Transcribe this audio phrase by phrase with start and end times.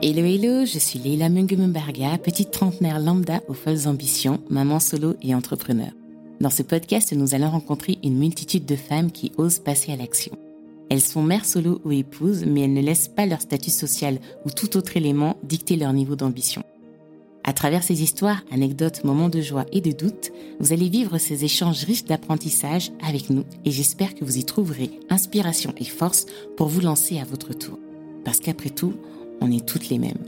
[0.00, 5.34] Hello hello, je suis Leila Mungemumbarga, petite trentenaire lambda aux folles ambitions, maman solo et
[5.34, 5.90] entrepreneur.
[6.40, 10.38] Dans ce podcast, nous allons rencontrer une multitude de femmes qui osent passer à l'action.
[10.88, 14.50] Elles sont mères solo ou épouses, mais elles ne laissent pas leur statut social ou
[14.50, 16.62] tout autre élément dicter leur niveau d'ambition.
[17.42, 20.30] À travers ces histoires, anecdotes, moments de joie et de doute,
[20.60, 24.92] vous allez vivre ces échanges riches d'apprentissage avec nous et j'espère que vous y trouverez
[25.10, 26.26] inspiration et force
[26.56, 27.80] pour vous lancer à votre tour.
[28.24, 28.94] Parce qu'après tout,
[29.40, 30.18] on est toutes les mêmes.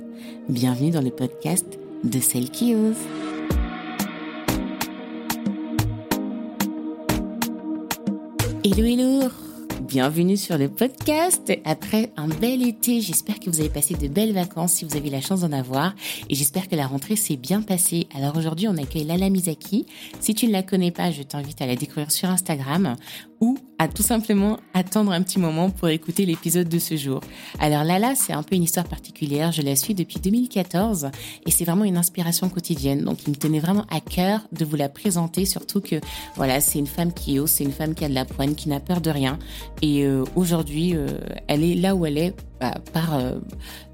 [0.49, 1.67] Bienvenue dans le podcast
[2.05, 2.97] de celles qui osent.
[8.65, 9.50] Hello, hello
[9.91, 11.53] Bienvenue sur le podcast.
[11.65, 15.11] Après un bel été, j'espère que vous avez passé de belles vacances si vous avez
[15.11, 15.97] la chance d'en avoir.
[16.29, 18.07] Et j'espère que la rentrée s'est bien passée.
[18.15, 19.87] Alors aujourd'hui, on accueille Lala Misaki.
[20.21, 22.95] Si tu ne la connais pas, je t'invite à la découvrir sur Instagram
[23.41, 27.21] ou à tout simplement attendre un petit moment pour écouter l'épisode de ce jour.
[27.59, 29.51] Alors Lala, c'est un peu une histoire particulière.
[29.53, 31.11] Je la suis depuis 2014
[31.47, 33.03] et c'est vraiment une inspiration quotidienne.
[33.03, 35.97] Donc il me tenait vraiment à cœur de vous la présenter, surtout que
[36.37, 38.69] voilà, c'est une femme qui ose, c'est une femme qui a de la poigne, qui
[38.69, 39.39] n'a peur de rien.
[39.83, 43.37] Et euh, aujourd'hui, euh, elle est là où elle est bah, par euh,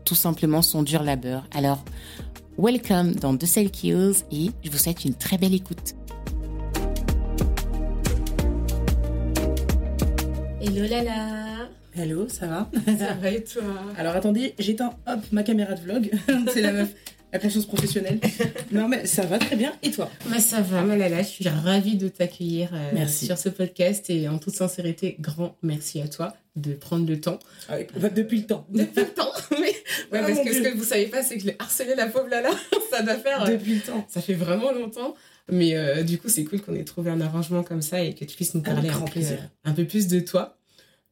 [0.05, 1.47] tout simplement son dur labeur.
[1.55, 1.85] Alors,
[2.59, 5.95] welcome dans De celles qui osent et je vous souhaite une très belle écoute.
[10.61, 12.69] Hello Lala Hello, ça va?
[12.99, 13.63] Ça va et toi?
[13.97, 16.11] Alors attendez, j'éteins hop ma caméra de vlog.
[16.53, 16.95] c'est la meuf,
[17.33, 18.19] la conscience professionnelle.
[18.73, 19.73] non mais ça va très bien.
[19.83, 20.11] Et toi?
[20.31, 24.29] Bah, Ça va, ma Lala, je suis ravie de t'accueillir euh, sur ce podcast et
[24.29, 27.39] en toute sincérité, grand merci à toi de prendre le temps.
[28.15, 28.67] Depuis le temps.
[28.73, 29.59] Depuis le temps mais...
[29.59, 29.73] Ouais,
[30.13, 30.65] Ah, parce que Dieu.
[30.65, 32.51] ce que vous savez pas, c'est que je l'ai harcelé la pauvre Lala.
[32.91, 33.43] ça doit faire...
[33.45, 34.07] euh, Depuis le temps.
[34.09, 35.15] Ça fait vraiment longtemps.
[35.51, 38.25] Mais euh, du coup, c'est cool qu'on ait trouvé un arrangement comme ça et que
[38.25, 39.39] tu puisses nous parler un grand peu, plaisir.
[39.65, 40.57] un peu plus de toi.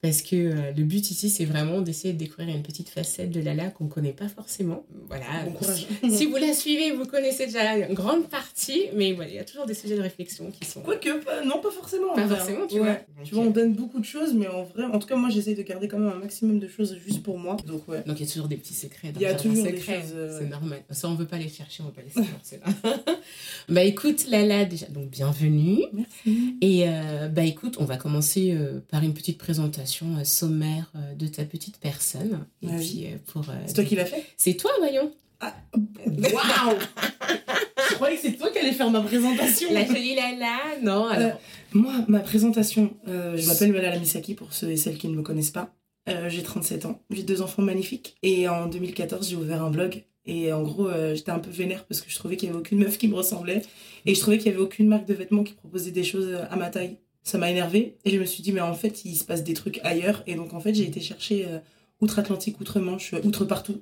[0.05, 3.41] Parce que euh, le but ici, c'est vraiment d'essayer de découvrir une petite facette de
[3.41, 4.85] Lala qu'on ne connaît pas forcément.
[5.09, 5.25] Voilà.
[5.47, 5.59] Bon.
[6.11, 8.83] Si vous la suivez, vous connaissez déjà une grande partie.
[8.95, 10.83] Mais voilà, il y a toujours des sujets de réflexion qui sont...
[10.83, 12.13] Quoique, pas, non, pas forcément.
[12.15, 12.37] Pas vrai.
[12.37, 13.03] forcément, tu Ouais.
[13.17, 13.25] vois.
[13.25, 15.55] Tu vois, on donne beaucoup de choses, mais en vrai, en tout cas, moi, j'essaie
[15.55, 17.57] de garder quand même un maximum de choses juste pour moi.
[17.67, 18.03] Donc, ouais.
[18.07, 19.11] Donc il y a toujours des petits secrets.
[19.17, 20.83] Il y a toujours des choses, euh, C'est normal.
[20.91, 22.77] Ça, on veut pas les chercher, on veut pas les savoir,
[23.07, 23.15] là.
[23.71, 25.85] bah écoute, Lala, déjà, donc bienvenue.
[25.95, 26.57] Merci.
[26.61, 28.55] Et euh, bah écoute, on va commencer
[28.91, 32.47] par une petite présentation euh, sommaire euh, de ta petite personne.
[32.63, 33.45] Et puis euh, pour.
[33.67, 34.25] C'est toi qui l'as fait?
[34.37, 35.13] C'est toi, voyons.
[35.43, 36.79] Waouh
[37.91, 39.73] Je croyais que c'est toi qui allais faire ma présentation.
[39.73, 40.59] La jolie Lala.
[40.83, 41.31] Non, alors.
[41.31, 41.35] Euh,
[41.73, 45.23] Moi, ma présentation, euh, je m'appelle Malala Misaki pour ceux et celles qui ne me
[45.23, 45.75] connaissent pas.
[46.09, 48.17] Euh, j'ai 37 ans, j'ai deux enfants magnifiques.
[48.23, 50.05] Et en 2014, j'ai ouvert un blog.
[50.27, 52.79] Et en gros, j'étais un peu vénère parce que je trouvais qu'il n'y avait aucune
[52.79, 53.63] meuf qui me ressemblait.
[54.07, 56.57] Et je trouvais qu'il n'y avait aucune marque de vêtements qui proposait des choses à
[56.57, 56.97] ma taille.
[57.25, 59.55] Ça m'a énervé Et je me suis dit, mais en fait, il se passe des
[59.55, 60.23] trucs ailleurs.
[60.27, 61.59] Et donc, en fait, j'ai été chercher euh,
[62.01, 63.81] outre-Atlantique, outre-Manche, euh, outre partout,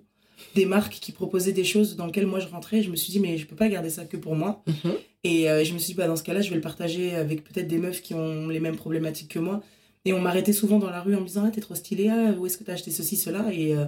[0.54, 2.78] des marques qui proposaient des choses dans lesquelles moi je rentrais.
[2.78, 4.62] Et je me suis dit, mais je peux pas garder ça que pour moi.
[4.66, 4.92] Mhm.
[5.24, 7.42] Et euh, je me suis dit, bah, dans ce cas-là, je vais le partager avec
[7.44, 9.60] peut-être des meufs qui ont les mêmes problématiques que moi.
[10.04, 12.32] Et on m'arrêtait souvent dans la rue en me disant, ah, t'es trop stylée, ah,
[12.38, 13.52] où est-ce que t'as acheté ceci, cela?
[13.52, 13.84] Et, euh,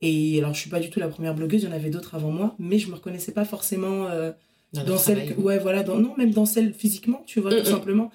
[0.00, 2.14] et alors, je suis pas du tout la première blogueuse, il y en avait d'autres
[2.16, 4.08] avant moi, mais je me reconnaissais pas forcément
[4.72, 5.34] Dans, dans le celle.
[5.34, 8.10] que- ouais, voilà, dans, non, même dans celle physiquement, tu vois, Mm, tout simplement.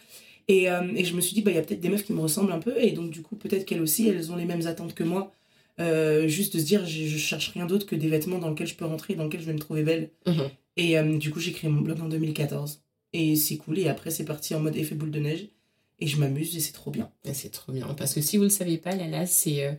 [0.47, 2.13] Et, euh, et je me suis dit, bah, il y a peut-être des meufs qui
[2.13, 4.65] me ressemblent un peu, et donc, du coup, peut-être qu'elles aussi, elles ont les mêmes
[4.67, 5.31] attentes que moi.
[5.79, 8.67] Euh, juste de se dire, je, je cherche rien d'autre que des vêtements dans lesquels
[8.67, 10.09] je peux rentrer, dans lesquels je vais me trouver belle.
[10.25, 10.49] Mhm.
[10.77, 12.81] Et euh, du coup, j'ai créé mon blog en 2014.
[13.13, 13.79] Et c'est cool.
[13.79, 15.49] Et après, c'est parti en mode effet boule de neige.
[15.99, 17.09] Et je m'amuse et c'est trop bien.
[17.33, 17.87] C'est trop bien.
[17.95, 19.77] Parce que si vous le savez pas, Lala, c'est.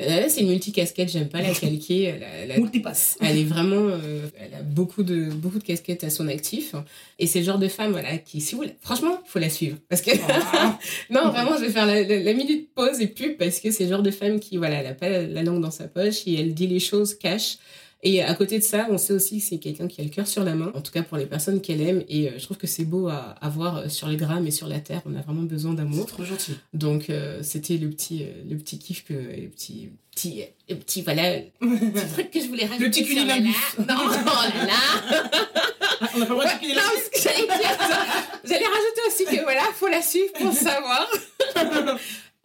[0.00, 2.02] Euh, c'est une multicasquette, j'aime pas la calquer.
[2.04, 3.16] Elle, a- elle a Multipass.
[3.20, 6.74] Elle est vraiment, euh, elle a beaucoup de beaucoup de casquettes à son actif,
[7.18, 10.02] et c'est le genre de femme voilà qui, si vous, franchement, faut la suivre parce
[10.02, 10.78] que Ah.
[11.10, 13.84] non vraiment, je vais faire la, la- la minute pause et pub parce que c'est
[13.84, 16.40] le genre de femme qui voilà, elle a pas la langue dans sa poche et
[16.40, 17.56] elle dit les choses cash.
[18.04, 20.28] Et à côté de ça, on sait aussi que c'est quelqu'un qui a le cœur
[20.28, 22.04] sur la main, en tout cas pour les personnes qu'elle aime.
[22.08, 24.68] Et euh, je trouve que c'est beau à, à voir sur les grammes et sur
[24.68, 25.02] la terre.
[25.04, 26.06] On a vraiment besoin d'amour.
[26.06, 26.52] trop gentil.
[26.74, 31.02] Donc euh, c'était le petit, euh, le petit kiff que, le petit, petit, le petit
[31.02, 32.88] voilà, le truc que je voulais rajouter.
[32.88, 33.56] petit sur cunilingus.
[33.80, 34.72] Non, oh là là.
[36.00, 38.06] Ah, on a pas le droit de non, parce que j'allais dire ça.
[38.44, 41.08] J'allais rajouter aussi que voilà, faut la suivre pour savoir.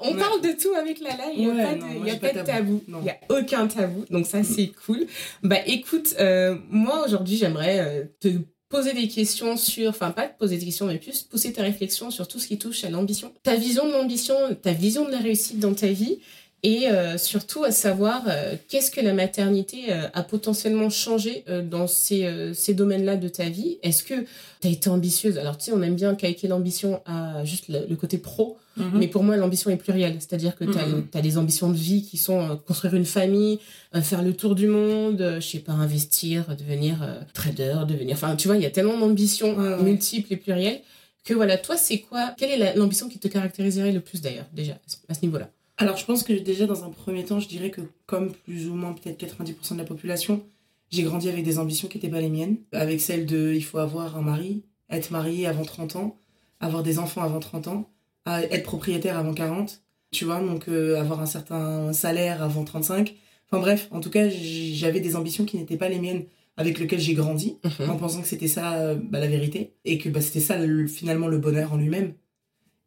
[0.04, 2.16] On parle de tout avec Lala, il n'y a Ouais, pas de, non, y a
[2.16, 5.06] pas pas de tabou, il n'y a aucun tabou, donc ça c'est cool.
[5.44, 8.28] Bah écoute, euh, moi aujourd'hui j'aimerais euh, te
[8.70, 12.10] poser des questions sur, enfin pas te poser des questions, mais plus pousser ta réflexion
[12.10, 13.32] sur tout ce qui touche à l'ambition.
[13.44, 16.20] Ta vision de l'ambition, ta vision de la réussite dans ta vie,
[16.66, 21.88] et euh, surtout à savoir euh, qu'est-ce que la maternité euh, a potentiellement changé dans
[21.88, 23.80] ces, ces domaines-là de ta vie?
[23.84, 24.14] Est-ce que
[24.62, 25.38] tu as été ambitieuse?
[25.38, 28.92] Alors, tu sais, on aime bien calquer l'ambition à juste le, côté pro, mhm.
[28.96, 30.16] mais pour moi, l'ambition est plurielle.
[30.20, 31.22] C'est-à-dire que tu as, mhm.
[31.22, 33.60] des ambitions de vie qui sont construire une famille,
[34.02, 38.16] faire le tour du monde, je sais pas, investir, devenir trader, devenir...
[38.16, 40.80] Enfin, tu vois, il y a tellement d'ambitions multiples et plurielles
[41.26, 42.34] que voilà, toi, c'est quoi?
[42.38, 44.78] Quelle est l'ambition qui te caractériserait le plus d'ailleurs, déjà,
[45.10, 45.50] à ce niveau-là?
[45.84, 48.76] Alors, je pense que déjà, dans un premier temps, je dirais que comme plus ou
[48.76, 50.42] moins peut-être 90% de la population,
[50.90, 52.58] j'ai grandi avec des ambitions qui n'étaient pas les miennes.
[52.72, 56.18] Avec celle de il faut avoir un mari, être marié avant 30 ans,
[56.60, 57.90] avoir des enfants avant 30 ans,
[58.28, 59.82] être propriétaire avant 40,
[60.12, 63.14] tu vois, donc euh, avoir un certain salaire avant 35.
[63.50, 66.24] Enfin bref, en tout cas, j'avais des ambitions qui n'étaient pas les miennes,
[66.56, 67.90] avec lesquelles j'ai grandi, mhm.
[67.90, 70.58] en pensant que c'était ça euh, bah, la vérité, et que bah, c'était ça
[70.88, 72.14] finalement le bonheur en lui-même.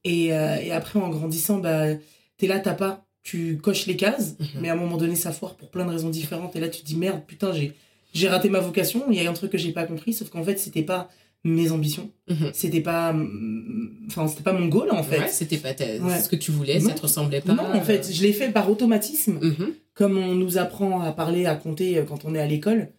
[0.05, 1.87] Et, euh, et, après, en grandissant, bah,
[2.39, 4.61] t'es là, t'as pas, tu coches les cases, mhm.
[4.61, 6.55] mais à un moment donné, ça foire pour plein de raisons différentes.
[6.57, 7.73] Et là, tu te dis merde, putain, j'ai,
[8.13, 9.05] j'ai raté ma vocation.
[9.11, 11.11] Il y a un truc que j'ai pas compris, sauf qu'en fait, c'était pas
[11.45, 12.11] mes ambitions.
[12.29, 12.51] Mhm.
[12.53, 13.15] C'était pas,
[14.07, 15.29] enfin, c'était pas mon goal, en fait.
[15.31, 17.55] c'était pas ce que tu voulais, ça te ressemblait pas.
[17.55, 19.75] Non, en fait, je l'ai fait par automatisme, mhm.
[19.95, 22.93] comme on nous apprend à parler, à compter euh, quand on est à l'école.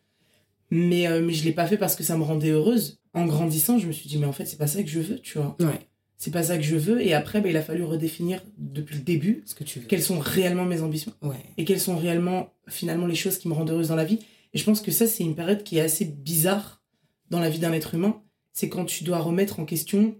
[0.69, 2.99] Mais, euh, mais je l'ai pas fait parce que ça me rendait heureuse.
[3.13, 5.19] En grandissant, je me suis dit, mais en fait, c'est pas ça que je veux,
[5.19, 5.55] tu vois.
[5.61, 5.86] Ouais
[6.17, 7.01] c'est pas ça que je veux.
[7.01, 9.85] Et après, bah, il a fallu redéfinir depuis le début ce que tu veux.
[9.85, 11.35] quelles sont réellement mes ambitions ouais.
[11.57, 14.19] et quelles sont réellement finalement les choses qui me rendent heureuse dans la vie.
[14.53, 16.81] Et je pense que ça, c'est une période qui est assez bizarre
[17.29, 18.21] dans la vie d'un être humain.
[18.53, 20.15] C'est quand tu dois remettre en question.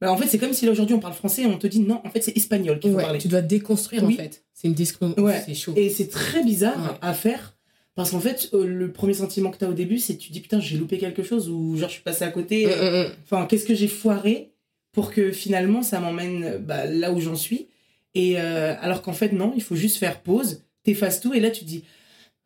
[0.00, 1.80] Bah, en fait, c'est comme si là aujourd'hui on parle français et on te dit
[1.80, 3.18] non, en fait, c'est espagnol qu'il faut parler.
[3.18, 4.44] Tu dois déconstruire en fait.
[4.52, 5.24] C'est une discrimination.
[5.24, 5.42] Ouais.
[5.46, 5.72] C'est chaud.
[5.76, 7.56] Et c'est très bizarre à faire.
[7.94, 10.40] Parce qu'en fait, euh, le premier sentiment que tu as au début, c'est tu dis
[10.40, 12.66] putain, j'ai loupé quelque chose ou genre je suis passé à côté.
[12.66, 13.12] Mm, mm, mm.
[13.24, 14.51] Enfin, qu'est-ce que j'ai foiré?
[14.92, 17.68] Pour que finalement ça m'emmène bah, là où j'en suis.
[18.14, 21.50] Et euh, alors qu'en fait, non, il faut juste faire pause, t'effaces tout et là
[21.50, 21.84] tu te dis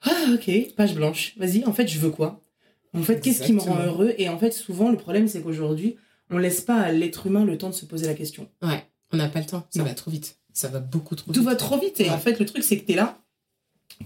[0.02, 2.40] Ah, ok, page blanche, vas-y, en fait, je veux quoi?
[2.94, 4.14] En fait, qu'est-ce qui me rend heureux?
[4.16, 5.96] Et en fait, souvent, le problème, c'est qu'aujourd'hui,
[6.30, 8.48] on laisse pas à l'être humain le temps de se poser la question.
[8.62, 10.38] Ouais, on n'a pas le temps, ça va trop vite.
[10.52, 11.34] Ça va beaucoup trop vite.
[11.34, 12.00] Tout va trop vite.
[12.00, 13.18] Et en fait, le truc, c'est que t'es là,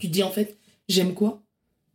[0.00, 0.58] tu te dis en fait,
[0.88, 1.42] j'aime quoi?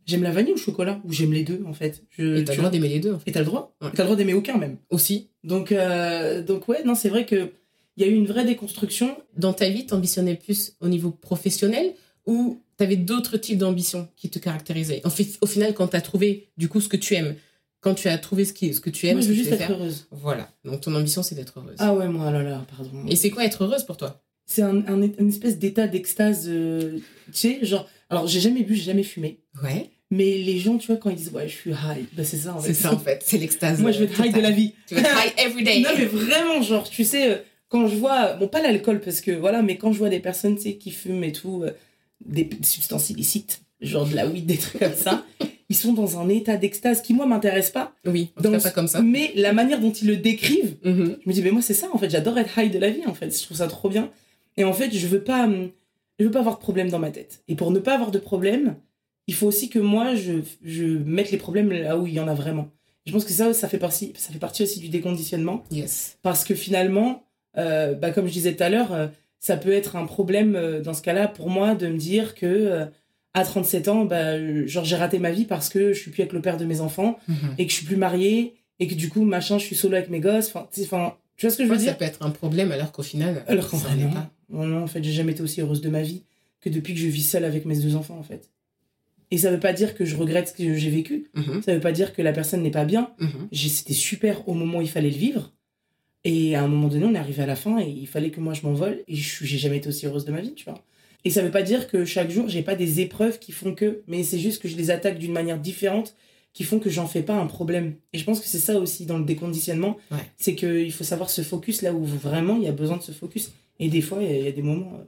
[0.06, 1.00] J'aime la vanille ou le chocolat?
[1.04, 2.04] Ou j'aime les deux, en fait.
[2.10, 3.12] Je, et t'as le droit d'aimer les deux.
[3.14, 3.30] En fait.
[3.30, 3.76] Et t'as le droit.
[3.80, 4.78] T'as le droit d'aimer aucun, même.
[4.90, 5.30] Aussi.
[5.42, 7.50] Donc, euh, donc ouais, non, c'est vrai que
[7.96, 9.16] il y a eu une vraie déconstruction.
[9.36, 11.94] Dans ta vie, t'ambitionnais plus au niveau professionnel
[12.26, 15.00] ou t'avais d'autres types d'ambitions qui te caractérisaient?
[15.04, 17.34] En fait, Au final, quand t'as trouvé, du coup, ce que tu aimes,
[17.80, 19.70] quand tu as trouvé ce, qui, ce que tu aimes, moi, je veux juste être
[19.70, 20.08] heureuse.
[20.10, 20.50] Voilà.
[20.64, 21.76] Donc, ton ambition, c'est d'être heureuse.
[21.78, 23.06] Ah ouais, moi, là, là, pardon.
[23.08, 24.22] Et c'est quoi être heureuse pour toi?
[24.44, 27.88] C'est un, une espèce d'état d'extase, euh, tu sais, genre...
[28.10, 29.40] Alors, j'ai jamais bu, j'ai jamais fumé.
[29.62, 29.90] Ouais.
[30.10, 32.54] Mais les gens, tu vois, quand ils disent ouais, je suis high, bah, c'est ça
[32.54, 32.74] en fait.
[32.74, 33.80] C'est ça en fait, c'est l'extase.
[33.80, 34.72] Moi, je veux être high de la vie.
[34.86, 35.80] Tu veux être high every day.
[35.80, 37.36] non, mais vraiment, genre, tu sais, euh,
[37.68, 40.56] quand je vois, bon, pas l'alcool parce que voilà, mais quand je vois des personnes,
[40.56, 41.72] tu sais, qui fument et tout, euh,
[42.24, 45.24] des substances illicites, genre de la weed, des trucs comme ça,
[45.68, 47.92] ils sont dans un état d'extase qui, moi, m'intéresse pas.
[48.04, 49.02] Oui, donc pas comme ça.
[49.02, 51.16] Mais la manière dont ils le décrivent, mm-hmm.
[51.24, 53.06] je me dis, mais moi, c'est ça en fait, j'adore être high de la vie
[53.06, 54.10] en fait, je trouve ça trop bien.
[54.56, 55.48] Et en fait, je veux pas,
[56.18, 57.42] je veux pas avoir de problème dans ma tête.
[57.48, 58.76] Et pour ne pas avoir de problème,
[59.26, 62.28] il faut aussi que moi, je, je mette les problèmes là où il y en
[62.28, 62.70] a vraiment.
[63.06, 65.64] Je pense que ça, ça fait partie, ça fait partie aussi du déconditionnement.
[65.70, 66.18] Yes.
[66.22, 67.24] Parce que finalement,
[67.56, 69.06] euh, bah, comme je disais tout à l'heure, euh,
[69.38, 72.86] ça peut être un problème euh, dans ce cas-là pour moi de me dire que
[73.34, 76.32] à 37 ans, bah, genre j'ai raté ma vie parce que je suis plus avec
[76.32, 77.34] le père de mes enfants mm-hmm.
[77.58, 80.10] et que je suis plus mariée et que du coup, machin, je suis solo avec
[80.10, 80.52] mes gosses.
[80.54, 80.66] Enfin,
[81.36, 81.90] tu vois ce que je veux dire?
[81.90, 84.10] Ça peut être un problème alors qu'au final, alors qu'en non.
[84.10, 84.30] pas.
[84.48, 86.22] Non, en fait, j'ai jamais été aussi heureuse de ma vie
[86.60, 88.48] que depuis que je vis seule avec mes deux enfants, en fait.
[89.30, 91.30] Et ça veut pas dire que je regrette ce que j'ai vécu.
[91.34, 91.62] Mhm.
[91.62, 93.10] Ça veut pas dire que la personne n'est pas bien.
[93.18, 93.48] Mhm.
[93.52, 95.52] C'était super au moment où il fallait le vivre.
[96.24, 98.40] Et à un moment donné, on est arrivé à la fin et il fallait que
[98.40, 99.02] moi je m'envole.
[99.08, 100.82] Et j'ai jamais été aussi heureuse de ma vie, tu vois.
[101.24, 104.02] Et ça veut pas dire que chaque jour, j'ai pas des épreuves qui font que.
[104.06, 106.14] Mais c'est juste que je les attaque d'une manière différente
[106.52, 107.96] qui font que j'en fais pas un problème.
[108.12, 109.98] Et je pense que c'est ça aussi dans le déconditionnement.
[110.36, 113.12] C'est qu'il faut savoir se focus là où vraiment il y a besoin de se
[113.12, 113.52] focus.
[113.78, 115.04] Et des fois, il y, a des moments, euh,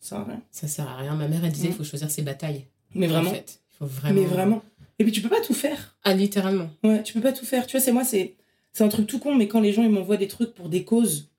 [0.00, 0.42] ça sert à rien.
[0.50, 1.14] Ça sert à rien.
[1.14, 2.64] Ma mère, elle disait, il faut choisir ses batailles.
[2.96, 3.32] Mais vraiment.
[3.80, 4.20] vraiment.
[4.20, 4.62] Mais vraiment.
[4.98, 5.96] Et puis tu peux pas tout faire.
[6.04, 6.70] Ah, littéralement.
[6.82, 7.66] Ouais, tu peux pas tout faire.
[7.66, 8.34] Tu vois, c'est moi, c'est
[8.72, 10.84] c'est un truc tout con, mais quand les gens ils m'envoient des trucs pour des
[10.84, 11.30] causes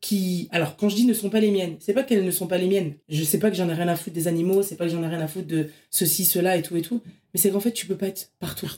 [0.00, 2.46] qui, alors quand je dis ne sont pas les miennes, c'est pas qu'elles ne sont
[2.46, 2.94] pas les miennes.
[3.08, 5.02] Je sais pas que j'en ai rien à foutre des animaux, c'est pas que j'en
[5.02, 7.00] ai rien à foutre de ceci, cela et tout et tout,
[7.32, 8.70] mais c'est qu'en fait tu peux pas être partout.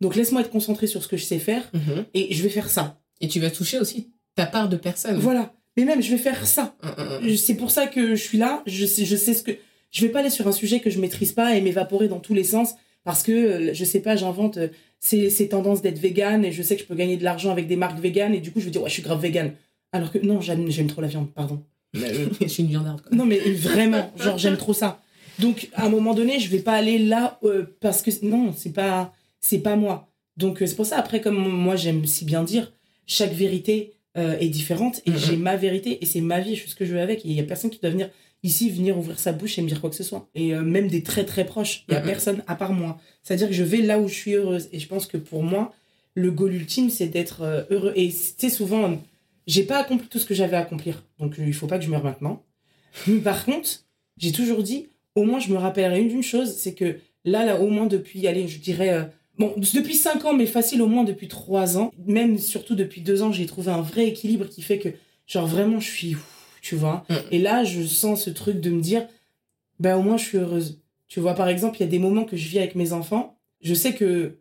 [0.00, 2.04] Donc laisse-moi être concentré sur ce que je sais faire mhm.
[2.14, 3.00] et je vais faire ça.
[3.20, 5.18] Et tu vas toucher aussi ta part de personne.
[5.18, 5.54] Voilà.
[5.76, 6.76] Mais même je vais faire ça.
[6.82, 7.36] Mm, mm, mm.
[7.36, 8.62] C'est pour ça que je suis là.
[8.66, 9.52] Je sais, je sais ce que
[9.90, 12.34] je vais pas aller sur un sujet que je maîtrise pas et m'évaporer dans tous
[12.34, 14.68] les sens parce que euh, je sais pas j'invente euh,
[14.98, 17.66] ces, ces tendances d'être vegan et je sais que je peux gagner de l'argent avec
[17.66, 19.52] des marques vegan et du coup je veux dire ouais je suis grave vegan
[19.92, 23.02] alors que non j'aime j'aime trop la viande pardon je suis une viandarde.
[23.10, 25.02] Non, mais vraiment, genre, j'aime trop ça.
[25.40, 28.72] Donc, à un moment donné, je vais pas aller là euh, parce que non, c'est
[28.72, 30.08] pas, c'est pas moi.
[30.36, 32.70] Donc, euh, c'est pour ça, après, comme moi, j'aime si bien dire,
[33.08, 35.16] chaque vérité euh, est différente et Mhm.
[35.18, 37.24] j'ai ma vérité et c'est ma vie, je fais ce que je veux avec.
[37.26, 38.08] Et il y a personne qui doit venir
[38.42, 40.28] ici, venir ouvrir sa bouche et me dire quoi que ce soit.
[40.34, 42.98] Et euh, même des très très proches, il y a personne à part moi.
[43.22, 44.68] C'est-à-dire que je vais là où je suis heureuse.
[44.72, 45.72] Et je pense que pour moi,
[46.14, 47.92] le goal ultime, c'est d'être euh, heureux.
[47.96, 48.98] Et tu sais, souvent,
[49.46, 51.02] j'ai pas accompli tout ce que j'avais à accomplir.
[51.18, 52.42] Donc, euh, il faut pas que je meure maintenant.
[53.06, 53.68] Mais par contre,
[54.16, 57.60] j'ai toujours dit, au moins, je me rappellerai une d'une chose, c'est que là, là,
[57.60, 59.04] au moins depuis, allez, je dirais, euh,
[59.38, 63.22] bon, depuis 5 ans, mais facile au moins depuis 3 ans, même surtout depuis 2
[63.22, 64.88] ans, j'ai trouvé un vrai équilibre qui fait que,
[65.26, 67.04] genre, vraiment, je suis, ouf, tu vois.
[67.08, 67.14] Mm.
[67.32, 69.06] Et là, je sens ce truc de me dire,
[69.78, 70.80] ben, au moins, je suis heureuse.
[71.08, 73.36] Tu vois, par exemple, il y a des moments que je vis avec mes enfants,
[73.60, 74.38] je sais que,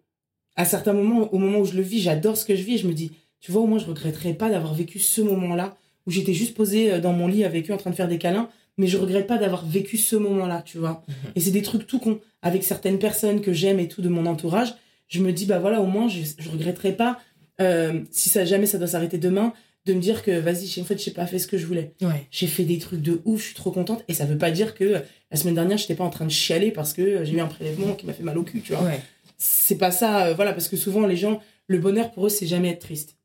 [0.55, 2.77] à certains moments, au moment où je le vis, j'adore ce que je vis et
[2.77, 6.11] je me dis, tu vois, au moins, je regretterais pas d'avoir vécu ce moment-là où
[6.11, 8.49] j'étais juste posée euh, dans mon lit avec eux en train de faire des câlins,
[8.77, 11.03] mais je regrette pas d'avoir vécu ce moment-là, tu vois.
[11.07, 11.15] Mhm.
[11.35, 12.19] Et c'est des trucs tout cons.
[12.41, 14.75] Avec certaines personnes que j'aime et tout de mon entourage,
[15.07, 17.19] je me dis, bah voilà, au moins, je, je regretterai pas,
[17.61, 19.53] euh, si ça jamais ça doit s'arrêter demain,
[19.89, 21.93] de me dire que vas-y, en fait, j'ai pas fait ce que je voulais.
[22.01, 22.27] Ouais.
[22.31, 24.03] J'ai fait des trucs de ouf, je suis trop contente.
[24.07, 24.99] Et ça veut pas dire que euh,
[25.31, 27.47] la semaine dernière, j'étais pas en train de chialer parce que euh, j'ai eu un
[27.47, 28.99] prélèvement qui m'a fait mal au cul, tu vois Ouais.
[29.37, 32.47] c'est pas ça, euh, voilà, parce que souvent les gens, le bonheur pour eux, c'est
[32.47, 33.17] jamais être triste.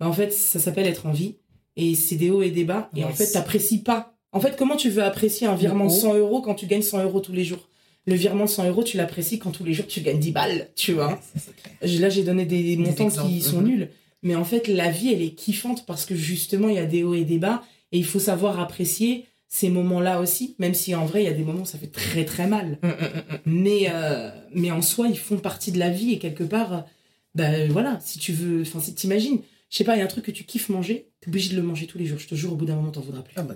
[0.00, 1.36] Bah, en fait, ça s'appelle être en vie,
[1.76, 4.14] et c'est des hauts et des bas, et en fait, t'apprécies pas.
[4.32, 5.94] En fait, comment tu veux apprécier un virement de haut.
[5.94, 7.68] 100 euros quand tu gagnes 100 euros tous les jours?
[8.06, 10.70] Le virement de 100 euros, tu l'apprécies quand tous les jours tu gagnes 10 balles,
[10.74, 11.08] tu vois.
[11.08, 13.66] Ouais, ça, Là, j'ai donné des, montants exemples, qui sont mhm.
[13.66, 13.88] nuls.
[14.22, 17.02] Mais en fait, la vie, elle est kiffante parce que justement, il y a des
[17.02, 17.62] hauts et des bas.
[17.90, 21.34] Et il faut savoir apprécier ces moments-là aussi, même si en vrai, il y a
[21.34, 22.78] des moments où ça fait très très mal.
[22.82, 23.38] Mm, mm, mm.
[23.44, 26.86] Mais, euh, mais en soi, ils font partie de la vie et quelque part,
[27.34, 30.08] bah voilà, si tu veux, enfin, si t'imagines, je sais pas, il y a un
[30.08, 32.18] truc que tu kiffes manger, t'es obligé de le manger tous les jours.
[32.18, 33.34] Je te jure, au bout d'un moment, t'en voudras plus.
[33.36, 33.54] Ah bah,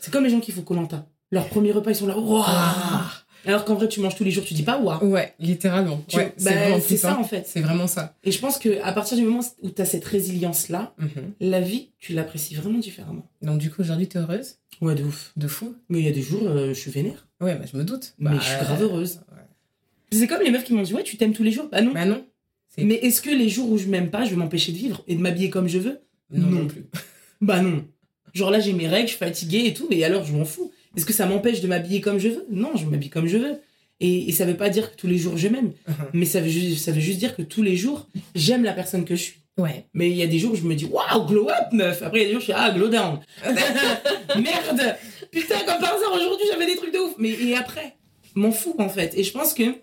[0.00, 1.08] C'est comme les gens qui font Colanta.
[1.30, 2.44] Leur premier repas, ils sont là, waouh.
[3.46, 5.04] Alors qu'en vrai, tu manges tous les jours, tu dis pas waouh.
[5.06, 6.02] Ouais, littéralement.
[6.08, 7.46] Tu- Ouais, bah, c'est plus ça en fait.
[7.46, 8.16] C'est vraiment ça.
[8.24, 11.08] Et je pense que à partir du moment où tu as cette résilience-là, Mhm.
[11.40, 13.26] la vie, tu l'apprécies vraiment différemment.
[13.42, 14.56] Donc, du coup, aujourd'hui, t'es heureuse?
[14.80, 15.32] Ouais, de ouf.
[15.36, 15.74] De fou?
[15.88, 17.26] Mais il y a des jours, euh, je suis vénère.
[17.40, 18.14] Ouais, bah, je me doute.
[18.18, 19.20] Mais Bah, je suis grave heureuse.
[19.32, 19.38] ouais.
[20.12, 21.68] C'est comme les meufs qui m'ont dit, ouais, tu t'aimes tous les jours.
[21.70, 21.92] Bah non.
[21.92, 22.24] Bah non.
[22.78, 25.14] Mais est-ce que les jours où je m'aime pas, je vais m'empêcher de vivre et
[25.16, 26.00] de m'habiller comme je veux?
[26.30, 26.60] Non, Non.
[26.62, 26.84] non plus.
[27.40, 27.84] Bah non.
[28.34, 30.70] Genre là, j'ai mes règles, je suis fatiguée et tout, mais alors je m'en fous.
[30.96, 32.46] Est-ce que ça m'empêche de m'habiller comme je veux?
[32.50, 33.60] Non, je m'habille comme je veux.
[34.00, 35.72] Et, et ça veut pas dire que tous les jours je m'aime,
[36.12, 39.04] mais ça veut, juste, ça veut juste dire que tous les jours, j'aime la personne
[39.04, 39.40] que je suis.
[39.58, 39.86] Ouais.
[39.92, 42.00] Mais il y a des jours où je me dis, waouh, glow up, meuf.
[42.02, 43.18] Après, il y a des jours où je suis, ah, glow down.
[44.36, 44.96] Merde.
[45.32, 47.14] Putain, comme par hasard, aujourd'hui, j'avais des trucs de ouf.
[47.18, 47.96] Mais et après
[48.36, 49.18] M'en fous, en fait.
[49.18, 49.74] Et je pense que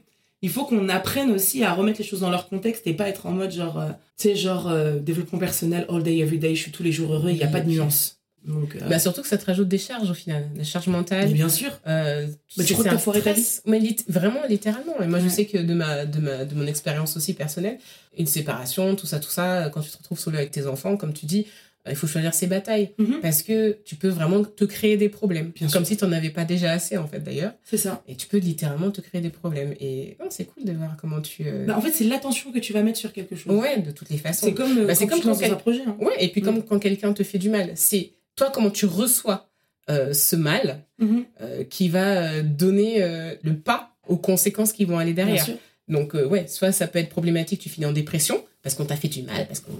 [0.41, 3.25] il faut qu'on apprenne aussi à remettre les choses dans leur contexte et pas être
[3.25, 6.61] en mode genre, euh, tu sais, genre euh, développement personnel, all day, every day, je
[6.61, 8.14] suis tous les jours heureux, il n'y a pas de nuance.
[8.47, 11.27] Donc, euh, Bah, surtout que ça te rajoute des charges au final, des charges mentales.
[11.27, 11.71] mais bien sûr.
[11.87, 13.61] Euh, Bah, tu crois que t'as foiré ta stress.
[13.65, 15.01] Mais lit- vraiment, littéralement.
[15.01, 17.79] Et moi, je sais que de, ma, de, ma, de mon expérience aussi personnelle,
[18.17, 21.11] une séparation, tout ça, tout ça, quand tu te retrouves seul avec tes enfants, comme
[21.13, 21.47] tu dis,
[21.87, 22.91] euh, il faut choisir ses batailles.
[22.97, 23.19] Mhm.
[23.21, 25.51] Parce que tu peux vraiment te créer des problèmes.
[25.55, 25.87] Bien comme sûr.
[25.87, 27.53] si tu n'en avais pas déjà assez, en fait, d'ailleurs.
[27.63, 28.03] C'est ça.
[28.07, 29.73] Et tu peux littéralement te créer des problèmes.
[29.79, 31.43] Et non, c'est cool de voir comment tu.
[31.47, 33.55] euh, Bah, en fait, c'est l'attention que tu vas mettre sur quelque chose.
[33.55, 34.45] ouais, de toutes les façons.
[34.47, 35.81] C'est comme, euh, Bah, quand tu quand dans un projet.
[35.87, 35.95] hein.
[35.99, 39.49] Ouais, et puis comme quand quelqu'un te fait du mal, c'est toi comment tu reçois
[39.89, 41.25] euh, ce mal Mhm.
[41.41, 45.45] euh, qui va euh, donner euh, le pas aux conséquences qui vont aller Bien derrière.
[45.45, 45.57] sûr.
[45.87, 49.07] Donc ouais, soit ça peut être problématique, tu finis en dépression parce qu'on t'a fait
[49.09, 49.73] du mal, parce qu'on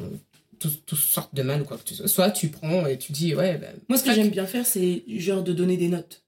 [0.60, 2.08] tous, tous sortent de mal ou quoi que tu sois.
[2.08, 5.04] Soit tu prends et tu dis ouais, bah, Moi, ce que j'aime bien faire, c'est
[5.08, 6.24] genre de donner des notes.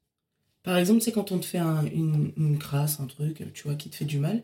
[0.64, 3.76] Par exemple, c'est quand on te fait un- une, une crasse, un truc, tu vois,
[3.76, 4.42] qui te fait du mal,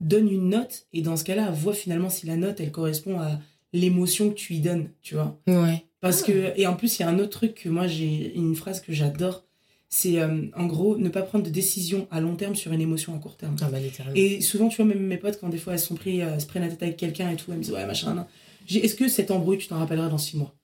[0.00, 3.40] donne une note et dans ce cas-là, vois finalement si la note, elle correspond à
[3.72, 5.36] l'émotion que tu y donnes, tu vois?
[5.48, 8.34] ouais, Parce que, et en plus, il y a un autre truc que moi, j'ai
[8.34, 9.42] une phrase que j'adore,
[9.88, 13.14] c'est euh, en gros, ne pas prendre de décision à long terme sur une émotion
[13.14, 13.56] à court terme.
[13.62, 13.78] ah, bah.
[14.14, 16.44] Et souvent, tu vois, même mes potes, quand des fois elles sont pris, euh, se
[16.44, 18.26] prennent la tête avec quelqu'un et tout, elles me disent Ouais, machin,
[18.68, 20.54] Est-ce que cette embrouille, tu t'en rappelleras dans six mois?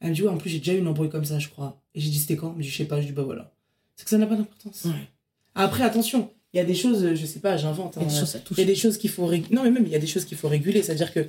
[0.00, 1.82] Elle me dit Ouais, en plus, j'ai déjà eu une embrouille comme ça, je crois.
[1.94, 2.54] Et j'ai dit C'était quand?
[2.58, 3.02] Dit Je sais pas.
[3.02, 3.52] Je dis Bah voilà.
[3.94, 4.86] C'est que ça n'a pas d'importance.
[4.86, 4.92] Ouais.
[5.54, 7.98] Après, attention, il y a des choses, je sais pas, j'invente.
[7.98, 8.06] Hein.
[8.52, 9.54] Il y a des choses qu'il faut réguler.
[9.54, 10.82] Non, mais même, il y a des choses qu'il faut réguler.
[10.82, 11.28] C'est-à-dire que,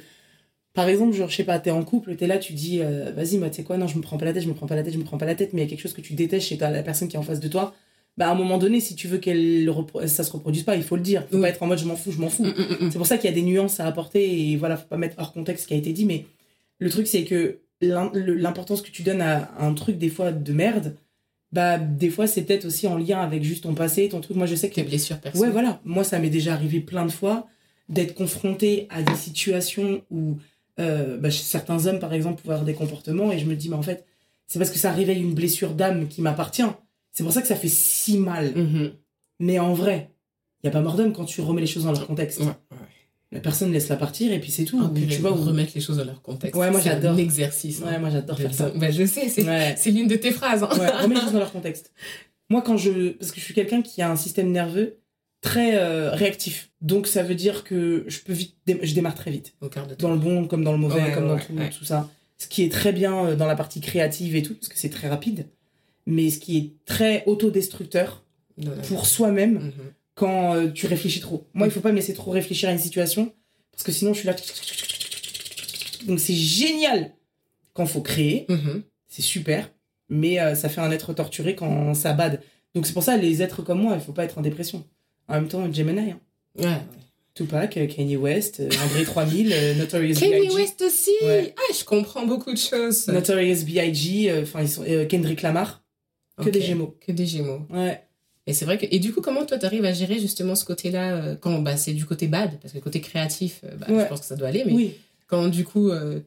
[0.77, 3.39] par exemple, genre, je sais pas, t'es en couple, t'es là, tu dis, euh, vas-y,
[3.39, 4.75] moi, tu sais quoi, non, je me prends pas la tête, je me prends pas
[4.75, 6.01] la tête, je me prends pas la tête, mais il y a quelque chose que
[6.01, 7.74] tu détestes chez la personne qui est en face de toi.
[8.15, 9.67] Bah, à un moment donné, si tu veux qu'elle
[10.05, 11.24] ça se reproduise pas, il faut le dire.
[11.31, 11.41] Faut Oui.
[11.41, 12.46] pas être en mode, je m'en fous, je m'en fous.
[12.46, 12.91] Mm, mm, mm.
[12.91, 15.15] C'est pour ça qu'il y a des nuances à apporter et voilà, faut pas mettre
[15.17, 16.25] hors contexte ce qui a été dit, mais
[16.77, 20.96] le truc, c'est que l'importance que tu donnes à un truc, des fois, de merde,
[21.51, 24.38] bah, des fois, c'est peut-être aussi en lien avec juste ton passé, ton truc.
[24.38, 25.48] Moi, je sais que Tes blessures personnelles.
[25.50, 25.81] Ouais, voilà.
[25.86, 27.48] Moi, ça m'est déjà arrivé plein de fois
[27.89, 30.38] d'être confronté à des situations où
[30.79, 33.75] euh, bah, certains hommes, par exemple, pouvaient avoir des comportements et je me dis, mais
[33.75, 34.05] en fait,
[34.48, 36.63] c'est parce que ça réveille une blessure d'âme qui m'appartient.
[37.12, 38.53] C'est pour ça que ça fait si mal.
[38.55, 38.91] Mhm.
[39.39, 40.12] Mais en vrai,
[40.63, 42.39] il y a pas mort d'homme quand tu remets les choses dans leur contexte.
[42.39, 42.77] Ouais, ouais.
[43.31, 44.79] La personne laisse la partir et puis c'est tout.
[44.81, 46.55] Ah, Puis tu vois, remettre les choses dans leur contexte.
[46.57, 47.13] Ouais, moi, C'est j'adore.
[47.13, 47.81] un exercice.
[47.84, 47.91] hein.
[47.91, 48.69] Ouais, moi j'adore faire ça.
[48.69, 49.75] Bah, je sais, c'est Ouais.
[49.77, 50.63] c'est l'une de tes phrases.
[50.63, 50.69] hein.
[50.79, 51.91] Ouais, remets les choses dans leur contexte.
[52.50, 53.10] Moi, quand je.
[53.10, 55.00] Parce que je suis quelqu'un qui a un système nerveux
[55.41, 56.70] très euh, réactif.
[56.82, 58.56] Donc, ça veut dire que je peux vite.
[58.65, 59.53] dé- Je démarre très vite.
[59.62, 60.08] Au quart de temps.
[60.10, 62.10] Dans le bon comme dans le mauvais, Ouais, comme dans ouais, tout, ça.
[62.38, 64.89] Ce qui est très bien euh, dans la partie créative et tout, parce que c'est
[64.89, 65.48] très rapide.
[66.06, 68.24] Mais ce qui est très autodestructeur
[68.88, 69.72] pour soi-même Mhm.
[70.15, 71.46] quand euh, tu réfléchis trop.
[71.53, 73.34] Moi, il faut pas me laisser trop réfléchir à une situation
[73.72, 74.36] parce que sinon je suis là.
[76.08, 77.12] Donc c'est génial
[77.74, 78.84] quand faut créer, Mhm.
[79.08, 79.70] c'est super,
[80.10, 82.41] mais euh, ça fait un être torturé quand ça bade.
[82.74, 84.86] Donc c'est pour ça les êtres comme moi, il faut pas être en dépression.
[85.27, 86.19] En même temps, Gemini, hein.
[86.60, 86.77] Ouais.
[87.34, 90.55] Tupac, Kanye West, euh, André 3000, euh, Notorious Kanye B.I.G.
[90.55, 91.53] West aussi Ouais.
[91.55, 93.07] Ah, je comprends beaucoup de choses.
[93.10, 94.31] Notorious B.I.G.
[94.31, 95.84] euh, Enfin, ils sont Kendrick Lamar,
[96.43, 96.98] que des Gémeaux.
[97.05, 97.62] Que des Gémeaux.
[97.69, 98.01] Ouais.
[98.48, 98.88] Et c'est vrai que.
[98.89, 102.05] Et du coup, comment toi, t'arrives à gérer justement ce côté-là quand bah, c'est du
[102.05, 104.03] côté bad Parce que le côté créatif, bah, Ouais.
[104.03, 104.63] je pense que ça doit aller.
[104.65, 104.93] Mais Oui.
[105.27, 105.89] quand du coup.
[105.91, 106.22] euh,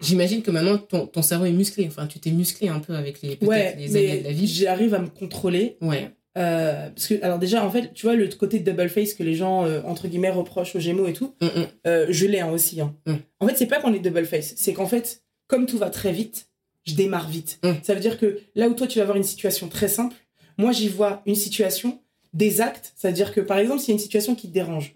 [0.00, 1.84] J'imagine que maintenant, ton, ton cerveau est musclé.
[1.88, 4.46] Enfin, tu t'es musclé un peu avec les, ouais, les de la vie.
[4.46, 6.10] j'arrive à me contrôler Ouais.
[6.36, 9.34] Euh, parce que, alors déjà, en fait, tu vois, le côté double face que les
[9.34, 11.66] gens, euh, entre guillemets, reprochent aux Gémeaux et tout, Mm, mm.
[11.86, 12.80] euh, je l'ai hein, aussi.
[12.80, 12.94] hein.
[13.06, 13.14] Mm.
[13.40, 16.12] En fait, c'est pas qu'on est double face, c'est qu'en fait, comme tout va très
[16.12, 16.48] vite,
[16.84, 17.58] je démarre vite.
[17.82, 20.14] Ça veut dire que là où toi, tu vas avoir une situation très simple,
[20.58, 22.00] moi, j'y vois une situation,
[22.32, 24.52] des actes, ça veut dire que, par exemple, s'il y a une situation qui te
[24.52, 24.94] dérange,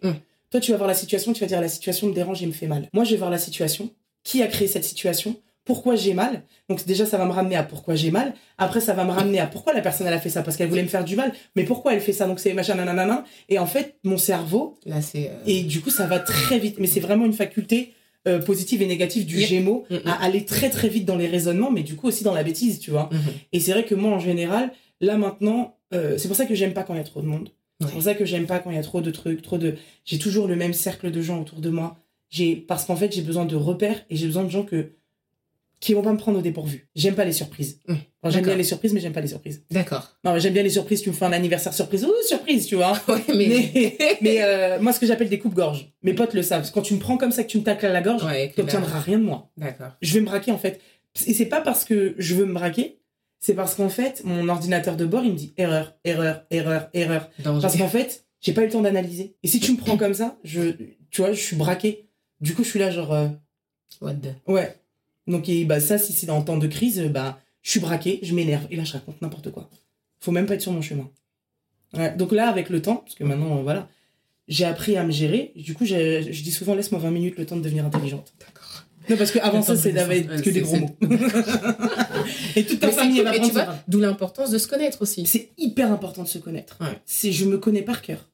[0.51, 2.53] toi, tu vas voir la situation, tu vas dire la situation me dérange et me
[2.53, 2.89] fait mal.
[2.93, 3.91] Moi, je vais voir la situation,
[4.25, 5.37] qui a créé cette situation,
[5.71, 6.43] pourquoi j'ai mal.
[6.69, 8.35] Donc déjà, ça va me ramener à pourquoi j'ai mal.
[8.59, 10.69] Après, ça va me ramener à pourquoi la personne elle a fait ça parce qu'elle
[10.69, 11.33] voulait me faire du mal.
[11.55, 12.27] Mais pourquoi elle fait ça?
[12.27, 13.25] Donc c'est machin nanana.
[13.49, 15.29] Et en fait, mon cerveau Là, c'est.
[15.29, 16.77] euh, et du coup, ça va très vite.
[16.81, 17.93] Mais c'est vraiment une faculté
[18.27, 19.49] euh, positive et négative du Yep.
[19.49, 20.01] Gémeaux Mm, mm.
[20.09, 22.79] à aller très très vite dans les raisonnements, mais du coup aussi dans la bêtise,
[22.81, 23.09] tu vois.
[23.13, 23.19] mhm.
[23.53, 26.73] Et c'est vrai que moi, en général, là maintenant, euh, c'est pour ça que j'aime
[26.75, 27.49] pas quand il y a trop de monde.
[27.81, 27.87] Ouais.
[27.87, 29.77] C'est pour ça que j'aime pas quand il y a trop de trucs, trop de.
[30.05, 31.97] J'ai toujours le même cercle de gens autour de moi.
[32.29, 34.93] J'ai parce qu'en fait, j'ai besoin de repères et j'ai besoin de gens que
[35.81, 36.89] qui vont pas me prendre au dépourvu.
[36.95, 37.81] J'aime pas les surprises.
[37.89, 37.95] Mm.
[38.23, 39.65] Enfin, j'aime bien les surprises, mais j'aime pas les surprises.
[39.71, 40.15] D'accord.
[40.25, 41.01] Non, mais j'aime bien les surprises.
[41.01, 42.93] Tu me fais un anniversaire surprise, ouh surprise, tu vois.
[43.09, 43.71] Ouais, mais.
[43.75, 45.91] Mais, mais euh, moi, ce que j'appelle des coupes-gorges.
[46.03, 46.71] Mes potes le savent.
[46.71, 48.61] Quand tu me prends comme ça, que tu me tacles à la gorge, Ouais, tu
[48.61, 49.51] n'obtiendras rien de moi.
[49.57, 49.93] D'accord.
[50.03, 50.81] Je vais me braquer en fait.
[51.27, 53.01] Et c'est pas parce que je veux me braquer,
[53.41, 57.31] c'est parce qu'en fait, mon ordinateur de bord, il me dit erreur, erreur, erreur, erreur.
[57.39, 57.63] Danger.
[57.63, 59.35] Parce qu'en fait, j'ai pas eu le temps d'analyser.
[59.43, 60.73] Et si tu me prends comme ça, je,
[61.11, 62.11] tu vois, je suis braqué.
[62.43, 63.29] Du coup, je suis là, genre, euh,
[64.01, 64.77] What the- ouais.
[65.27, 68.21] Donc, et, bah, ça, si c'est en temps de crise, euh, bah, je suis braqué,
[68.23, 68.67] je m'énerve.
[68.71, 69.69] Et là, je raconte n'importe quoi.
[70.21, 71.09] Faut même pas être sur mon chemin.
[71.95, 72.15] Ouais.
[72.17, 73.89] Donc là, avec le temps, parce que maintenant, euh, voilà,
[74.49, 75.53] j'ai appris à me gérer.
[75.57, 78.33] Du coup, je dis souvent, laisse-moi 20 minutes le temps de devenir intelligente.
[78.41, 78.85] D'accord.
[79.09, 80.97] Non, parce qu'avant ça, c'est ça- que des gros mots.
[82.57, 83.85] et toute ta Mais famille, cool, va ça.
[83.89, 85.27] d'où l'importance de se connaître aussi.
[85.27, 86.77] C'est hyper important de se connaître.
[86.81, 86.99] Ouais.
[87.07, 88.29] C'est, je me connais par cœur.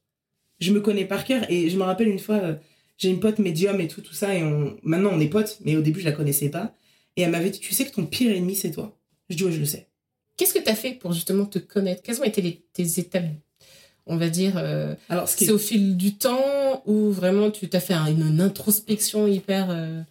[0.61, 2.55] Je me connais par cœur et je me rappelle une fois, euh,
[2.98, 5.76] j'ai une pote médium et tout, tout ça, et on, maintenant on est potes, mais
[5.76, 6.74] au début je la connaissais pas.
[7.16, 8.96] Et elle m'avait dit, tu sais que ton pire ennemi c'est toi.
[9.30, 9.88] Je dis, ouais, je le sais.
[10.37, 12.02] Qu'est-ce que tu as fait pour justement te connaître?
[12.02, 13.24] Quelles ont été les- tes étapes,
[14.06, 15.54] on va dire euh, Alors, ce qui C'est est...
[15.54, 19.70] au fil du temps ou vraiment tu t'as fait un- une, une introspection hyper.
[19.70, 20.02] euh,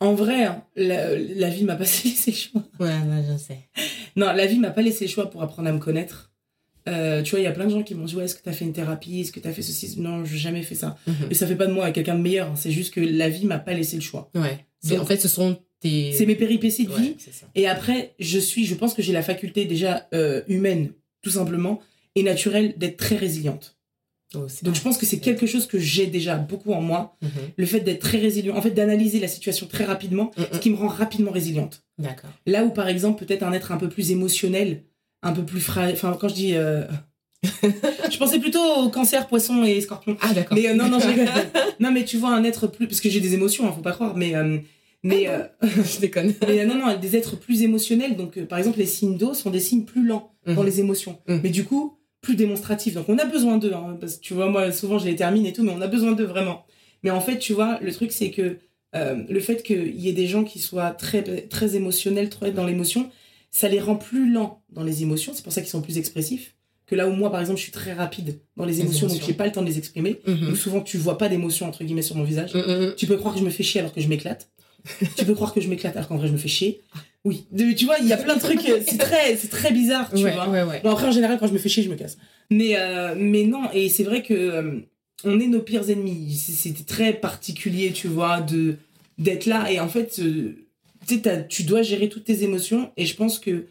[0.00, 2.62] en vrai, hein, la, la vie m'a pas laissé le choix.
[2.80, 3.60] Ouais, ouais, je sais.
[4.16, 6.31] Non, la vie m'a pas laissé le choix pour apprendre à me connaître.
[6.88, 8.42] Euh, tu vois, il y a plein de gens qui m'ont dit, ouais, est-ce que
[8.42, 9.20] t'as fait une thérapie?
[9.20, 9.94] Est-ce que t'as fait ceci?
[10.00, 10.96] Non, j'ai jamais fait ça.
[11.06, 11.14] Mhm.
[11.30, 12.54] Et ça fait pas de moi quelqu'un de meilleur, hein.
[12.56, 14.30] c'est juste que la vie m'a pas laissé le choix.
[14.34, 14.66] Ouais.
[14.80, 16.12] C'est- Donc, en fait, ce sont tes.
[16.12, 17.08] C'est mes péripéties de vie.
[17.10, 17.16] Ouais.
[17.54, 20.90] Et après, je suis, je pense que j'ai la faculté déjà euh, humaine,
[21.22, 21.80] tout simplement,
[22.16, 23.76] et naturelle d'être très résiliente.
[24.34, 27.28] Oh, Donc je pense que c'est quelque chose que j'ai déjà beaucoup en moi, Mhm.
[27.54, 30.44] le fait d'être très résilient, en fait d'analyser la situation très rapidement, Mhm.
[30.54, 31.84] ce qui me rend rapidement résiliente.
[31.98, 32.30] D'accord.
[32.46, 34.84] Là où par exemple peut-être un être un peu plus émotionnel,
[35.22, 36.54] un peu plus fragile, enfin quand je dis...
[36.54, 36.82] euh,
[37.62, 40.16] je pensais plutôt au cancer, poisson et scorpion.
[40.20, 40.56] Ah, d'accord.
[40.56, 41.26] Mais euh, non, non, je rigole.
[41.80, 42.86] non, mais tu vois un être plus...
[42.86, 44.34] Parce que j'ai des émotions, hein, faut pas croire, mais...
[44.36, 44.58] euh,
[45.04, 46.32] mais, euh, je déconne.
[46.46, 48.16] mais non, non, des êtres plus émotionnels.
[48.16, 50.66] Donc, par exemple, les signes d'eau sont des signes plus lents dans Mhm.
[50.66, 51.18] les émotions.
[51.26, 51.40] Mhm.
[51.42, 52.94] Mais du coup, plus démonstratifs.
[52.94, 53.72] Donc, on a besoin d'eux.
[53.74, 55.88] hein, parce que tu vois, moi, souvent, je les termine et tout, mais on a
[55.88, 56.64] besoin d'eux vraiment.
[57.02, 58.58] Mais en fait, tu vois, le truc, c'est que
[58.94, 63.10] le fait qu'il y ait des gens qui soient très, très émotionnels, très dans l'émotion,
[63.52, 65.32] ça les rend plus lents dans les émotions.
[65.34, 66.56] C'est pour ça qu'ils sont plus expressifs.
[66.86, 69.12] Que là où moi, par exemple, je suis très rapide dans les Les émotions, donc
[69.16, 69.26] émotions.
[69.28, 70.20] j'ai pas le temps de les exprimer.
[70.26, 70.46] Mhm.
[70.48, 72.54] Donc, souvent, tu vois pas d'émotion, entre guillemets, sur mon visage.
[72.54, 72.94] Mhm.
[72.96, 74.50] Tu peux croire que je me fais chier alors que je m'éclate.
[75.16, 76.80] tu peux croire que je m'éclate alors qu'en vrai je me fais chier.
[77.24, 77.46] Oui.
[77.52, 78.68] De- tu vois, il y a plein de trucs.
[78.68, 80.48] euh, C'est très, c'est très bizarre, tu Ouais, vois.
[80.48, 80.80] ouais, ouais.
[80.82, 82.18] Bon, après, en général, quand je me fais chier, je me casse.
[82.50, 84.80] Mais, euh, mais non, et c'est vrai que euh,
[85.24, 86.34] on est nos pires ennemis.
[86.34, 88.76] C'est- C'était très particulier, tu vois, de
[89.18, 89.70] d'être là.
[89.70, 90.61] Et en fait, euh,
[91.06, 92.92] tu sais, t'as- tu dois gérer toutes tes émotions.
[92.96, 93.66] Et je pense que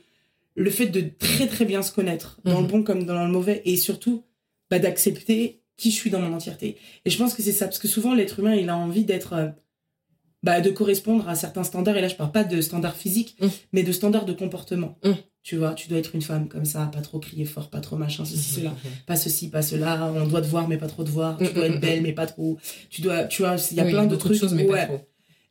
[0.55, 2.61] le fait de très très bien se connaître, dans Mhm.
[2.61, 4.23] le bon comme dans le mauvais, et surtout
[4.69, 6.77] bah, d'accepter qui je suis dans mon entièreté.
[7.05, 9.33] Et je pense que c'est ça, parce que souvent l'être humain, il a envie d'être.
[9.33, 9.49] euh,
[10.43, 11.97] bah, de correspondre à certains standards.
[11.97, 13.49] Et là, je parle pas de standards physiques, Mhm.
[13.73, 14.97] mais de standards de comportement.
[15.03, 15.15] Mhm.
[15.43, 17.95] Tu vois, tu dois être une femme comme ça, pas trop crier fort, pas trop
[17.95, 18.75] machin, ceci, cela Mhm.
[19.05, 21.67] pas ceci, pas cela, on doit te voir mais pas trop te voir, tu dois
[21.67, 22.57] être belle mais pas trop,
[22.89, 24.37] tu dois, tu vois, il y a Oui, plein de trucs.
[24.39, 24.69] choses, mais ouais.
[24.79, 25.01] pas trop.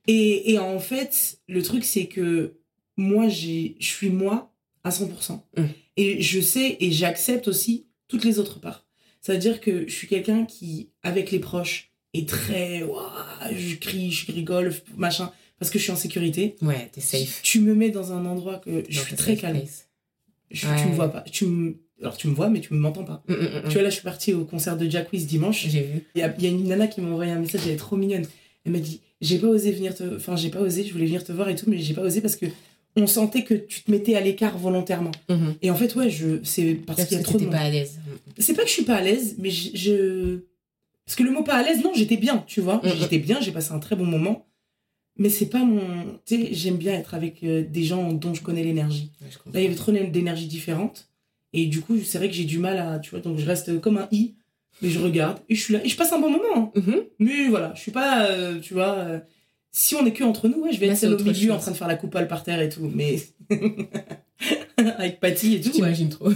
[0.06, 2.54] Et, et en fait, le truc c'est que
[2.96, 4.52] moi, je suis moi
[4.84, 5.40] à 100%.
[5.56, 5.64] Mm.
[5.96, 8.86] Et je sais et j'accepte aussi toutes les autres parts.
[9.20, 13.12] C'est-à-dire que je suis quelqu'un qui, avec les proches, est très, Ouah,
[13.54, 16.56] je crie, je rigole, machin, parce que je suis en sécurité.
[16.62, 17.40] Ouais, t'es safe.
[17.42, 19.58] Tu me mets dans un endroit que je suis très calme.
[19.58, 19.88] place.
[20.50, 20.76] Je- Ouais.
[20.82, 21.20] Tu me vois pas.
[21.30, 23.22] Tu me, alors tu me vois, mais tu me m'entends pas.
[23.28, 23.62] Mm, mm, mm.
[23.68, 25.66] Tu vois, là, je suis partie au concert de Jack Wiz dimanche.
[25.68, 26.02] J'ai vu.
[26.16, 28.26] Il y y a une nana qui m'a envoyé un message, elle est trop mignonne.
[28.64, 30.16] Elle m'a dit J'ai pas osé venir te.
[30.16, 32.20] Enfin, j'ai pas osé, je voulais venir te voir et tout, mais j'ai pas osé
[32.20, 32.46] parce que
[32.96, 35.12] on sentait que tu te mettais à l'écart volontairement.
[35.28, 35.54] Mhm.
[35.62, 37.58] Et en fait, ouais, je, c'est parce Parce qu'il y que a trop de pas
[37.58, 37.98] à l'aise.
[38.38, 39.70] C'est pas que je suis pas à l'aise, mais je.
[39.74, 40.38] je-
[41.06, 42.80] Parce que le mot pas à l'aise, non, j'étais bien, tu vois.
[42.84, 42.92] Mhm.
[42.98, 44.46] J'étais bien, j'ai passé un très bon moment.
[45.18, 45.80] Mais c'est pas mon.
[46.24, 49.10] Tu sais, j'aime bien être avec euh, des gens dont je connais l'énergie.
[49.20, 49.28] Ouais.
[49.52, 51.08] Là, il y avait trop d'énergie différente.
[51.52, 52.98] Et du coup, c'est vrai que j'ai du mal à.
[53.00, 54.34] Tu vois, donc je reste comme un i,
[54.82, 55.80] mais je regarde et je suis là.
[55.84, 56.72] Et je passe un bon moment.
[56.76, 56.80] hein.
[56.80, 56.96] Mhm.
[57.18, 58.26] Mais voilà, je suis pas.
[58.26, 58.94] euh, tu vois.
[58.98, 59.20] euh,
[59.72, 61.70] si on est que entre nous, ouais, je vais Là, être au milieu en train
[61.70, 62.90] de faire la coupole par terre et tout.
[62.94, 63.18] Mais.
[64.98, 65.78] avec Patty et tout.
[65.80, 65.94] ouais.
[66.08, 66.28] Trop.
[66.28, 66.34] Ouais,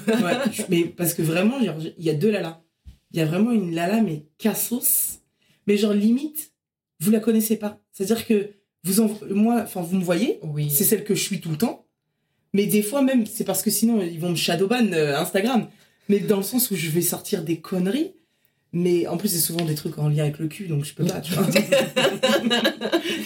[0.53, 2.63] je- mais parce que vraiment, il y a deux Lala.
[3.13, 5.21] Il y a vraiment une Lala, mais cassos.
[5.67, 6.53] Mais genre, limite,
[7.01, 7.81] vous la connaissez pas.
[7.93, 8.51] C'est-à-dire que
[8.83, 10.69] vous en, moi, enfin, vous me voyez, Oui.
[10.71, 11.87] c'est celle que je suis tout le temps.
[12.53, 15.69] Mais des fois même, c'est parce que sinon, ils vont me shadowban euh, Instagram.
[16.09, 18.13] Mais dans le sens où je vais sortir des conneries.
[18.77, 21.05] Mais en plus, c'est souvent des trucs en lien avec le cul, donc je peux
[21.05, 21.47] pas, tu vois.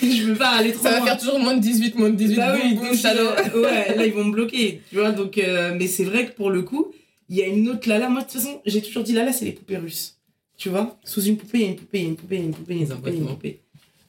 [0.03, 1.07] je peux pas aller trop Ça va loin.
[1.07, 2.37] faire toujours moins de 18, moins de 18.
[2.37, 3.21] Bah boum, oui, boum, shadow.
[3.23, 5.11] euh, ouais, là ils vont me bloquer, tu vois.
[5.13, 6.93] Donc, euh, mais c'est vrai que pour le coup,
[7.29, 8.09] il y a une autre Lala.
[8.09, 10.19] Moi, de toute façon, j'ai toujours dit Lala, c'est les poupées russes.
[10.57, 12.37] Tu vois Sous une poupée, il y a une poupée, il y a une poupée,
[12.37, 13.61] il y a une poupée, il y a une poupée, il y a une poupée.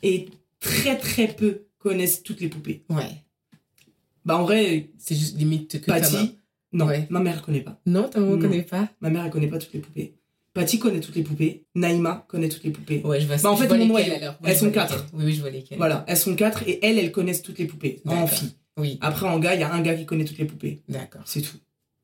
[0.04, 0.28] Et
[0.60, 2.84] très très peu connaissent toutes les poupées.
[2.90, 3.24] Ouais.
[4.26, 5.86] Bah en vrai, C'est juste limite que.
[5.86, 6.36] Patty,
[6.74, 7.08] non, Ouais.
[7.10, 7.80] ma mère elle connaît pas.
[7.86, 8.90] Non, ta maman connaît pas.
[9.00, 10.14] Ma mère elle connaît pas toutes les poupées.
[10.60, 11.64] Patty connaît toutes les poupées.
[11.76, 13.02] Naïma connaît toutes les poupées.
[13.04, 14.14] Ouais, je vois Bah, en je fait, vois mon noyau.
[14.14, 14.36] alors.
[14.44, 15.06] Elles sont quatre.
[15.14, 15.78] Oui, oui, je vois lesquelles.
[15.78, 18.02] Voilà, elles sont quatre et elles, elles connaissent toutes les poupées.
[18.06, 18.52] En filles.
[18.78, 20.82] Oui, Après, en gars, il y a un gars qui connaît toutes les poupées.
[20.90, 21.22] d'accord.
[21.26, 21.58] C'est tout.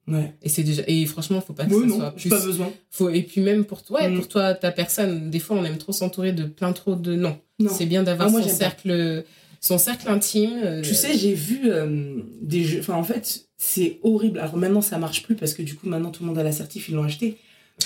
[0.07, 0.33] Ouais.
[0.43, 2.71] Et c'est déjà et franchement, faut pas que ça non, soit plus pas besoin.
[2.91, 4.15] faut et puis même pour toi, ouais, Mm.
[4.17, 7.39] pour toi ta personne, des fois on aime trop s'entourer de plein trop de non.
[7.59, 7.71] Non.
[7.73, 8.53] C'est bien d'avoir Ah, son pas.
[8.53, 9.25] cercle
[9.61, 10.59] son cercle intime.
[10.63, 12.81] euh, Tu sais, j'ai vu euh, des jeux.
[12.81, 14.37] Enfin, en fait, c'est horrible.
[14.37, 16.87] Alors maintenant, ça marche plus parce que du coup, maintenant, tout le monde a l'assertif,
[16.89, 17.37] ils l'ont acheté.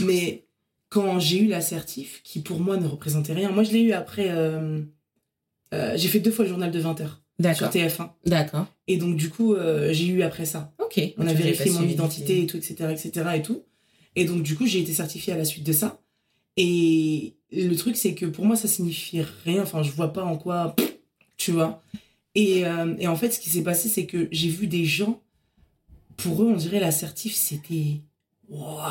[0.01, 0.43] Mais
[0.89, 4.27] quand j'ai eu l'assertif, qui pour moi ne représentait rien, moi je l'ai eu après.
[4.31, 4.81] euh,
[5.73, 7.69] euh, j'ai fait deux fois le journal de 20h sur D'accord.
[7.69, 8.09] TF1.
[8.25, 8.65] D'accord.
[8.87, 10.73] Et donc, du coup, euh, j'ai eu après ça.
[10.79, 10.99] OK.
[11.17, 13.29] On a vérifié mon identité et tout, etc., etc.
[13.35, 13.63] et tout.
[14.15, 16.01] Et donc, du coup, j'ai été certifiée à la suite de ça.
[16.57, 19.61] Et le truc, c'est que pour moi, ça signifie rien.
[19.61, 20.75] Enfin, je vois pas en quoi,
[21.37, 21.81] tu vois.
[22.35, 22.63] Et,
[22.97, 25.21] et en fait, ce qui s'est passé, c'est que j'ai vu des gens,
[26.17, 28.01] pour eux, on dirait l'assertif, c'était.
[28.49, 28.81] Waouh,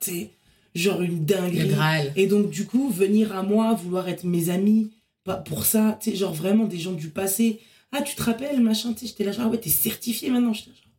[0.00, 0.30] tu sais,
[0.74, 1.70] genre une dinguerie.
[2.16, 4.90] Et donc, du coup, venir à moi, vouloir être mes amis,
[5.24, 7.60] pas pour ça, tu sais, genre vraiment des gens du passé.
[7.92, 10.52] Ah, tu te rappelles, machin, tu sais, j'étais là, genre, ah ouais, t'es certifié maintenant.
[10.52, 10.90] J'étais genre,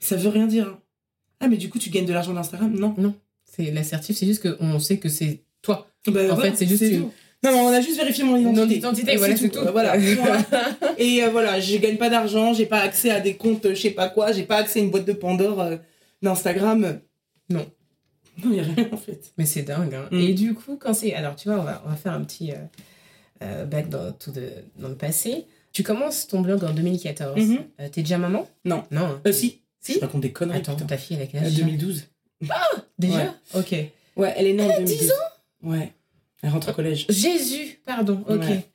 [0.00, 0.66] ça veut rien dire.
[0.68, 0.78] hein.
[1.40, 2.74] Ah, mais du coup, tu gagnes de l'argent d'Instagram?
[2.74, 3.14] Non.
[3.44, 5.86] C'est l'assertif, c'est juste que on sait que c'est toi.
[6.08, 7.10] Bah, En fait, c'est juste une-.
[7.44, 8.60] Non, non, on a juste vérifié mon identité.
[8.66, 9.60] Mon identité, voilà, c'est tout.
[9.72, 9.96] Voilà.
[10.98, 13.80] Et euh, voilà, je gagne pas d'argent, j'ai pas accès à des comptes, euh, je
[13.82, 15.76] sais pas quoi, j'ai pas accès à une boîte de Pandore euh,
[16.22, 16.98] d'Instagram.
[17.50, 17.66] Non.
[18.44, 19.32] Non, y a rien en fait.
[19.38, 19.94] Mais c'est dingue.
[19.94, 20.08] Hein.
[20.10, 20.18] Mm.
[20.20, 21.14] Et du coup, quand c'est.
[21.14, 22.56] Alors, tu vois, on va, on va faire un petit euh,
[23.42, 25.46] euh, back dans, tout de, dans le passé.
[25.72, 27.36] Tu commences ton blog en 2014.
[27.38, 27.58] Mhm.
[27.80, 28.48] Euh, T'es déjà maman?
[28.64, 28.84] Non.
[28.90, 29.06] Non.
[29.06, 29.20] hein.
[29.26, 29.60] Euh, si.
[29.80, 30.58] Si Je raconte des conneries.
[30.58, 30.86] Attends, putain.
[30.86, 32.04] ta fille, elle a quel Euh, âge 2012.
[32.98, 33.34] Déjà?
[33.54, 33.72] Ok.
[34.16, 34.98] Ouais, elle est née en Elle a 2012.
[34.98, 35.12] 10
[35.62, 35.92] Ouais.
[36.42, 37.06] Elle rentre au collège.
[37.08, 38.24] Jésus, pardon.
[38.28, 38.40] Ok.
[38.42, 38.66] Ouais.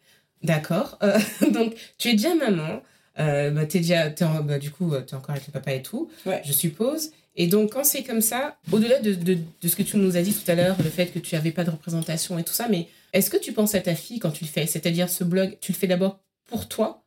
[0.43, 0.97] D'accord.
[1.53, 2.81] Donc, tu es déjà maman.
[3.17, 6.09] Bah, t'es déjà, en- bah, du coup, tu es encore avec le papa et tout,
[6.25, 6.41] Ouais.
[6.45, 7.11] je suppose.
[7.35, 10.33] Et donc, quand c'est comme ça, au-delà de, de, ce que tu nous as dit
[10.33, 12.87] tout à l'heure, le fait que tu n'avais pas de représentation et tout ça, mais
[13.13, 14.67] est-ce que tu penses à ta fille quand tu le fais?
[14.67, 17.05] C'est-à-dire, ce blog, tu le fais d'abord pour toi,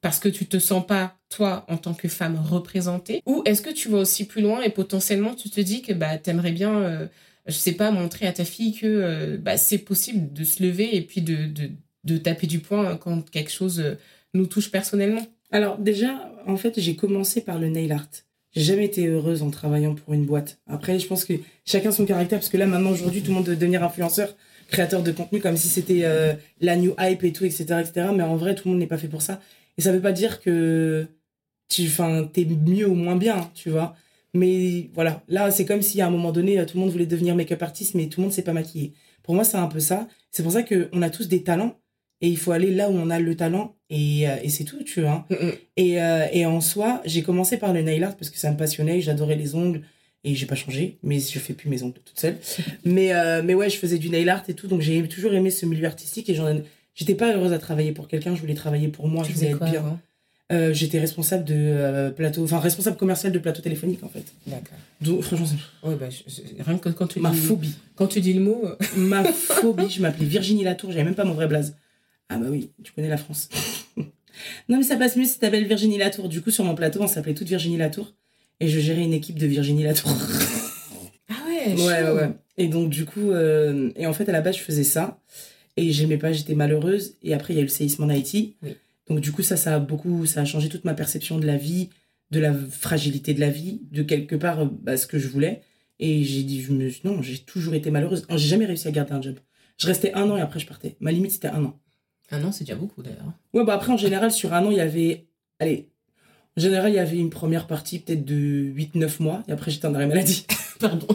[0.00, 3.22] parce que tu te sens pas, toi, en tant que femme, représentée?
[3.26, 6.18] Ou est-ce que tu vas aussi plus loin et potentiellement, tu te dis que bah,
[6.18, 7.06] tu aimerais bien, euh,
[7.46, 10.96] je sais pas, montrer à ta fille que euh, bah, c'est possible de se lever
[10.96, 11.70] et puis de, de,
[12.04, 13.94] de taper du poing quand quelque chose euh,
[14.34, 15.26] nous touche personnellement?
[15.52, 18.08] Alors déjà, en fait, j'ai commencé par le nail art.
[18.52, 20.58] J'ai jamais été heureuse en travaillant pour une boîte.
[20.66, 21.34] Après, je pense que
[21.64, 24.34] chacun son caractère, parce que là, maintenant, aujourd'hui, tout le monde veut devenir influenceur,
[24.68, 28.08] créateur de contenu, comme si c'était euh, la new hype et tout, etc., etc.
[28.14, 29.40] Mais en vrai, tout le monde n'est pas fait pour ça.
[29.78, 31.06] Et ça veut pas dire que
[31.68, 33.94] tu es mieux ou moins bien, tu vois.
[34.34, 37.36] Mais voilà, là, c'est comme si à un moment donné, tout le monde voulait devenir
[37.36, 38.94] make-up artiste, mais tout le monde sait pas maquiller.
[39.22, 40.08] Pour moi, c'est un peu ça.
[40.32, 41.76] C'est pour ça qu'on a tous des talents
[42.20, 44.82] et il faut aller là où on a le talent et, euh, et c'est tout,
[44.84, 45.26] tu vois.
[45.30, 45.52] Mm, mm.
[45.78, 48.56] Et, euh, et en soi, j'ai commencé par le nail art parce que ça me
[48.56, 49.82] passionnait, j'adorais les ongles
[50.22, 52.36] et j'ai pas changé, mais je fais plus mes ongles toute seule.
[52.84, 55.50] mais, euh, mais ouais, je faisais du nail art et tout, donc j'ai toujours aimé
[55.50, 56.60] ce milieu artistique et j'en
[56.94, 59.50] j'étais pas heureuse à travailler pour quelqu'un, je voulais travailler pour moi, Tu je voulais
[59.52, 60.72] être bien.
[60.72, 64.24] j'étais responsable de plateau, enfin responsable commercial de plateau téléphonique en fait.
[64.46, 64.76] D'accord.
[65.00, 65.46] Donc franchement,
[65.84, 67.74] Ouais, bah, je- rien que quand tu, ma dis, phobie.
[67.94, 68.62] quand tu dis le mot,
[68.96, 71.76] ma phobie, je m'appelais Virginie Latour, j'avais même pas mon vrai blaze.
[72.30, 73.48] Ah bah oui, tu connais la France.
[74.68, 76.28] non mais ça passe mieux si t'appelles Virginie Latour.
[76.28, 78.14] Du coup sur mon plateau, on s'appelait toute Virginie Latour
[78.60, 80.12] et je gérais une équipe de Virginie Latour.
[81.28, 82.30] Ah ouais, ouais, ouais, ouais.
[82.56, 85.20] Et donc du coup, euh, et en fait à la base je faisais ça
[85.76, 88.56] et j'aimais pas, j'étais malheureuse et après il y a eu le séisme en Haïti.
[88.62, 88.76] Oui.
[89.08, 91.56] Donc du coup ça, ça a beaucoup, ça a changé toute ma perception de la
[91.56, 91.90] vie,
[92.30, 95.62] de la fragilité de la vie, de quelque part euh, bah, ce que je voulais.
[95.98, 98.24] Et j'ai dit, je me, non, j'ai toujours été malheureuse.
[98.30, 99.36] J'ai jamais réussi à garder un job.
[99.76, 100.96] Je restais un an et après je partais.
[101.00, 101.80] Ma limite c'était un an.
[102.30, 103.32] Un an, c'est déjà beaucoup d'ailleurs.
[103.52, 105.26] Ouais, bah après en général sur un an il y avait,
[105.58, 105.88] allez,
[106.56, 109.86] en général il y avait une première partie peut-être de 8-9 mois et après j'étais
[109.86, 110.46] en arrêt maladie.
[110.80, 111.08] Pardon.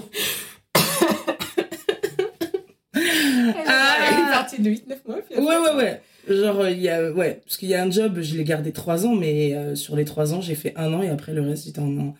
[3.67, 4.19] Ah.
[4.19, 5.17] Une partie de 8-9 mois.
[5.30, 6.01] puis Ouais, ouais, ouais.
[6.28, 9.06] Genre, il y a, ouais, parce qu'il y a un job, je l'ai gardé trois
[9.06, 11.65] ans, mais euh, sur les trois ans, j'ai fait un an et après le reste,
[11.65, 12.15] j'étais en, en,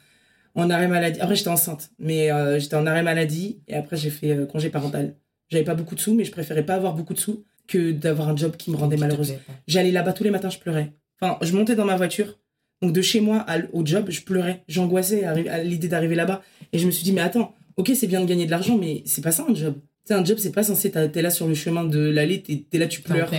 [0.54, 1.20] en arrêt maladie.
[1.22, 4.70] Après, j'étais enceinte, mais euh, j'étais en arrêt maladie et après, j'ai fait euh, congé
[4.70, 5.16] parental.
[5.50, 8.30] J'avais pas beaucoup de sous, mais je préférais pas avoir beaucoup de sous que d'avoir
[8.30, 9.36] un job qui me rendait malheureuse.
[9.67, 10.93] J'allais là-bas tous les matins, je pleurais.
[11.19, 12.38] Enfin, je montais dans ma voiture,
[12.82, 14.63] donc de chez moi au job, je pleurais.
[14.67, 16.41] J'angoissais à, l'idée d'arriver là-bas.
[16.73, 19.01] Et je me suis dit, mais attends, ok, c'est bien de gagner de l'argent, mais
[19.06, 19.75] c'est pas ça un job.
[20.08, 22.86] Tu un job, c'est pas censé, t'es là sur le chemin de l'allée, t'es là,
[22.86, 23.32] tu pleures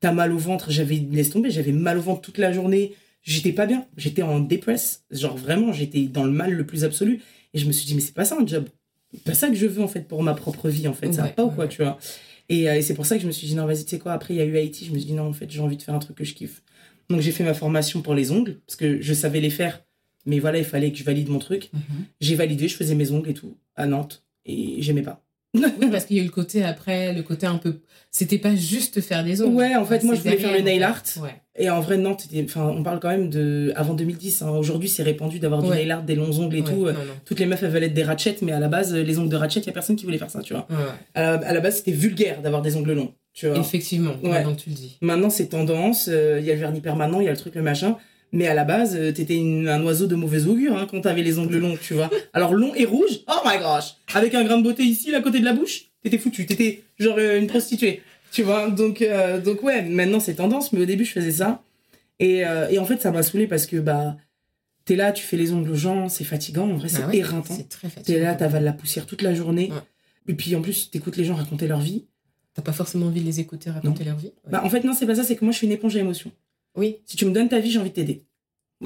[0.00, 3.52] t'as mal au ventre, j'avais, laisse tomber, j'avais mal au ventre toute la journée, j'étais
[3.52, 7.22] pas bien, j'étais en dépresse, genre vraiment, j'étais dans le mal le plus absolu,
[7.54, 8.66] et je me suis dit, mais c'est pas ça un job,
[9.14, 11.22] c'est pas ça que je veux en fait pour ma propre vie en fait, ça
[11.22, 11.70] va Ouais, pas ou ouais, quoi, ouais.
[11.70, 11.98] tu vois.
[12.48, 13.98] Et, euh, et c'est pour ça que je me suis dit, non, vas-y, tu sais
[13.98, 15.60] quoi, après il y a eu Haïti, je me suis dit, non, en fait, j'ai
[15.60, 16.62] envie de faire un truc que je kiffe.
[17.08, 19.84] Donc j'ai fait ma formation pour les ongles, parce que je savais les faire,
[20.26, 21.70] mais voilà, il fallait que je valide mon truc.
[21.72, 22.04] Mhm.
[22.20, 25.21] J'ai validé, je faisais mes ongles et tout, à Nantes, et j'aimais pas.
[25.54, 27.80] Oui, parce qu'il y a eu le côté après, le côté un peu.
[28.10, 29.54] C'était pas juste faire des ongles.
[29.56, 31.02] Ouais, en fait, moi, je voulais faire le nail art.
[31.20, 31.34] Ouais.
[31.58, 34.40] Et en vrai, c'était- enfin, on parle quand même de avant 2010.
[34.42, 34.48] hein.
[34.50, 35.76] Aujourd'hui, c'est répandu d'avoir du Ouais.
[35.76, 36.76] nail art, des longs ongles et Ouais, tout.
[36.86, 36.94] non, non.
[37.26, 39.36] Toutes les meufs, elles veulent être des ratchets, mais à la base, les ongles de
[39.36, 40.66] ratchet, il y a personne qui voulait faire ça, tu vois.
[40.70, 40.76] Ouais.
[41.14, 43.58] À la, à la base, c'était vulgaire d'avoir des ongles longs, tu vois.
[43.58, 44.30] Effectivement, Ouais.
[44.30, 44.96] maintenant tu le dis.
[45.02, 46.08] Maintenant, c'est tendance.
[46.10, 47.96] euh, Il y a le vernis permanent, il y a le truc, le machin.
[48.32, 51.38] Mais à la base, euh, t'étais un oiseau de mauvais augure hein, quand t'avais les
[51.38, 52.10] ongles longs, tu vois.
[52.32, 55.20] Alors long et rouge, oh my gosh, avec un grain de beauté ici, là, à
[55.20, 58.70] côté de la bouche, t'étais foutu, t'étais genre euh, une prostituée, tu vois.
[58.70, 61.62] Donc, euh, donc ouais, maintenant c'est tendance, mais au début je faisais ça.
[62.20, 64.16] Et, euh, et en fait, ça m'a saoulé parce que bah,
[64.84, 67.18] t'es là, tu fais les ongles aux gens, c'est fatigant, en vrai, c'est Ah ouais,
[67.18, 67.54] éreintant.
[67.54, 69.70] C'est très T'es là, t'avales la poussière toute la journée.
[69.70, 69.78] Ouais.
[70.28, 72.04] Et puis en plus, t'écoutes les gens raconter leur vie.
[72.54, 74.26] T'as pas forcément envie de les écouter raconter leur vie?
[74.44, 74.52] Ouais.
[74.52, 76.00] Bah, en fait, non, c'est pas ça, c'est que moi je suis une éponge à
[76.00, 76.30] émotions.
[76.76, 76.96] Oui.
[77.06, 78.24] Si tu me donnes ta vie, j'ai envie de t'aider.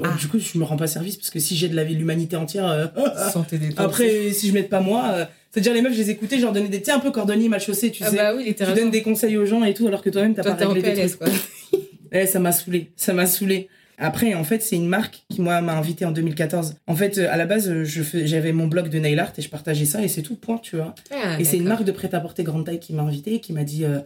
[0.03, 0.15] Ah.
[0.19, 1.99] Du coup, je me rends pas service parce que si j'ai de la vie de
[1.99, 2.85] l'humanité entière, euh,
[3.31, 6.37] Santé des après, si je m'aide pas moi, euh, c'est-à-dire les meufs, je les écoutais,
[6.37, 8.15] je leur donnais des, tu sais, un peu cordonnier mal chaussé, tu Ah sais.
[8.15, 10.53] bah oui, tu donnes des conseils aux gens et tout, alors que toi-même, t'as Toi,
[10.53, 11.31] pas réglé des PLS, trucs.
[11.31, 11.79] quoi.
[12.13, 13.67] Eh, ça m'a saoulé, ça m'a saoulé.
[13.97, 16.75] Après, en fait, c'est une marque qui, moi, m'a invité en 2014.
[16.87, 19.33] En fait, euh, à la base, euh, je fais- j'avais mon blog de nail art
[19.37, 20.93] et je partageais ça et c'est tout, point, tu vois.
[21.11, 23.63] Ah, Et c'est une marque de prêt-à-porter grande taille qui m'a invité et qui m'a
[23.65, 23.99] dit euh,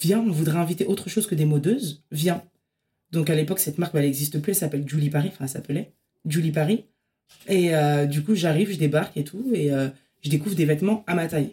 [0.00, 2.42] Viens, on voudrait inviter autre chose que des modeuses, viens.
[3.12, 5.50] Donc à l'époque, cette marque, bah, elle n'existe plus, elle s'appelle Julie Paris, enfin, elle
[5.50, 5.92] s'appelait
[6.26, 6.84] Julie Paris.
[7.48, 9.88] Et euh, du coup, j'arrive, je débarque et tout, et euh,
[10.22, 11.50] je découvre des vêtements à ma taille.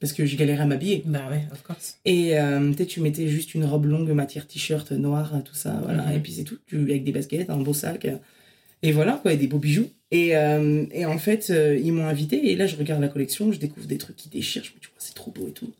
[0.00, 1.02] Parce que je galérais à m'habiller.
[1.06, 1.98] Bah ouais, of course.
[2.04, 5.80] Et euh, tu sais, tu mettais juste une robe longue, matière t-shirt noir, tout ça,
[5.82, 6.04] voilà.
[6.04, 6.16] Mhm.
[6.16, 8.06] Et puis c'est tout, tu, avec des baskets, un beau sac.
[8.82, 9.88] et voilà, quoi, et des beaux bijoux.
[10.10, 13.58] Et, euh, et en fait, ils m'ont invité, et là, je regarde la collection, je
[13.58, 15.72] découvre des trucs qui déchirent, je me dis, c'est trop beau et tout.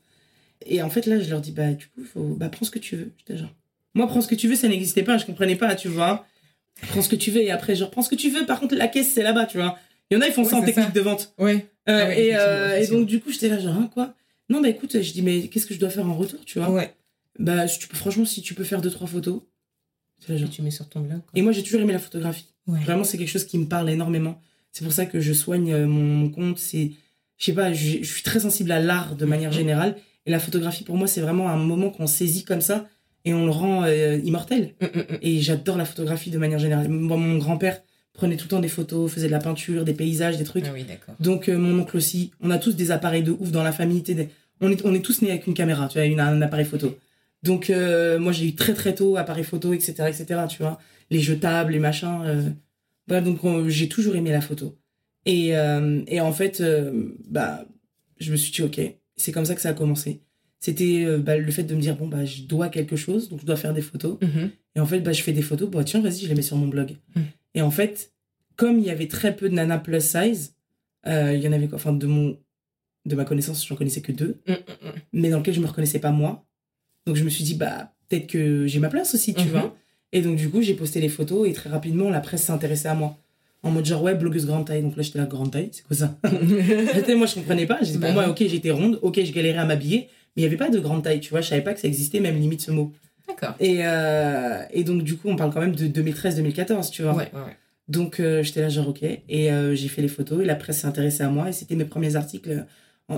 [0.64, 2.78] Et en fait, là, je leur dis, bah, du coup, faut, bah, prends ce que
[2.78, 3.12] tu veux.
[3.18, 3.54] J'étais genre,
[3.96, 6.24] moi, prends ce que tu veux, ça n'existait pas, je comprenais pas, tu vois.
[6.88, 8.74] Prends ce que tu veux, et après, genre, prends ce que tu veux, par contre,
[8.76, 9.78] la caisse, c'est là-bas, tu vois.
[10.10, 10.92] Il y en a, ils font Ouais, ça en technique ça.
[10.92, 11.34] de vente.
[11.38, 11.66] Ouais.
[11.88, 14.14] Euh, Ah ouais, et, euh, et donc, du coup, j'étais là, genre, hein, quoi
[14.48, 16.70] Non, bah écoute, je dis, mais qu'est-ce que je dois faire en retour, tu vois?
[16.70, 16.94] Ouais.
[17.38, 19.40] Bah, si tu peux, franchement, si tu peux faire deux, trois photos.
[20.28, 20.48] Là, genre.
[20.50, 21.18] tu mets sur ton blog.
[21.20, 21.30] quoi.
[21.34, 22.46] Et moi, j'ai toujours aimé la photographie.
[22.66, 22.80] Ouais.
[22.80, 24.40] Vraiment, c'est quelque chose qui me parle énormément.
[24.72, 26.58] C'est pour ça que je soigne euh, mon, compte.
[26.58, 26.92] C'est,
[27.38, 29.96] je sais pas, je, je suis très sensible à l'art de manière générale.
[30.26, 32.86] Et la photographie, pour moi, c'est vraiment un moment qu'on saisit comme ça
[33.26, 34.74] et on le rend euh, immortel.
[34.80, 35.18] Mm, mm, mm.
[35.20, 36.88] Et j'adore la photographie de manière générale.
[36.88, 37.82] Moi, mon grand-père
[38.14, 40.64] prenait tout le temps des photos, faisait de la peinture, des paysages, des trucs.
[40.66, 40.86] Ah oui.
[41.20, 44.00] Donc euh, mon oncle aussi, on a tous des appareils de ouf dans la famille.
[44.00, 44.30] des-
[44.62, 46.96] On est, on est tous nés avec une caméra, tu vois, une- un appareil photo.
[47.42, 50.78] Donc, euh, moi, j'ai eu très très tôt appareil photo, etc., etc., tu vois.
[51.10, 52.54] Les jetables, les machins.
[53.06, 54.76] Voilà, donc j'ai toujours aimé la photo.
[55.26, 55.48] Et,
[56.08, 56.62] et en fait,
[57.28, 57.64] bah,
[58.18, 58.80] je me suis dit, ok,
[59.16, 60.22] c'est comme ça que ça a commencé.
[60.66, 63.40] C'était euh, bah, le fait de me dire, bon, bah, je dois quelque chose, donc
[63.40, 64.18] je dois faire des photos.
[64.20, 64.50] Mhm.
[64.74, 65.70] Et en fait, bah, je fais des photos.
[65.70, 66.96] Bah, tiens, vas-y, je les mets sur mon blog.
[67.14, 67.20] Mm.
[67.54, 68.12] Et en fait,
[68.56, 70.54] comme il y avait très peu de nanas plus size,
[71.06, 72.36] euh, il y en avait, enfin, de, mon,
[73.06, 74.56] de ma connaissance, j'en connaissais que deux, Mm, mm,
[74.88, 74.92] mm.
[75.12, 76.44] mais dans lequel je me reconnaissais pas moi.
[77.06, 79.48] Donc, je me suis dit, bah, peut-être que j'ai ma place aussi, tu Mhm.
[79.50, 79.76] vois.
[80.12, 82.88] Et donc, du coup, j'ai posté les photos et très rapidement, la presse s'est intéressée
[82.88, 83.16] à moi.
[83.62, 84.82] En mode genre, ouais, blogueuse grande taille.
[84.82, 86.18] Donc là, j'étais là, grande taille, c'est quoi ça?
[87.16, 87.78] Moi, je comprenais pas.
[87.82, 88.30] J'étais, Bah pour moi, oui.
[88.30, 91.02] ok, j'étais ronde, ok, je galérais à m'habiller, mais il y avait pas de grande
[91.02, 91.40] taille, tu vois.
[91.40, 92.92] Je savais pas que ça existait, même limite ce mot.
[93.26, 93.54] D'accord.
[93.58, 97.14] Et, euh, et donc, du coup, on parle quand même de 2013-2014, tu vois.
[97.14, 97.56] Ouais, ouais, ouais.
[97.88, 99.02] Donc, euh, j'étais là, genre, ok.
[99.02, 101.48] Et euh, j'ai fait les photos et la presse s'est intéressée à moi.
[101.48, 102.66] Et c'était mes premiers articles.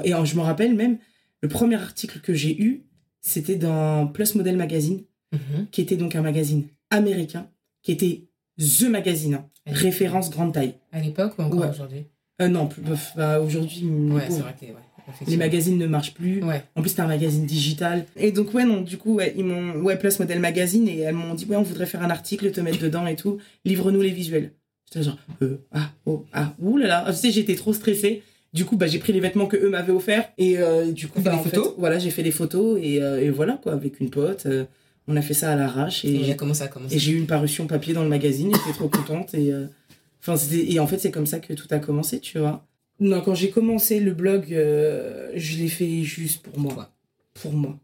[0.04, 0.98] Et je me rappelle même,
[1.42, 2.83] le premier article que j'ai eu,
[3.20, 5.02] c'était dans Plus Model Magazine,
[5.33, 5.66] Mhm.
[5.70, 7.48] qui était donc un magazine américain,
[7.83, 8.28] qui était
[8.59, 10.74] The Magazine, hein, référence grande taille.
[10.90, 12.04] À l'époque ou encore aujourd'hui?
[12.40, 12.68] Non,
[13.16, 14.74] bah, aujourd'hui, Ouais, c'est vrai que ouais,
[15.27, 16.42] les magazines ne marchent plus.
[16.42, 16.62] Ouais.
[16.77, 18.05] En plus, c'était un magazine digital.
[18.16, 21.14] Et donc, ouais, non, du coup, ouais, ils m'ont, ouais, Plus Model Magazine, et elles
[21.14, 23.38] m'ont dit, ouais, on voudrait faire un article, te mettre dedans et tout.
[23.64, 24.53] Livre-nous les visuels.
[24.90, 27.05] J'étais genre, euh, ah, oh, ah, là là.
[27.09, 28.23] Tu sais, j'étais trop stressée.
[28.55, 30.31] Du coup, bah, j'ai pris les vêtements que eux m'avaient offerts.
[30.38, 33.21] Et euh, du coup, bah, en fait, photos voilà, j'ai fait des photos et, euh,
[33.23, 34.47] et voilà, quoi, avec une pote.
[34.47, 34.64] euh,
[35.07, 37.16] on a fait ça à l'arrache et, Et j'ai- comment ça a et j'ai eu
[37.18, 38.51] une parution papier dans le magazine.
[38.55, 39.35] J'étais trop contente.
[39.35, 39.53] Et,
[40.23, 42.67] enfin, et en fait, c'est comme ça que tout a commencé, tu vois.
[43.00, 46.90] Non, quand j'ai commencé le blog, euh, je l'ai fait juste pour moi.
[47.34, 47.78] Pour moi.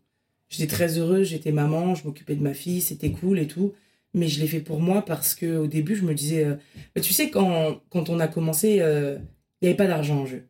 [0.48, 3.72] J'étais très heureuse, j'étais maman, je m'occupais de ma fille, c'était cool et tout.
[4.12, 6.44] Mais je l'ai fait pour moi parce que au début, je me disais.
[6.44, 6.55] euh,
[6.94, 9.16] bah, tu sais, quand, quand on a commencé, euh,
[9.61, 10.44] il n'y avait pas d'argent en jeu.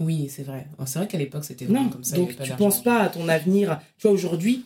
[0.00, 0.66] Oui, c'est vrai.
[0.86, 2.16] C'est vrai qu'à l'époque, c'était vraiment Non, comme ça.
[2.16, 2.56] y donc avait tu d'argent.
[2.56, 3.78] penses pas à ton avenir.
[3.98, 4.64] Tu vois, aujourd'hui,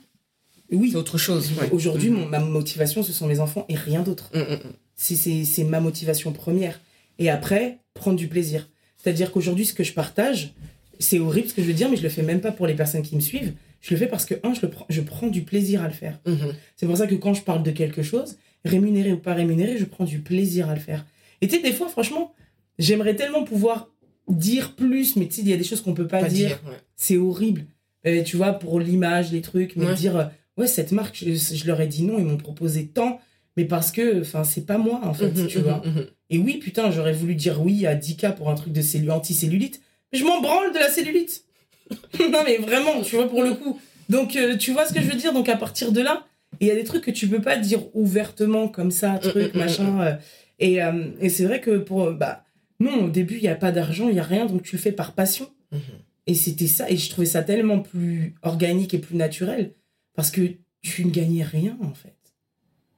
[0.70, 1.50] oui, C'est autre chose.
[1.60, 1.68] ouais.
[1.72, 4.30] aujourd'hui, mon- ma motivation, ce sont mes enfants et rien d'autre.
[4.34, 4.72] Mm, mm, mm.
[4.94, 6.80] C'est- c'est c'est ma motivation première.
[7.18, 8.68] Et après, prendre du plaisir.
[9.08, 10.52] C'est-à-dire qu'aujourd'hui, ce que je partage,
[10.98, 12.74] c'est horrible ce que je veux dire, mais je le fais même pas pour les
[12.74, 13.54] personnes qui me suivent.
[13.80, 15.94] Je le fais parce que, un, je, le prends, je prends du plaisir à le
[15.94, 16.18] faire.
[16.26, 16.52] Mhm.
[16.76, 19.84] C'est pour ça que quand je parle de quelque chose, rémunéré ou pas rémunéré, je
[19.86, 21.06] prends du plaisir à le faire.
[21.40, 22.34] Et tu sais, des fois, franchement,
[22.78, 23.88] j'aimerais tellement pouvoir
[24.28, 26.48] dire plus, mais tu sais, il y a des choses qu'on peut pas, Pas dire.
[26.48, 26.60] dire.
[26.66, 26.76] ouais.
[26.96, 27.64] C'est horrible.
[28.06, 29.94] Euh, tu vois, pour l'image, les trucs, me Ouais.
[29.94, 30.24] dire, euh,
[30.58, 33.20] ouais, cette marque, je, je leur ai dit non, ils m'ont proposé tant,
[33.58, 35.82] mais parce que, enfin, c'est pas moi, en fait, Mhm, tu mhm, vois.
[35.84, 36.06] mhm.
[36.30, 39.82] Et oui, putain, j'aurais voulu dire oui à 10K pour un truc de cellu anti-cellulite.
[40.12, 41.44] Mais je m'en branle de la cellulite.
[42.20, 43.80] non, mais vraiment, tu vois, pour le coup.
[44.08, 45.32] Donc, euh, tu vois ce que je veux dire?
[45.32, 46.24] Donc, à partir de là,
[46.60, 49.56] il y a des trucs que tu peux pas dire ouvertement comme ça, truc, Mm,
[49.56, 50.00] mm, machin.
[50.02, 50.14] euh,
[50.60, 52.12] et euh, et c'est vrai que pour.
[52.12, 52.44] Bah,
[52.78, 54.80] non, au début, il n'y a pas d'argent, il n'y a rien, donc tu le
[54.80, 55.48] fais par passion.
[55.72, 55.80] Mhm.
[56.28, 56.88] Et c'était ça.
[56.90, 59.74] Et je trouvais ça tellement plus organique et plus naturel.
[60.14, 60.42] Parce que
[60.82, 62.14] tu ne gagnais rien, en fait.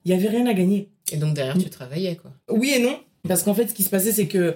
[0.04, 0.88] Il y avait rien à gagner.
[1.12, 2.32] Et donc derrière, tu travaillais, quoi.
[2.50, 2.98] Oui et non.
[3.28, 4.54] Parce qu'en fait, ce qui se passait, c'est que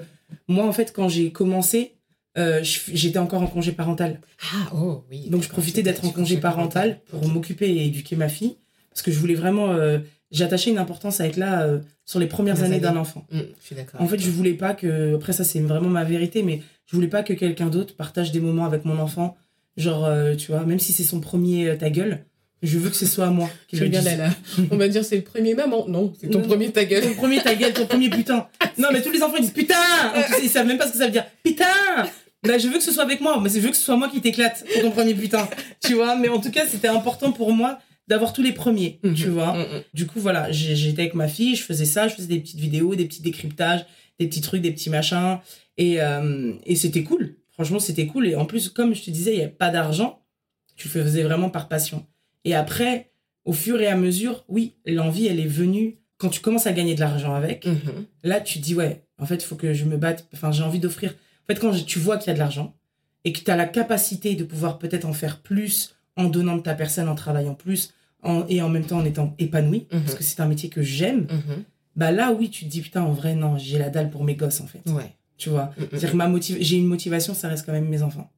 [0.49, 1.95] moi, en fait, quand j'ai commencé,
[2.39, 4.21] euh, j'étais encore en congé parental.
[4.55, 5.29] Ah, oh, oui.
[5.29, 8.57] Donc, je profitais d'être en congé parental pour m'occuper et éduquer ma fille.
[8.91, 9.73] Parce que je voulais vraiment.
[9.73, 9.99] euh,
[10.31, 13.25] J'attachais une importance à être là euh, sur les premières années d'un enfant.
[13.31, 14.01] Mm, je suis d'accord.
[14.01, 15.15] En fait, je voulais pas que.
[15.15, 18.41] Après, ça, c'est vraiment ma vérité, mais je voulais pas que quelqu'un d'autre partage des
[18.41, 19.37] moments avec mon enfant.
[19.77, 22.25] Genre, tu vois, même si c'est son premier ta gueule,
[22.65, 23.49] je veux que ce soit à moi.
[23.69, 24.31] qui Je regarde là, là.
[24.71, 25.87] On va dire c'est le premier maman.
[25.89, 27.05] Non, c'est ton Non, premier ta gueule.
[27.05, 28.49] Ton premier ta gueule, ton premier putain.
[28.79, 29.75] Non, mais tous les enfants ils disent putain
[30.43, 31.27] Ils savent même pas ce que ça veut dire.
[31.45, 31.67] Putain
[32.45, 34.09] Là, je veux que ce soit avec moi, mais je veux que ce soit moi
[34.09, 35.49] qui t'éclate pour ton premier putain.
[35.83, 39.29] Tu vois, mais en tout cas, c'était important pour moi d'avoir tous les premiers, tu
[39.29, 39.55] vois.
[39.55, 39.83] Mm, mm.
[39.95, 42.95] Du coup, voilà, j'étais avec ma fille, je faisais ça, je faisais des petites vidéos,
[42.95, 43.87] des petits décryptages,
[44.19, 45.39] des petits trucs, des petits machins.
[45.79, 47.37] Et, euh, et c'était cool.
[47.53, 48.27] Franchement, c'était cool.
[48.29, 50.21] Et en plus, comme je te disais, il n'y a pas d'argent.
[50.77, 52.05] Tu faisais vraiment par passion.
[52.45, 53.11] Et après,
[53.45, 55.99] au fur et à mesure, oui, l'envie, elle est venue.
[56.19, 58.05] Quand tu commences à gagner de l'argent avec, Mhm.
[58.23, 60.27] là, tu te dis, ouais, en fait, il faut que je me batte.
[60.33, 61.11] Enfin, j'ai envie d'offrir.
[61.13, 62.75] En fait, quand tu vois qu'il y a de l'argent
[63.25, 66.63] et que tu as la capacité de pouvoir peut-être en faire plus en donnant de
[66.63, 70.01] ta personne, en travaillant plus, en- et en même temps en étant épanoui, Mhm.
[70.03, 71.65] parce que c'est un métier que j'aime, Mhm.
[71.97, 74.35] bah là, oui, tu te dis, putain, en vrai, non, j'ai la dalle pour mes
[74.37, 74.81] gosses, en fait.
[74.91, 75.15] Ouais.
[75.37, 75.73] Tu vois?
[75.77, 75.87] Mm, mm.
[75.99, 78.31] C'est-à-dire que j'ai une motivation, ça reste quand même mes enfants.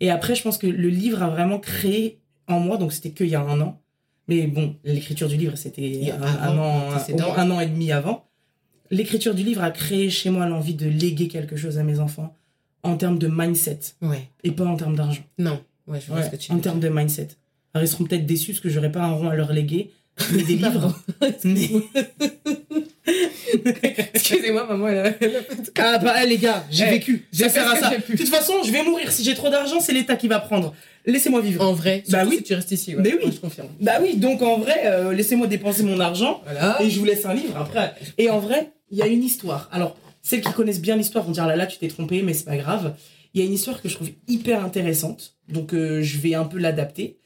[0.00, 3.28] Et après, je pense que le livre a vraiment créé en moi, donc c'était qu'il
[3.28, 3.80] y a un an.
[4.28, 8.24] Mais bon, l'écriture du livre, c'était un, an, un, un an et demi avant.
[8.90, 12.34] L'écriture du livre a créé chez moi l'envie de léguer quelque chose à mes enfants
[12.82, 14.28] en termes de mindset Ouais.
[14.44, 15.22] et pas en termes d'argent.
[15.38, 15.60] Non.
[15.86, 17.28] Ouais, je vois Ouais, ce que tu en termes de mindset.
[17.74, 19.90] Alors, ils seront peut-être déçus parce que j'aurai pas un rond à leur léguer,
[20.32, 20.96] mais des livres.
[21.44, 21.68] Mais...
[24.14, 25.12] Excusez-moi, maman, elle a...
[25.78, 27.26] Ah bah les gars, j'ai Eh, vécu.
[27.32, 27.90] J'ai fait à ça.
[27.90, 29.10] De toute façon, je vais mourir.
[29.12, 30.74] Si j'ai trop d'argent, c'est l'État qui va prendre.
[31.06, 31.64] Laissez-moi vivre.
[31.64, 32.36] En vrai, Bah oui.
[32.38, 32.94] si tu restes ici.
[32.96, 33.02] Ouais.
[33.02, 33.18] Mais oui.
[33.22, 33.68] Moi, je confirme.
[33.80, 36.76] Bah oui, donc en vrai, euh, laissez-moi dépenser mon argent Voilà.
[36.82, 37.94] et je vous laisse un livre après.
[38.18, 39.68] Et en vrai, il y a une histoire.
[39.72, 42.44] Alors, celles qui connaissent bien l'histoire vont dire là là, tu t'es trompé, mais c'est
[42.44, 42.94] pas grave.
[43.34, 45.36] Il y a une histoire que je trouve hyper intéressante.
[45.48, 47.18] Donc euh, je vais un peu l'adapter.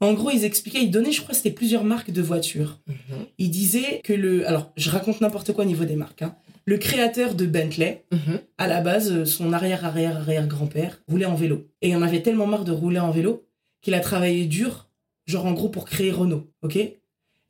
[0.00, 2.80] En gros, ils expliquaient, ils donnaient, je crois, c'était plusieurs marques de voitures.
[2.88, 2.94] Mhm.
[3.38, 4.46] Ils disaient que le.
[4.48, 6.22] Alors, je raconte n'importe quoi au niveau des marques.
[6.22, 6.34] hein.
[6.66, 8.40] Le créateur de Bentley, Mhm.
[8.58, 11.68] à la base, euh, son arrière-arrière-arrière-grand-père roulait en vélo.
[11.82, 13.46] Et il en avait tellement marre de rouler en vélo
[13.82, 14.88] qu'il a travaillé dur,
[15.26, 16.76] genre en gros pour créer Renault, ok?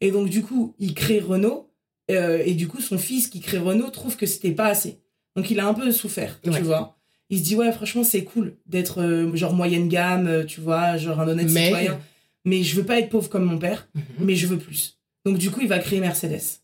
[0.01, 1.71] Et donc du coup, il crée Renault,
[2.11, 4.99] euh, et du coup, son fils qui crée Renault trouve que c'était pas assez.
[5.37, 6.53] Donc il a un peu souffert, Ouais.
[6.59, 6.97] tu vois.
[7.31, 11.21] Il se dit, ouais, franchement, c'est cool d'être euh, genre moyenne gamme, tu vois, genre
[11.21, 11.99] un honnête Mais- citoyen.
[12.45, 14.03] Mais je veux pas être pauvre comme mon père Mhm.
[14.27, 14.99] mais je veux plus.
[15.25, 16.61] Donc du coup, il va créer Mercedes.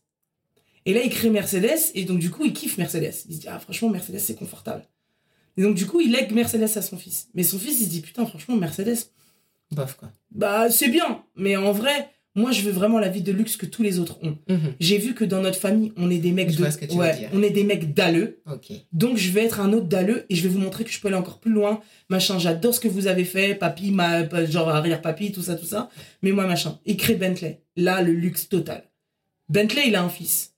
[0.85, 3.13] Et là, il crée Mercedes, et donc du coup, il kiffe Mercedes.
[3.29, 4.83] Il se dit, ah franchement, Mercedes, c'est confortable.
[5.57, 7.27] Et donc du coup, il lègue Mercedes à son fils.
[7.33, 8.97] Mais son fils, il se dit, putain, franchement, Mercedes,
[9.71, 10.11] Bof, quoi.
[10.31, 13.65] bah c'est bien, mais en vrai, moi, je veux vraiment la vie de luxe que
[13.65, 14.37] tous les autres ont.
[14.47, 14.73] Mhm.
[14.79, 16.61] J'ai vu que dans notre famille, on est des mecs Je de...
[16.61, 17.29] vois ce que tu veux ouais, dire.
[17.33, 18.41] on est des mecs dalleux.
[18.93, 21.09] Donc je vais être un autre dalleux et je vais vous montrer que je peux
[21.09, 21.81] aller encore plus loin.
[22.09, 25.89] Machin, j'adore ce que vous avez fait, papy, ma, genre arrière-papy, tout ça, tout ça.
[26.21, 26.79] Mais moi, machin.
[26.85, 27.63] Il crée Bentley.
[27.75, 28.89] Là, le luxe total.
[29.49, 30.50] Bentley, il a un fils.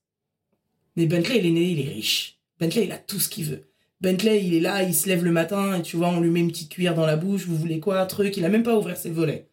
[0.95, 2.39] Mais Bentley, il est né, il est riche.
[2.59, 3.69] Bentley, il a tout ce qu'il veut.
[4.01, 6.41] Bentley, il est là, il se lève le matin et tu vois, on lui met
[6.41, 8.35] une petite cuillère dans la bouche, vous voulez quoi, truc.
[8.37, 9.47] Il a même pas ouvert ses volets.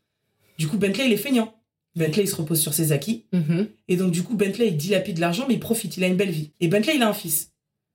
[0.59, 1.55] Du coup, Bentley, il est feignant.
[1.97, 3.26] Bentley, il se repose sur ses acquis.
[3.32, 3.68] Mhm.
[3.88, 6.30] Et donc, du coup, Bentley, il dilapide l'argent, mais il profite, il a une belle
[6.30, 6.53] vie.
[6.61, 7.53] Et Bentley, il a un fils.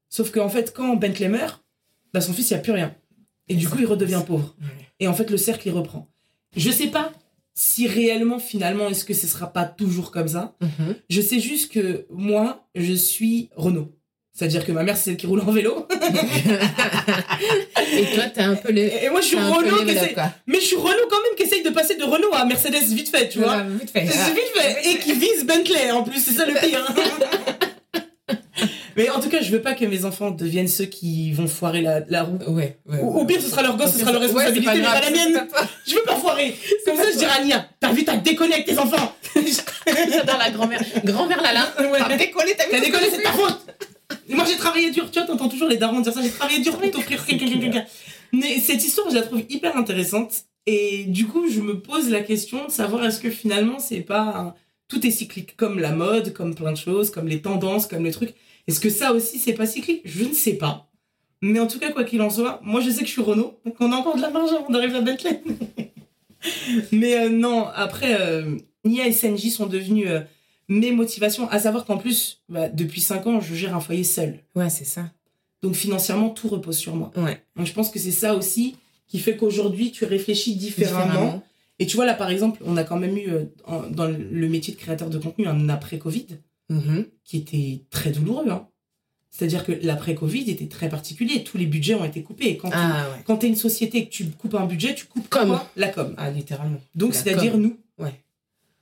[0.10, 1.64] Sauf qu'en fait, quand Bentley meurt,
[2.14, 2.96] bah, son fils, il n'y a plus rien.
[3.48, 4.56] Et du coup, il redevient pauvre.
[5.00, 6.10] Et en fait, le cercle, il reprend.
[6.56, 7.12] Je sais pas
[7.56, 10.56] si réellement, finalement, est-ce que ce sera pas toujours comme ça?
[10.62, 10.96] Mhm.
[11.10, 13.96] Je sais juste que moi, je suis Renault.
[14.34, 15.88] C'est-à-dire que ma mère, c'est celle qui roule en vélo.
[17.94, 18.92] Et toi, t'as un peu les.
[19.04, 19.96] Et moi, je suis Renault, qui
[20.48, 23.08] mais je suis Renault quand même qui essaye de passer de Renault à Mercedes vite
[23.08, 23.48] fait, tu vois.
[23.48, 24.02] Voilà, vite fait.
[24.02, 24.92] Vite fait.
[24.92, 26.86] Et qui vise Bentley en plus, c'est ça le pire.
[28.98, 31.82] Mais en tout cas, je veux pas que mes enfants deviennent ceux qui vont foirer
[31.82, 32.38] la, la roue.
[32.48, 33.00] Ouais, ouais.
[33.02, 35.48] Ou, au pire, ce sera leur gosse, ce sera leur responsabilité, mais pas la mienne.
[35.86, 36.56] Je veux pas foirer.
[36.86, 39.14] Comme ça, je dirais à Nia, t'as vu, t'as déconné avec tes enfants.
[39.36, 40.82] J'adore la grand-mère.
[41.04, 41.74] Grand-mère Lala.
[42.08, 43.60] T'as décollé, t'as vu T'as déconné, c'est ta faute.
[44.30, 45.10] Moi, j'ai travaillé dur.
[45.12, 46.22] Tu vois, t'entends toujours les darons dire ça.
[46.22, 47.20] J'ai travaillé dur pour t'offrir.
[48.32, 50.32] Mais cette histoire, je la trouve hyper intéressante.
[50.68, 54.22] Et du coup, je me pose la question de savoir est-ce que finalement, c'est pas.
[54.22, 54.54] un-
[54.88, 58.12] Tout est cyclique, comme la mode, comme plein de choses, comme les tendances, comme les
[58.12, 58.34] trucs.
[58.68, 60.02] Est-ce que ça aussi, c'est pas cyclique?
[60.06, 60.90] Je ne sais pas.
[61.42, 63.60] Mais en tout cas, quoi qu'il en soit, moi, je sais que je suis Renault.
[63.66, 65.42] Donc, on a encore de la marge avant d'arriver à Bentley.
[66.92, 70.22] Mais euh, non, après, euh, Nia et Senji sont devenus euh,
[70.68, 71.50] mes motivations.
[71.50, 74.40] À savoir qu'en plus, bah, depuis 5 ans, je gère un foyer seul.
[74.56, 75.12] Ouais, c'est ça.
[75.62, 77.12] Donc financièrement, tout repose sur moi.
[77.16, 77.42] Ouais.
[77.56, 78.76] Donc je pense que c'est ça aussi
[79.08, 81.06] qui fait qu'aujourd'hui, tu réfléchis différemment.
[81.06, 81.44] Différemment.
[81.80, 83.46] Et tu vois, là, par exemple, on a quand même eu, euh,
[83.90, 86.28] dans le métier de créateur de contenu, un après-Covid
[86.70, 87.06] Mhm.
[87.24, 88.50] qui était très douloureux.
[88.50, 88.68] hein.
[89.30, 91.44] C'est-à-dire que l'après-Covid était très particulier.
[91.44, 92.48] Tous les budgets ont été coupés.
[92.52, 93.22] Et quand tu Ah ouais.
[93.26, 95.50] quand t'es une société et que tu coupes un budget, tu coupes Comme.
[95.50, 95.70] quoi?
[95.76, 96.14] La com.
[96.18, 96.80] Ah, littéralement.
[96.96, 97.78] Donc, c'est-à-dire nous.
[98.00, 98.14] Ouais.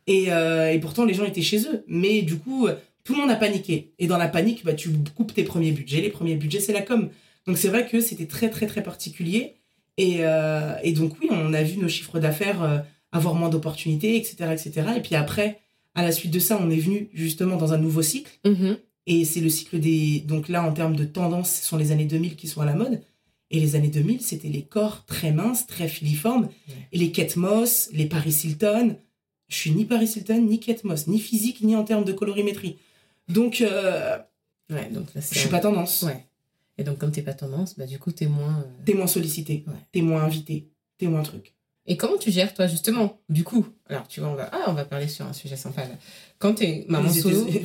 [0.06, 1.84] Et, euh, et pourtant, les gens étaient chez eux.
[1.88, 3.94] Mais du coup, euh, tout le monde a paniqué.
[3.98, 6.02] Et dans la panique, bah, tu coupes tes premiers budgets.
[6.02, 7.10] Les premiers budgets, c'est la com.
[7.48, 9.56] Donc, c'est vrai que c'était très, très, très particulier.
[9.98, 12.78] Et, euh, et donc, oui, on a vu nos chiffres d'affaires euh,
[13.12, 14.72] avoir moins d'opportunités, etc., etc.
[14.98, 15.62] Et puis après,
[15.96, 18.32] à la suite de ça, on est venu justement dans un nouveau cycle.
[18.46, 18.78] Mhm.
[19.06, 20.22] Et c'est le cycle des.
[20.22, 22.74] Donc là, en termes de tendance, ce sont les années 2000 qui sont à la
[22.76, 23.02] mode.
[23.52, 26.46] Et les années 2000, c'était les corps très minces, très filiformes.
[26.68, 26.74] Ouais.
[26.94, 28.96] Et les Kate Moss, les Paris Hilton.
[29.50, 32.78] Je suis ni Paris Hilton, ni Kate Moss, ni physique, ni en termes de colorimétrie.
[33.30, 34.18] Donc, euh,
[34.70, 36.02] Ouais, donc là, c'est je suis un- pas tendance.
[36.04, 36.26] Ouais.
[36.80, 38.60] Et donc, comme t'es pas tendance, bah, du coup, t'es moins.
[38.62, 39.74] euh, T'es moins sollicité, Ouais.
[39.92, 41.54] t'es moins invité, t'es moins truc.
[41.86, 43.20] Et comment tu gères, toi, justement?
[43.30, 45.82] Du coup, alors, tu vois, on va, ah, on va parler sur un sujet sympa,
[45.82, 45.96] là.
[46.40, 47.46] Quand t'es maman solo.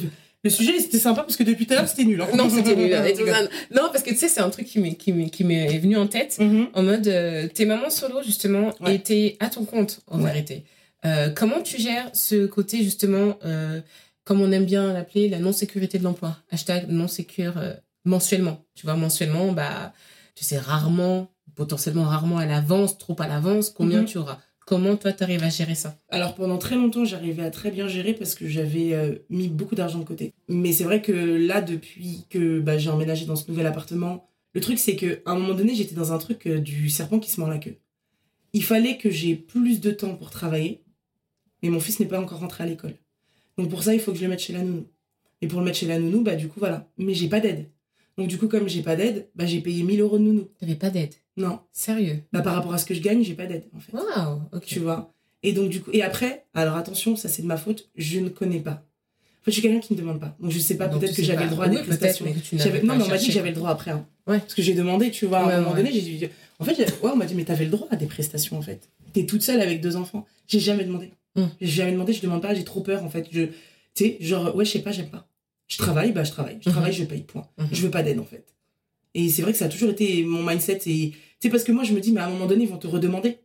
[0.44, 2.20] Le sujet, c'était sympa parce que depuis tout à l'heure, c'était nul.
[2.22, 2.28] hein.
[2.36, 2.90] Non, c'était nul.
[3.74, 5.96] Non, parce que tu sais, c'est un truc qui m'est, qui m'est, qui m'est venu
[5.96, 6.38] en tête.
[6.38, 6.68] Mhm.
[6.74, 8.94] En mode, euh, t'es maman solo, justement, Ouais.
[8.94, 10.30] et t'es à ton compte, en Ouais.
[10.30, 10.64] vérité.
[11.04, 13.80] Euh, comment tu gères ce côté, justement, euh,
[14.24, 16.36] comme on aime bien l'appeler, la non-sécurité de l'emploi?
[16.52, 17.72] Hashtag non-sécure euh,
[18.04, 18.64] mensuellement.
[18.76, 19.92] Tu vois, mensuellement, bah,
[20.36, 21.32] tu sais rarement,
[21.62, 24.06] potentiellement rarement à l'avance, trop à l'avance, combien Mhm.
[24.06, 24.38] tu auras?
[24.64, 25.98] Comment toi, t'arrives à gérer ça?
[26.08, 29.74] Alors pendant très longtemps, j'arrivais à très bien gérer parce que j'avais euh, mis beaucoup
[29.74, 30.34] d'argent de côté.
[30.48, 34.60] Mais c'est vrai que là, depuis que bah, j'ai emménagé dans ce nouvel appartement, le
[34.60, 37.30] truc c'est que à un moment donné, j'étais dans un truc euh, du serpent qui
[37.30, 37.76] se mord la queue.
[38.52, 40.82] Il fallait que j'ai plus de temps pour travailler,
[41.62, 42.94] mais mon fils n'est pas encore rentré à l'école.
[43.56, 44.86] Donc pour ça, il faut que je le mette chez la nounou.
[45.42, 46.88] Et pour le mettre chez la nounou, bah du coup, voilà.
[46.98, 47.68] Mais j'ai pas d'aide.
[48.16, 50.48] Donc du coup, comme j'ai pas d'aide, bah j'ai payé 1000 euros de nounou.
[50.60, 51.14] T'avais pas d'aide?
[51.38, 51.60] Non.
[51.72, 53.92] Sérieux Bah par rapport à ce que je gagne, j'ai pas d'aide, en fait.
[53.92, 54.64] Waouh, ok.
[54.66, 57.88] Tu vois Et donc du coup, et après, alors attention, ça c'est de ma faute,
[57.96, 58.84] je ne connais pas.
[59.40, 60.36] En fait, je suis quelqu'un qui ne demande pas.
[60.40, 62.26] Donc je sais pas, peut-être que j'avais le droit à des prestations.
[62.26, 62.32] Non,
[62.96, 63.92] mais on m'a dit que j'avais le droit après.
[63.92, 64.06] hein.
[64.26, 64.40] Ouais.
[64.40, 65.76] Parce que j'ai demandé, tu vois, à un moment ouais.
[65.84, 66.26] donné, j'ai dit.
[66.58, 68.88] En fait, ouais, on m'a dit, mais t'avais le droit à des prestations, en fait.
[69.12, 70.26] T'es toute seule avec deux enfants.
[70.48, 71.12] J'ai jamais demandé.
[71.36, 71.48] Hum.
[71.60, 73.28] J'ai jamais demandé, je demande pas, j'ai trop peur, en fait.
[73.30, 73.52] Je, tu
[73.94, 75.28] sais, genre, ouais, je sais pas, j'aime pas.
[75.68, 76.58] Je travaille, bah je travaille.
[76.60, 76.74] Je Mhm.
[76.74, 77.46] travaille, je paye, point.
[77.58, 77.68] Mhm.
[77.72, 78.44] Je veux pas d'aide, en fait.
[79.14, 80.80] Et c'est vrai que ça a toujours été mon mindset.
[80.86, 82.78] Et, sais, parce que moi, je me dis, mais à un moment donné, ils vont
[82.78, 83.38] te redemander.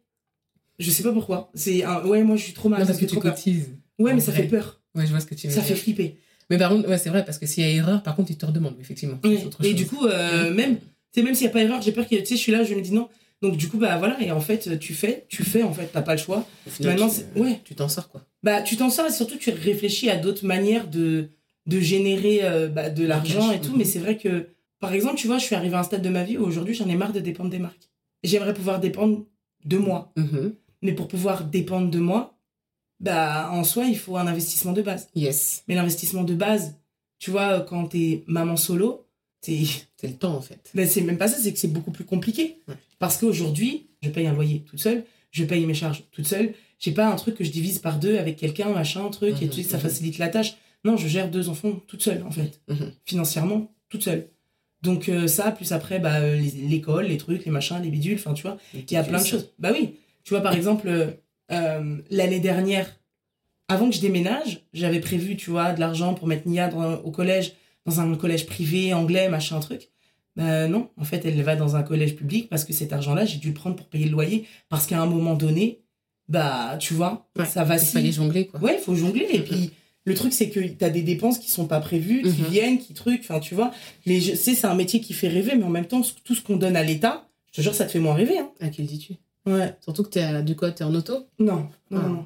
[0.80, 1.52] Je sais pas pourquoi.
[1.54, 2.04] C'est un...
[2.06, 2.80] Ouais, moi, je suis trop mal.
[2.80, 3.70] Non, ça parce que fait tu cotises.
[4.00, 4.41] Ouais, mais ça vrai.
[4.44, 4.82] fait peur.
[4.96, 5.70] Ouais, je vois ce que tu veux Ça dire.
[5.70, 6.18] fait flipper.
[6.50, 8.38] Mais par contre, ouais, c'est vrai, parce que s'il y a erreur, par contre, ils
[8.38, 9.18] te redemandent, effectivement.
[9.24, 9.76] Autre Et chose.
[9.76, 10.56] du coup, euh, Mhm.
[10.56, 10.84] même, tu
[11.14, 12.64] sais, même s'il n'y a pas erreur, j'ai peur que, tu sais, je suis là,
[12.64, 13.08] je me dis non.
[13.41, 16.02] Donc, du coup, bah voilà, et en fait, tu fais, tu fais, en fait, t'as
[16.02, 16.48] pas le choix.
[16.68, 17.60] Final, Maintenant, tu- ouais.
[17.64, 18.26] tu t'en sors, quoi.
[18.41, 21.30] Bah, tu t'en sors et surtout, tu réfléchis à d'autres manières de,
[21.68, 23.72] de générer euh, bah, de l'argent et tout.
[23.74, 23.78] mhm.
[23.80, 24.48] Mais c'est vrai que,
[24.84, 26.73] par exemple, tu vois, je suis arrivée à un stade de ma vie où aujourd'hui,
[26.73, 27.89] j'en ai marre de dépendre des marques.
[28.21, 29.23] J'aimerais pouvoir dépendre
[29.63, 30.11] de moi.
[30.17, 30.55] Mhm.
[30.81, 32.38] Mais pour pouvoir dépendre de moi,
[32.99, 35.07] bah, en soi, il faut un investissement de base.
[35.15, 35.63] Yes.
[35.69, 36.75] Mais l'investissement de base,
[37.17, 39.07] tu vois, quand t'es maman solo,
[39.39, 39.63] t'es.
[39.95, 40.69] C'est le temps, en fait.
[40.73, 42.57] Ben, c'est même pas ça, c'est que c'est beaucoup plus compliqué.
[42.67, 42.75] Ouais.
[42.99, 46.55] Parce qu'aujourd'hui, je paye un loyer toute seule, je paye mes charges toute seule.
[46.77, 49.49] J'ai pas un truc que je divise par deux avec quelqu'un, machin, truc, et Mhm,
[49.51, 49.84] tu sais, ça mhm.
[49.84, 50.57] facilite la tâche.
[50.84, 52.61] Non, je gère deux enfants toute seule, en fait.
[53.05, 54.27] Financièrement, toute seule.
[54.84, 56.36] Donc, euh, ça, plus après, bah, euh,
[56.67, 59.25] l'école, les trucs, les machins, les bidules, enfin, tu vois, il y a plein de
[59.25, 59.53] choses.
[59.57, 59.95] Bah oui.
[60.23, 60.88] Tu vois, par exemple,
[61.51, 62.88] euh, l'année dernière,
[63.69, 67.11] avant que je déménage, j'avais prévu, tu vois, de l'argent pour mettre Nia dans- au
[67.11, 67.53] collège,
[67.86, 69.89] dans un collège privé, anglais, machin, truc.
[70.36, 73.38] Bah non, en fait, elle va dans un collège public parce que cet argent-là, j'ai
[73.38, 74.47] dû le prendre pour payer le loyer.
[74.67, 75.81] Parce qu'à un moment donné,
[76.27, 77.91] bah, tu vois, Ouais, ça Il vacille.
[77.93, 78.59] fallait jongler, quoi.
[78.59, 79.27] Ouais, il faut jongler.
[79.31, 79.71] Et puis,
[80.06, 82.47] le truc, c'est que t'as des dépenses qui sont pas prévues, qui Mhm.
[82.49, 83.22] viennent, qui truc.
[83.24, 83.72] Enfin, tu vois,
[84.06, 86.58] je sais, c'est un métier qui fait rêver, mais en même temps, tout ce qu'on
[86.58, 88.38] donne à l'État, je te jure, ça te fait moins rêver.
[88.39, 88.51] Hein.
[88.60, 89.14] À qui le dis-tu
[89.45, 89.74] Ouais.
[89.82, 91.28] Surtout que t'es à- du T'es en auto?
[91.39, 92.08] Non, non, Ah.
[92.08, 92.26] non,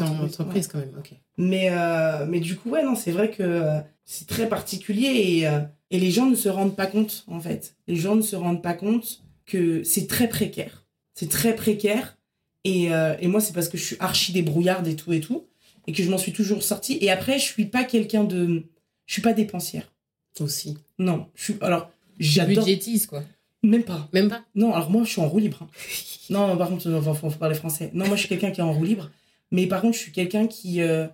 [0.00, 1.12] en- entreprise, quand même, ok.
[1.38, 5.08] Mais, euh, mais du coup, ouais, non, c'est vrai que euh, c'est très particulier
[5.38, 5.60] et, euh,
[5.90, 7.74] et les gens ne se rendent pas compte, en fait.
[7.88, 10.84] Les gens ne se rendent pas compte que c'est très précaire.
[11.14, 12.16] C'est très précaire.
[12.64, 12.84] Et,
[13.20, 15.44] et moi, c'est parce que je suis archi débrouillarde et tout et tout.
[15.86, 16.98] Et que je m'en suis toujours sortie.
[17.00, 18.64] Et après, je suis pas quelqu'un de.
[19.06, 19.92] Je suis pas dépensière.
[20.40, 20.76] Aussi.
[20.98, 21.26] Non.
[21.34, 21.54] Je suis.
[21.60, 22.64] Alors, j'adore.
[22.64, 23.22] Budgétise, quoi.
[23.62, 24.08] Même pas.
[24.12, 25.58] Même pas Non, alors moi, je suis en roue libre.
[25.62, 25.68] hein.
[26.30, 27.90] Non, par contre, il faut, faut parler français.
[27.92, 29.10] Non, moi, je suis quelqu'un qui est en roue libre.
[29.50, 30.80] Mais par contre, je suis quelqu'un qui.
[30.80, 31.06] euh,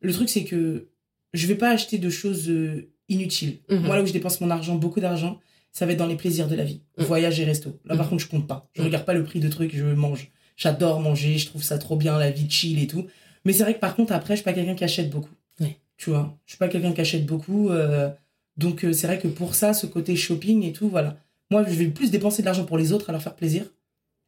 [0.00, 0.88] Le truc, c'est que
[1.32, 3.58] je vais pas acheter de choses euh, inutiles.
[3.70, 3.80] Mhm.
[3.80, 5.40] Moi, là où je dépense mon argent, beaucoup d'argent,
[5.72, 6.82] ça va être dans les plaisirs de la vie.
[6.98, 7.06] Mhm.
[7.06, 7.80] Voyage et resto.
[7.86, 8.10] Là, par Mhm.
[8.10, 8.68] contre, je compte pas.
[8.74, 10.30] Je regarde pas le prix de trucs, je mange.
[10.56, 13.06] J'adore manger, je trouve ça trop bien, la vie chill et tout.
[13.44, 15.30] Mais c'est vrai que par contre, après, je suis pas quelqu'un qui achète beaucoup.
[15.60, 15.76] Ouais.
[15.96, 17.70] Tu vois, je suis pas quelqu'un qui achète beaucoup.
[17.70, 18.10] euh,
[18.56, 21.16] donc, euh, c'est vrai que pour ça, ce côté shopping et tout, voilà.
[21.50, 23.64] Moi, je vais plus dépenser de l'argent pour les autres à leur faire plaisir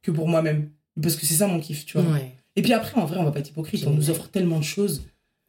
[0.03, 0.69] que pour moi-même.
[1.01, 2.11] Parce que c'est ça mon kiff, tu vois.
[2.13, 2.33] Ouais.
[2.57, 3.87] Et puis après, en vrai, on va pas être hypocrite.
[3.87, 5.05] On nous offre tellement de choses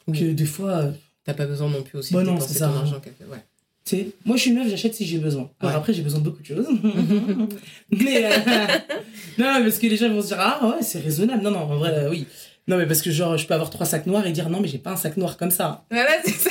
[0.07, 0.20] Oui.
[0.20, 0.91] que des fois, euh,
[1.24, 2.70] T'as pas besoin non plus aussi Bah de non, dépenser ton ça.
[2.70, 4.07] argent quelque ouais.
[4.26, 5.49] moi je suis une meuf, j'achète si j'ai besoin.
[5.59, 5.78] Alors Ouais.
[5.80, 6.68] après, j'ai besoin de beaucoup de choses.
[7.91, 8.30] mais euh,
[9.38, 11.43] non, parce que les gens vont se dire, ah ouais, c'est raisonnable.
[11.43, 12.26] Non, non, en vrai, euh, oui.
[12.68, 14.68] Non, mais parce que genre, je peux avoir trois sacs noirs et dire, non, mais
[14.68, 15.86] j'ai pas un sac noir comme ça.
[15.91, 16.49] Voilà, c'est ça.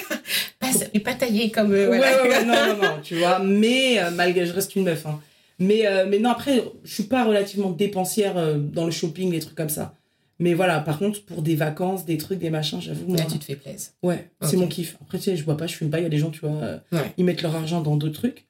[1.05, 1.73] Pas, taillé comme.
[1.73, 2.23] euh, Ouais, voilà.
[2.23, 3.39] ouais, ouais, non, non, non, tu vois.
[3.39, 5.05] Mais euh, malgré, je reste une meuf.
[5.07, 5.21] Hein.
[5.59, 9.41] Mais, euh, mais non, après, je suis pas relativement dépensière euh, dans le shopping, les
[9.41, 9.95] trucs comme ça.
[10.39, 13.07] Mais voilà, par contre, pour des vacances, des trucs, des machins, j'avoue.
[13.09, 13.91] moi, Là, tu te fais plaisir.
[14.03, 14.97] Ouais, c'est mon kiff.
[15.03, 15.99] Après, tu sais, je bois pas, je fume pas.
[15.99, 16.51] Il y a des gens, tu vois,
[16.93, 17.12] Ouais.
[17.17, 18.45] ils mettent leur argent dans d'autres trucs.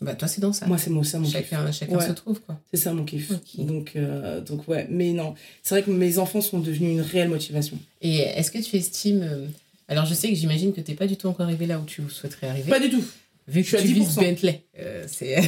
[0.00, 0.66] Bah, toi, c'est dans ça.
[0.66, 1.32] Moi, c'est mon, ça, mon kiff.
[1.34, 2.06] chacun chacun Ouais.
[2.06, 2.60] se trouve, quoi.
[2.70, 3.32] C'est ça mon kiff.
[3.58, 4.86] Donc, euh, donc, ouais.
[4.90, 7.78] Mais non, c'est vrai que mes enfants sont devenus une réelle motivation.
[8.02, 9.22] Et est-ce que tu estimes.
[9.22, 9.46] euh,
[9.88, 12.02] Alors, je sais que j'imagine que t'es pas du tout encore arrivé là où tu
[12.10, 12.70] souhaiterais arriver.
[12.70, 13.02] Pas du tout.
[13.48, 14.20] Vu que je suis à tu vises 10%.
[14.20, 14.64] Bentley.
[14.80, 15.40] Euh, c'est...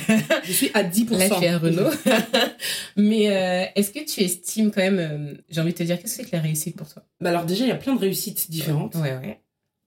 [0.44, 1.18] Je suis à 10%.
[1.18, 1.90] Là, tu es à Renault.
[2.96, 5.36] Mais euh, est-ce que tu estimes quand même.
[5.50, 7.02] J'ai envie de te dire, qu'est-ce que c'est que la réussite pour toi?
[7.20, 8.94] Bah alors, déjà, il y a plein de réussites différentes.
[8.94, 9.40] Ouais, ouais.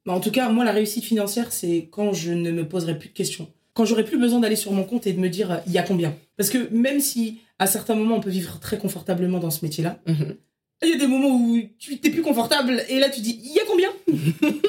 [0.06, 3.10] Bah, en tout cas, moi, la réussite financière, c'est quand je ne me poserai plus
[3.10, 3.48] de questions.
[3.74, 5.78] Quand j'aurai plus besoin d'aller sur mon compte et de me dire, euh, il y
[5.78, 9.52] a combien Parce que même si, à certains moments, on peut vivre très confortablement dans
[9.52, 10.36] ce métier-là, Mhm.
[10.84, 13.54] il y a des moments où tu t'es plus confortable et là, tu dis, il
[13.54, 13.90] y a combien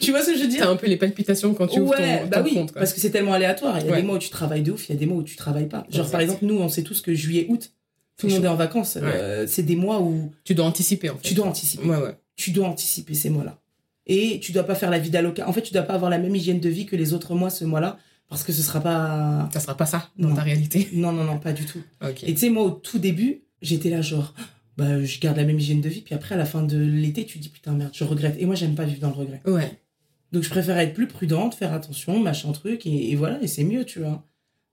[0.00, 1.90] Tu vois ce que je veux dire T'as un peu les palpitations quand tu ouvres
[1.98, 2.72] ouais, ton, bah ton oui, compte.
[2.72, 3.78] Parce que c'est tellement aléatoire.
[3.78, 4.00] Il y a Ouais.
[4.00, 5.66] des mois où tu travailles de ouf, il y a des mois où tu travailles
[5.68, 5.86] pas.
[5.90, 7.72] Genre, par exemple, nous, on sait tous que juillet, août,
[8.16, 8.98] tout le monde est en vacances.
[9.00, 11.22] Euh, c'est des mois où Tu dois anticiper, en fait.
[11.22, 11.84] tu dois anticiper.
[11.86, 12.16] Ouais, ouais.
[12.36, 13.58] Tu dois anticiper ces mois-là.
[14.06, 15.48] Et tu dois pas faire la vie d'allocat.
[15.48, 17.50] En fait, tu dois pas avoir la même hygiène de vie que les autres mois
[17.50, 17.98] ce mois-là,
[18.28, 19.48] parce que ce sera pas.
[19.52, 20.34] Ça sera pas ça dans Non.
[20.34, 20.88] ta réalité.
[20.92, 21.80] Non, non, non, pas du tout.
[22.02, 22.24] Ok.
[22.24, 24.34] Et tu sais, moi, au tout début, j'étais là, genre,
[24.76, 27.24] bah, je garde la même hygiène de vie, puis après, à la fin de l'été,
[27.24, 28.36] tu dis, putain, merde, je regrette.
[28.38, 29.40] Et moi, j'aime pas vivre dans le regret.
[29.46, 29.78] Ouais.
[30.30, 33.64] Donc je préfère être plus prudente, faire attention, machin truc, et, et voilà, et c'est
[33.64, 34.26] mieux, tu vois.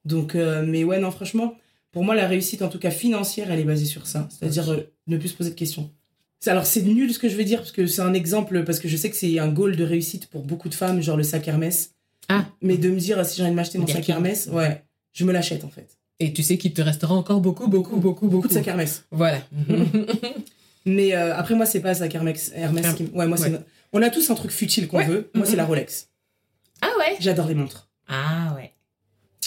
[0.04, 1.56] Donc, euh, mais ouais, non, franchement,
[1.94, 4.28] pour moi, la réussite, en tout cas financière, elle est basée sur ça.
[4.30, 5.90] C'est-à-dire euh, ne plus se poser de questions.
[6.46, 8.88] Alors c'est nul ce que je vais dire, parce que c'est un exemple, parce que
[8.90, 11.48] je sais que c'est un goal de réussite pour beaucoup de femmes, genre le sac
[11.48, 11.95] Hermès.
[12.30, 12.46] Ah.
[12.62, 14.08] Mais de me dire, si j'ai envie de m'acheter mon sac.
[14.10, 15.98] Hermès, ouais, je me l'achète en fait.
[16.20, 19.04] Et tu sais qu'il te restera encore beaucoup, beaucoup, beaucoup, Beaucoup de sacs Hermès.
[19.12, 19.40] Voilà.
[20.86, 22.52] Mais euh, après, moi, c'est pas sac Hermès.
[22.56, 23.04] Hermès Ah, qui...
[23.14, 23.52] Ouais, moi, c'est.
[23.52, 23.60] ouais.
[23.94, 25.06] On a tous un truc futile qu'on Ouais.
[25.06, 25.30] veut.
[25.34, 25.50] Moi, Mhm.
[25.52, 26.10] c'est la Rolex.
[26.82, 27.16] ah ouais?
[27.20, 27.90] J'adore les montres.
[28.08, 28.72] Ah ouais.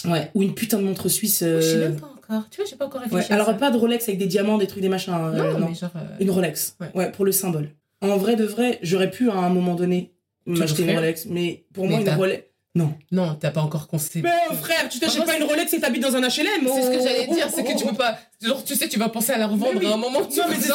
[0.09, 0.31] Ouais.
[0.35, 1.41] Ou une putain de montre suisse.
[1.43, 2.43] euh, Je sais même pas encore.
[2.51, 3.07] Tu vois, j'ai pas encore Ouais.
[3.07, 3.31] réfléchi.
[3.31, 3.53] à Alors, ça.
[3.53, 5.13] pas de Rolex avec des diamants, des trucs, des machins.
[5.13, 5.69] euh, Non, non.
[5.69, 5.91] mais genre.
[5.95, 6.75] euh, Une Rolex.
[6.93, 7.11] Ouais.
[7.11, 7.69] Pour le symbole.
[8.01, 10.13] En vrai de vrai, j'aurais pu à un moment donné
[10.45, 11.25] m'acheter une Rolex.
[11.25, 12.43] Mais pour moi, une Rolex.
[12.79, 12.93] Non.
[13.11, 14.21] Non, t'as pas encore conçu.
[14.21, 16.27] Mais oh, frère, tu t'achètes pas une Rolex et t'habites dans un HLM.
[16.29, 17.89] C'est ce que oh, j'allais oh, dire, oh, c'est que oh, tu oh.
[17.89, 18.17] peux pas.
[18.41, 19.85] Genre, tu sais, tu vas penser à la revendre oui.
[19.85, 20.25] à un moment.
[20.25, 20.71] Tu Non, mais c'est-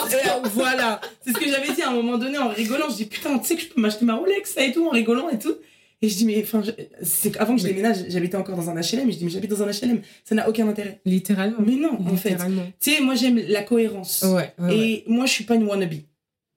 [0.52, 2.90] voilà, c'est ce que j'avais dit à un moment donné en rigolant.
[2.90, 4.90] Je dis putain, tu sais que je peux m'acheter ma Rolex, ça et tout, en
[4.90, 5.54] rigolant et tout.
[6.02, 8.74] Et je dis, mais enfin, je- c'est qu'avant que je déménage, j'habitais encore dans un
[8.74, 9.08] HLM.
[9.08, 11.00] Et je dis, mais j'habite dans un HLM, ça n'a aucun intérêt.
[11.06, 11.56] Littéralement.
[11.64, 12.36] Mais non, en fait.
[12.80, 14.22] Tu sais, moi j'aime la cohérence.
[14.22, 14.76] Ouais, ouais, ouais.
[14.78, 15.94] Et moi, je suis pas une wannabe.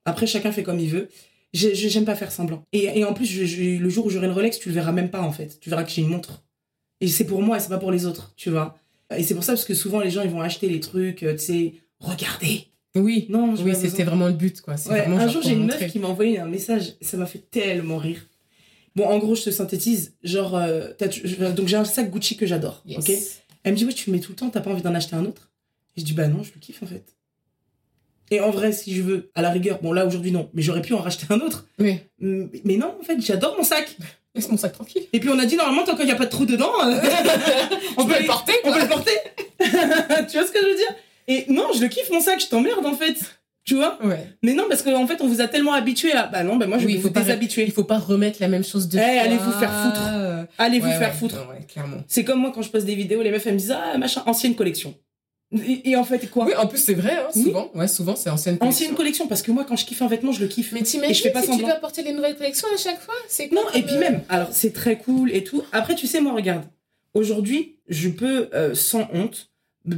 [0.04, 1.08] Après, chacun fait comme il veut.
[1.52, 2.62] J'ai- j'ai- J'aime pas faire semblant.
[2.72, 4.92] Et, et en plus, je- je- le jour où j'aurai une Rolex, tu le verras
[4.92, 5.58] même pas en fait.
[5.60, 6.42] Tu verras que j'ai une montre.
[7.00, 8.76] Et c'est pour moi et c'est pas pour les autres, tu vois.
[9.16, 11.32] Et c'est pour ça parce que souvent les gens ils vont acheter les trucs, euh,
[11.32, 12.66] tu sais, regardez.
[12.96, 13.26] Oui.
[13.28, 14.74] Non, Oui, c'était vraiment le but, quoi.
[14.74, 17.38] Ouais, vraiment un jour, j'ai une meuf qui m'a envoyé un message, ça m'a fait
[17.50, 18.26] tellement rire.
[18.96, 20.14] Bon, en gros, je te synthétise.
[20.24, 20.88] Genre, euh,
[21.54, 22.82] donc j'ai un sac Gucci que j'adore.
[22.86, 22.98] Yes.
[22.98, 23.14] ok?
[23.62, 25.14] Elle me dit, ouais, tu le mets tout le temps, t'as pas envie d'en acheter
[25.14, 25.50] un autre?
[25.96, 27.14] Et je dis, bah non, je le kiffe en fait.
[28.30, 30.82] Et en vrai, si je veux, à la rigueur, bon là aujourd'hui non, mais j'aurais
[30.82, 31.66] pu en racheter un autre.
[31.78, 31.96] Oui.
[32.20, 33.96] Mais non, en fait, j'adore mon sac.
[34.34, 35.02] Laisse mon sac tranquille.
[35.12, 37.00] Et puis on a dit, normalement, tant qu'il n'y a pas de trou dedans, euh,
[37.96, 39.12] On peut le porter, on peut le porter.
[39.58, 39.64] tu
[40.38, 40.94] vois ce que je veux dire?
[41.26, 43.16] Et non, je le kiffe mon sac, je t'emmerde en fait.
[43.64, 43.98] Tu vois?
[44.02, 44.26] Ouais.
[44.42, 46.26] Mais non, parce qu'en fait, on vous a tellement habitué à.
[46.26, 47.64] Bah non, bah moi je Oui, vais vous faut pas- déshabituer.
[47.64, 50.00] Il faut pas remettre la même chose de Eh, allez vous faire foutre.
[50.56, 51.36] Allez vous ouais, faire foutre.
[51.70, 51.98] clairement.
[52.06, 54.22] C'est comme moi quand je poste des vidéos, les meufs elles me disent ah machin
[54.26, 54.94] ancienne collection.
[55.52, 57.42] Et, et en fait quoi Oui, en plus, c'est vrai, hein, Oui.
[57.44, 57.70] souvent.
[57.74, 58.94] Ouais, souvent, c'est ancienne Ancienne collection.
[58.96, 60.72] collection parce que moi quand je kiffe un vêtement je le kiffe.
[60.72, 61.68] Mais t'imagines fais pas si tu semblant.
[61.68, 64.48] dois porter les nouvelles collections à chaque fois C'est Non et puis euh, même alors
[64.52, 65.62] c'est très cool et tout.
[65.72, 66.64] Après tu sais moi regarde
[67.14, 69.50] aujourd'hui je peux euh, sans honte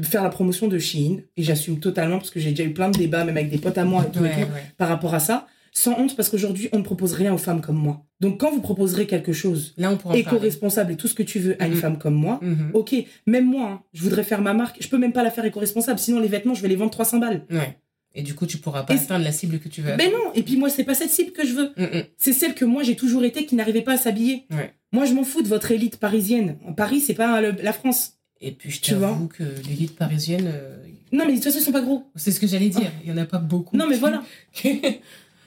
[0.05, 2.97] faire la promotion de Shein et j'assume totalement parce que j'ai déjà eu plein de
[2.99, 4.65] débats même avec des potes à moi et tout, et Ouais, tout ouais.
[4.79, 5.49] par rapport à ça.
[5.73, 8.05] Sans honte parce qu'aujourd'hui on ne propose rien aux femmes comme moi.
[8.21, 9.75] Donc quand vous proposerez quelque chose
[10.15, 11.79] éco-responsable et tout ce que tu veux à une Mhm.
[11.81, 12.71] femme comme moi, Mhm.
[12.75, 12.95] ok,
[13.27, 15.99] même moi, hein, je voudrais faire ma marque, je peux même pas la faire éco-responsable,
[15.99, 17.45] sinon les vêtements, je vais les vendre 300 balles.
[17.51, 17.79] Ouais.
[18.15, 19.95] Et du coup, tu pourras pas Et- atteindre la cible que tu veux.
[19.97, 21.71] Ben non, et puis moi, c'est pas cette cible que je veux.
[21.77, 22.03] Mm, mm.
[22.19, 24.47] C'est celle que moi, j'ai toujours été qui n'arrivait pas à s'habiller.
[24.51, 24.75] Ouais.
[24.93, 26.57] Moi, je m'en fous de votre élite parisienne.
[26.67, 28.15] En Paris, c'est pas le- la France.
[28.41, 30.77] Et puis, je t'avoue que l'élite parisienne, euh,
[31.13, 32.03] Non, mais de toute façon, ils sont pas gros.
[32.17, 32.91] c'est ce que j'allais dire.
[33.05, 33.77] Il y en a pas beaucoup.
[33.77, 34.23] Non, mais qui- voilà.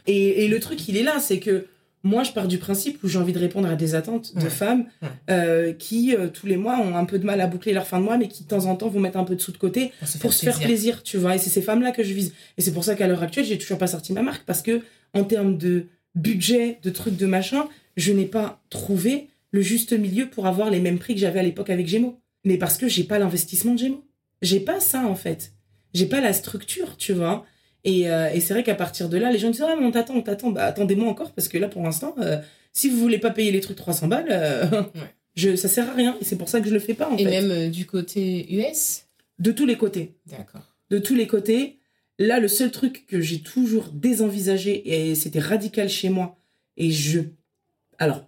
[0.07, 1.67] Et, et le truc, il est là, c'est que
[2.05, 4.49] moi, je pars du principe où j'ai envie de répondre à des attentes de Ouais.
[4.49, 5.07] femmes Ouais.
[5.29, 7.99] euh, qui, euh, tous les mois, ont un peu de mal à boucler leur fin
[7.99, 9.57] de mois, mais qui, de temps en temps, vont mettre un peu de sous de
[9.57, 11.35] côté pour se pour se faire plaisir, tu vois.
[11.35, 12.33] Et c'est ces femmes-là que je vise.
[12.57, 14.81] Et c'est pour ça qu'à l'heure actuelle, j'ai toujours pas sorti ma marque parce que
[15.13, 15.85] en termes de
[16.15, 20.79] budget, de trucs, de machin, je n'ai pas trouvé le juste milieu pour avoir les
[20.81, 22.19] mêmes prix que j'avais à l'époque avec Gémeaux.
[22.43, 24.03] Mais parce que j'ai pas l'investissement de Gémeaux.
[24.41, 25.53] J'ai pas ça en fait.
[25.93, 27.45] J'ai pas la structure, tu vois.
[27.85, 29.91] Et, euh, et c'est vrai qu'à partir de là, les gens disent ah mais on
[29.91, 30.51] t'attend, on t'attend.
[30.51, 32.37] Bah attendez-moi encore parce que là pour l'instant, euh,
[32.71, 34.83] si vous voulez pas payer les trucs 300 balles, euh,
[35.35, 36.15] je, ça sert à rien.
[36.21, 37.29] Et c'est pour ça que je le fais pas en Et fait.
[37.29, 39.03] même euh, du côté US
[39.39, 40.75] De tous les côtés D'accord.
[40.89, 41.77] de tous les côtés.
[42.19, 46.37] Là, le seul truc que j'ai toujours désenvisagé, et c'était radical chez moi,
[46.77, 47.21] et je...
[47.97, 48.27] Alors,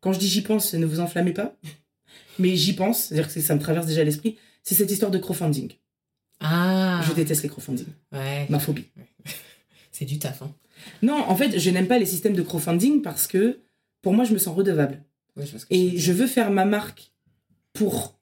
[0.00, 1.56] quand je dis j'y pense, ne vous enflammez pas,
[2.38, 5.72] mais j'y pense, c'est-à-dire que ça me traverse déjà l'esprit, c'est cette histoire de crowdfunding.
[6.42, 8.46] Ah Je déteste les crowdfunding, Ouais.
[8.50, 8.86] ma phobie.
[9.92, 10.54] C'est du taf, hein.
[11.02, 13.60] Non, en fait, je n'aime pas les systèmes de crowdfunding parce que,
[14.00, 15.02] pour moi, je me sens redevable.
[15.36, 17.12] Ouais, je Et je veux faire ma marque
[17.72, 18.18] pour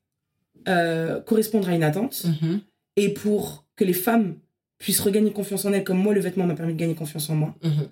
[0.69, 2.61] euh, correspondre à une attente, Mhm,
[2.97, 4.37] et pour que les femmes
[4.79, 7.35] puissent regagner confiance en elles, comme moi, le vêtement m'a permis de gagner confiance en
[7.37, 7.55] moi.
[7.63, 7.89] mhm.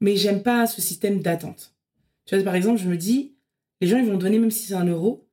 [0.00, 1.74] mais j'aime pas ce système d'attente.
[2.24, 3.34] Tu vois, par exemple, je me dis,
[3.80, 5.27] les gens, ils vont donner, même si c'est un euro,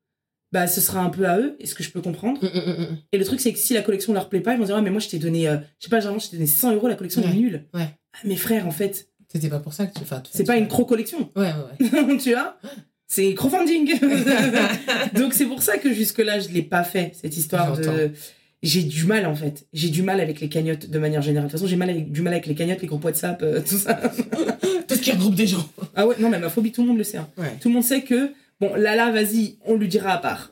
[0.51, 2.97] bah, ce sera un peu à eux, est-ce que je peux comprendre Mm, mm, mm.
[3.11, 4.81] Et le truc, c'est que si la collection leur plaît pas, ils vont dire, ah,
[4.81, 6.87] mais moi, je t'ai donné, euh, je sais pas, généralement, je t'ai donné 100 euros,
[6.87, 7.29] la collection Ouais.
[7.29, 7.65] est nulle.
[7.73, 7.89] Ouais.
[8.13, 10.01] Ah, mais frère, en fait, C'était pas pour ça que tu.
[10.03, 12.17] Enfin, c'est pas une cro-collection, Ouais, ouais, ouais.
[12.23, 12.57] tu vois
[13.07, 13.99] C'est crowdfunding.
[15.15, 18.11] Donc, c'est pour ça que jusque-là, je l'ai pas fait, cette histoire de.
[18.63, 19.67] J'ai du mal, en fait.
[19.73, 21.47] J'ai du mal avec les cagnottes de manière générale.
[21.47, 23.61] De toute façon, j'ai mal avec, du mal avec les cagnottes, les groupes WhatsApp, euh,
[23.61, 23.93] tout ça.
[24.87, 25.67] Tout ce qui regroupe des gens.
[25.93, 27.17] Ah ouais, non, mais ma phobie, tout le monde le sait.
[27.17, 27.27] hein.
[27.37, 27.57] Ouais.
[27.59, 30.51] Tout le monde sait que, bon, Lala, vas-y, on lui dira à part.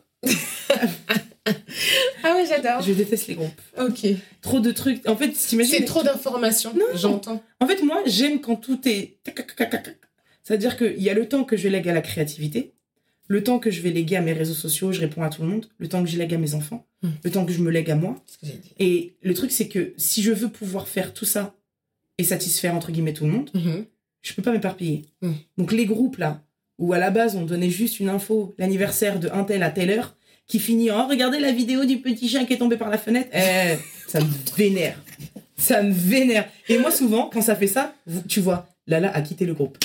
[2.26, 2.82] Ah ouais, j'adore.
[2.82, 3.62] Je déteste les groupes.
[3.78, 4.06] Ok.
[4.42, 5.08] Trop de trucs.
[5.10, 5.74] En fait, t'imagines.
[5.80, 6.74] C'est trop d'informations.
[6.74, 6.86] Non.
[6.96, 7.44] J'entends.
[7.60, 9.18] En fait, moi, j'aime quand tout est.
[10.44, 12.74] C'est-à-dire qu'il y a le temps que je lègue à la créativité,
[13.28, 15.48] le temps que je vais léguer à mes réseaux sociaux, je réponds à tout le
[15.50, 16.86] monde, le temps que je lègue à mes enfants,
[17.24, 18.16] le temps que je me lègue à moi.
[18.80, 21.56] Et le truc, c'est que si je veux pouvoir faire tout ça
[22.18, 23.86] et satisfaire, entre guillemets, tout le monde, Mhm.
[24.22, 25.04] je peux pas m'éparpiller.
[25.58, 26.42] Donc les groupes, là,
[26.80, 29.92] où à la base, on donnait juste une info, l'anniversaire de un tel à telle
[29.92, 30.16] heure,
[30.48, 32.98] qui finit en «Oh, regardez la vidéo du petit chien qui est tombé par la
[32.98, 34.26] fenêtre Eh, ça me
[34.58, 34.98] vénère.
[35.58, 36.46] Ça me vénère.
[36.68, 37.94] Et moi, souvent, quand ça fait ça,
[38.28, 39.78] tu vois, Lala a quitté le groupe.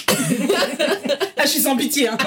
[1.36, 2.18] ah, je suis sans pitié, hein.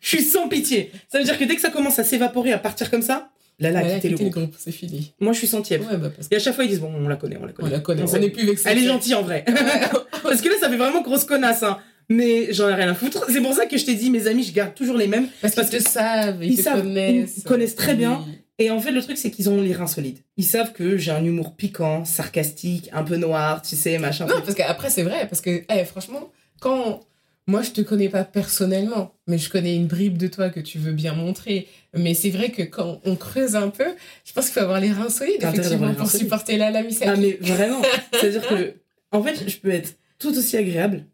[0.00, 0.92] Je suis sans pitié.
[1.10, 3.80] Ça veut dire que dès que ça commence à s'évaporer, à partir comme ça, Lala
[3.80, 4.54] a Ouais, quitté le groupe.
[4.58, 5.12] c'est fini.
[5.20, 5.82] Moi, je suis centième.
[5.82, 7.52] Ouais, bah, parce Et à chaque fois, ils disent Bon, on la connaît, on la
[7.52, 7.70] connaît.
[7.70, 8.02] la connaît.
[8.08, 8.68] On n'est plus vexé.
[8.68, 9.44] Elle est gentille en vrai.
[10.22, 11.78] Parce que là, ça fait vraiment grosse connasse, hein.
[12.12, 13.24] Mais j'en ai rien à foutre.
[13.30, 15.28] C'est pour ça que je t'ai dit, mes amis, je garde toujours les mêmes.
[15.40, 17.38] Parce Parce qu'ils te savent, ils, te savent, connaissent.
[17.38, 18.24] ils connaissent très bien.
[18.58, 20.18] Et en fait, le truc, c'est qu'ils ont les reins solides.
[20.36, 24.26] Ils savent que j'ai un humour piquant, sarcastique, un peu noir, tu sais, machin.
[24.26, 25.26] Non, parce qu'après, c'est vrai.
[25.28, 27.00] Parce que, eh, franchement, quand.
[27.48, 30.78] Moi, je te connais pas personnellement, mais je connais une bribe de toi que tu
[30.78, 31.66] veux bien montrer.
[31.92, 33.86] Mais c'est vrai que quand on creuse un peu,
[34.24, 36.26] je pense qu'il faut avoir les reins solides, effectivement, pour solides.
[36.26, 36.82] supporter la la.
[37.04, 37.82] Ah, mais vraiment.
[38.12, 38.74] C'est-à-dire que,
[39.10, 41.04] en fait, je peux être tout aussi agréable.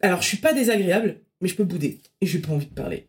[0.00, 2.00] Alors, je suis pas désagréable, mais je peux bouder.
[2.20, 3.06] Et j'ai pas envie de parler.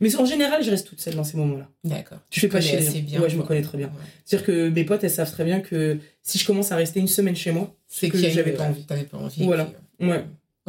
[0.00, 1.68] Mais en général, je reste toute seule dans ces moments-là.
[1.84, 2.18] D'accord.
[2.30, 2.92] Je fais pas chier les gens.
[3.06, 3.86] bien, ouais, je me connais très bien.
[3.88, 3.92] Ouais.
[4.24, 7.06] C'est-à-dire que mes potes, elles savent très bien que si je commence à rester une
[7.08, 8.84] semaine chez moi, C'est que j'avais pas envie.
[8.84, 9.44] T'avais pas envie.
[9.44, 9.66] Voilà.
[9.66, 10.24] puis, euh, Ouais.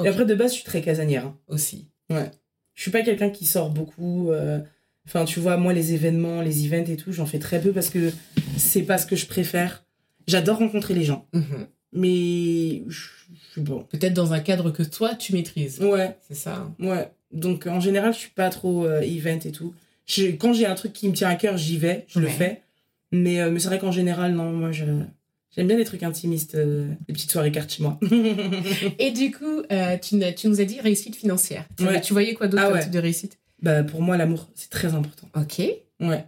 [0.06, 1.26] Et après, de base, je suis très casanière.
[1.26, 1.38] hein.
[1.48, 1.88] Aussi.
[2.10, 4.32] Je suis pas quelqu'un qui sort beaucoup.
[4.32, 4.60] euh,
[5.06, 7.90] Enfin, tu vois, moi, les événements, les events et tout, j'en fais très peu parce
[7.90, 8.12] que
[8.58, 9.84] c'est pas ce que je préfère.
[10.28, 11.68] J'adore rencontrer les gens, Mhm.
[11.94, 13.08] Mais je
[13.52, 13.84] suis bon.
[13.92, 15.80] Peut-être dans un cadre que toi, tu maîtrises.
[15.80, 16.70] Ouais, C'est ça.
[16.80, 17.12] ouais.
[17.32, 19.74] Donc, en général, je suis pas trop euh, event et tout.
[20.06, 22.62] Je- quand j'ai un truc qui me tient à cœur, j'y vais, je le fais.
[23.12, 24.86] Mais, euh, mais c'est vrai qu'en général, non, moi, je.
[25.56, 28.00] J'aime bien les trucs intimistes, euh, les petites soirées cartes chez moi.
[29.00, 30.16] Et du coup, euh, tu,
[30.48, 31.66] nous as dit réussite financière.
[31.78, 32.02] Tu, Ouais.
[32.02, 32.86] tu voyais quoi d'autre Ah ouais.
[32.88, 33.38] de réussite?
[33.62, 35.30] Bah, pour moi, l'amour, c'est très important.
[35.36, 35.62] Ok.
[36.00, 36.26] Ouais.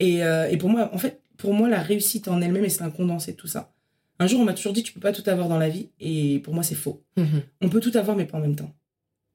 [0.00, 2.90] Et, et pour moi, en fait, pour moi, la réussite en elle-même, et c'est un
[2.90, 3.72] condensé de tout ça.
[4.18, 5.90] Un jour, on m'a toujours dit, tu peux pas tout avoir dans la vie.
[6.00, 7.04] Et pour moi, c'est faux.
[7.16, 7.42] Mhm.
[7.60, 8.74] On peut tout avoir, mais pas en même temps.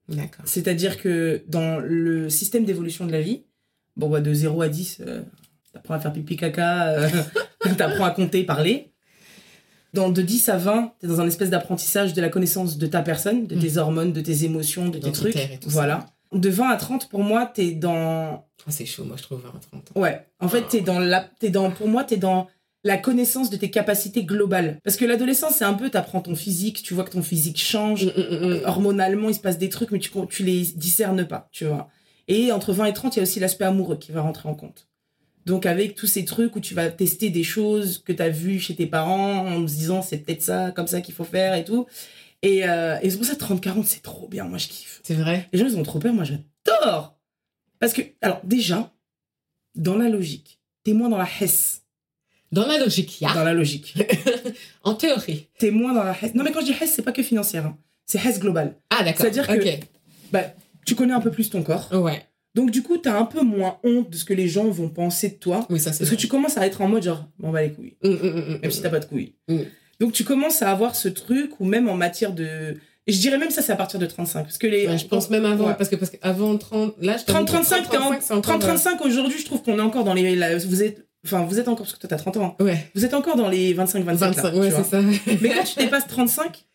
[0.10, 0.46] D'accord.
[0.46, 3.44] C'est-à-dire que dans le système d'évolution de la vie,
[3.96, 5.22] bon, bah, de 0 à 10, euh,
[5.72, 7.10] t'apprends à faire pipi caca, euh,
[7.78, 8.92] t'apprends à compter, parler.
[9.94, 13.04] Dans, de 10 à 20, t'es dans un espèce d'apprentissage de la connaissance de ta
[13.04, 15.36] personne, de tes hormones, de tes émotions, de tes trucs.
[15.36, 15.76] Identitaire et tout ça.
[15.76, 16.08] Voilà.
[16.34, 19.60] De 20 à 30, pour moi, t'es dans Ah, c'est chaud, moi, je trouve, à
[19.70, 20.02] 30 ans.
[20.02, 22.48] Ouais, en fait, t'es dans la, t'es dans, pour moi, t'es dans
[22.84, 24.80] la connaissance de tes capacités globales.
[24.84, 28.06] Parce que l'adolescence, c'est un peu, t'apprends ton physique, tu vois que ton physique change,
[28.06, 28.62] Mm, mm, mm.
[28.66, 31.90] hormonalement, il se passe des trucs, mais tu, tu les discernes pas, tu vois.
[32.28, 34.56] Et entre 20 et 30, il y a aussi l'aspect amoureux qui va rentrer en
[34.56, 34.88] compte.
[35.46, 38.76] Donc, avec tous ces trucs où tu vas tester des choses que t'as vues chez
[38.76, 41.86] tes parents, en se disant, c'est peut-être ça, comme ça qu'il faut faire et tout.
[42.42, 45.02] Et, euh, et c'est pour ça, 30-40, c'est trop bien, moi, je kiffe.
[45.04, 45.50] C'est vrai?
[45.52, 47.18] Les gens, ils ont trop peur, moi j'adore.
[47.80, 48.94] Parce que, alors déjà,
[49.76, 51.83] dans la logique, t'es moins dans la hesse.
[52.54, 53.34] Dans la logique, il y a.
[53.34, 53.96] Dans la logique.
[54.84, 55.48] En théorie.
[55.60, 56.34] T'es moins dans la hesse.
[56.36, 57.66] Non, mais quand je dis hesse, c'est pas que financière.
[57.66, 57.78] hein.
[58.06, 58.76] C'est hesse globale.
[58.90, 59.22] Ah, d'accord.
[59.22, 59.80] C'est-à-dire que- Ok.
[60.32, 60.42] Bah,
[60.86, 61.88] tu connais un peu plus ton corps.
[61.94, 62.22] Ouais.
[62.56, 65.30] Donc, du coup, t'as un peu moins honte de ce que les gens vont penser
[65.30, 65.66] de toi.
[65.70, 67.72] Oui, ça, c'est Parce que tu commences à être en mode genre, bon, bah les
[67.72, 67.96] couilles.
[68.04, 69.34] Mm, mm, mm, Même si t'as pas de couilles.
[70.00, 72.78] Donc, tu commences à avoir ce truc, ou même en matière de.
[73.08, 74.44] et Je dirais même ça, c'est à partir de 35.
[74.44, 74.88] Parce que les.
[74.88, 75.76] Ouais, je pense même avant, Ouais.
[75.78, 78.60] parce que parce qu'avant 30, là, je t'avoue que 30-35, t'es en- 35, c'est encore,
[78.60, 80.36] 30-35 aujourd'hui, je trouve qu'on est encore dans les.
[80.36, 81.03] la- vous êtes.
[81.26, 82.64] Enfin, vous êtes encore, parce que toi t'as 30 ans, hein.
[82.64, 84.04] Ouais, vous êtes encore dans les 25-27.
[84.04, 85.02] 25, là, ouais, c'est ça.
[85.42, 86.66] Mais quand tu dépasses 35,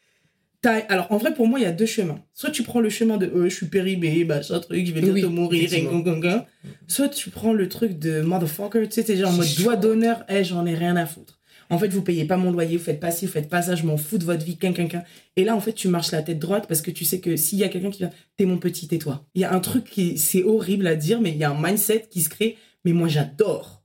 [0.62, 0.78] t'as...
[0.88, 2.18] alors en vrai, pour moi, il y a deux chemins.
[2.32, 5.14] Soit tu prends le chemin de euh, je suis périmé, machin truc, je vais bientôt
[5.14, 6.42] Oui, mourir, et gong, gong, gong.
[6.86, 10.24] Soit tu prends le truc de motherfucker, tu sais, t'es genre en mode doigt d'honneur,
[10.28, 11.38] eh, j'en ai rien à foutre.
[11.70, 13.74] En fait, vous payez pas mon loyer, vous faites pas ci, vous faites pas ça,
[13.74, 15.03] je m'en fous de votre vie, quin, quin, quin.
[15.36, 17.59] Et là, en fait, tu marches la tête droite parce que tu sais que s'il
[17.59, 19.26] y a quelqu'un qui vient, t'es mon petit, tais-toi.
[19.34, 21.62] Il y a un truc qui, c'est horrible à dire, mais il y a un
[21.62, 22.57] mindset qui se crée.
[22.86, 23.78] Mais moi, j'adore.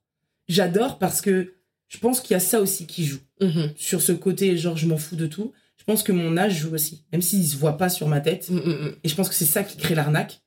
[0.48, 1.54] J'adore parce que
[1.88, 3.72] je pense qu'il y a ça aussi qui joue Mhm.
[3.76, 5.52] sur ce côté, genre, je m'en fous de tout.
[5.78, 8.50] Je pense que mon âge joue aussi, même s'il se voit pas sur ma tête.
[8.50, 8.96] Mm, mm, mm.
[9.04, 10.42] Et je pense que c'est ça qui crée l'arnaque.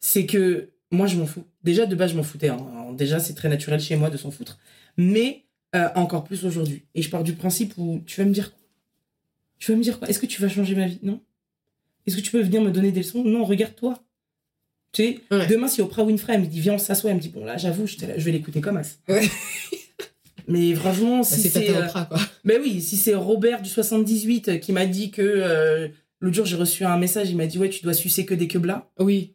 [0.00, 1.44] C'est que moi, je m'en fous.
[1.64, 2.48] Déjà, de base, je m'en foutais.
[2.48, 2.92] hein.
[2.96, 4.58] Déjà, c'est très naturel chez moi de s'en foutre.
[4.96, 6.84] Mais euh, encore plus aujourd'hui.
[6.94, 8.60] Et je pars du principe où tu vas me dire quoi?
[9.58, 10.08] Tu vas me dire quoi?
[10.08, 11.00] Est-ce que tu vas changer ma vie?
[11.02, 11.20] Non?
[12.06, 13.24] Est-ce que tu peux venir me donner des leçons?
[13.24, 14.02] Non, regarde-toi.
[14.92, 15.46] Tu sais, Ouais.
[15.46, 17.56] demain, si Oprah Winfrey elle me dit viens, on s'assoit, elle me dit bon, là,
[17.58, 18.98] j'avoue, là, je vais l'écouter comme as.
[19.08, 19.28] Ouais.
[20.48, 22.18] Mais franchement, Bah, si c'est euh, Oprah, quoi.
[22.42, 25.88] mais oui, si c'est Robert du 78 qui m'a dit que euh,
[26.20, 28.48] l'autre jour j'ai reçu un message, il m'a dit ouais tu dois sucer que des
[28.48, 28.88] queblas.
[28.98, 29.34] Oui.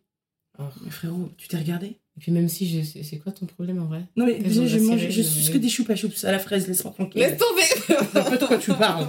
[0.58, 1.86] Mais frérot, tu t'es regardé?
[2.18, 3.02] Et puis même si je...
[3.04, 4.02] c'est quoi ton problème en vrai?
[4.16, 6.94] Non mais déjà je mange, je suce que des choupa choups à la fraise, laisse-moi
[6.94, 7.22] tranquille.
[7.22, 9.08] Laisse tomber De quoi tu parles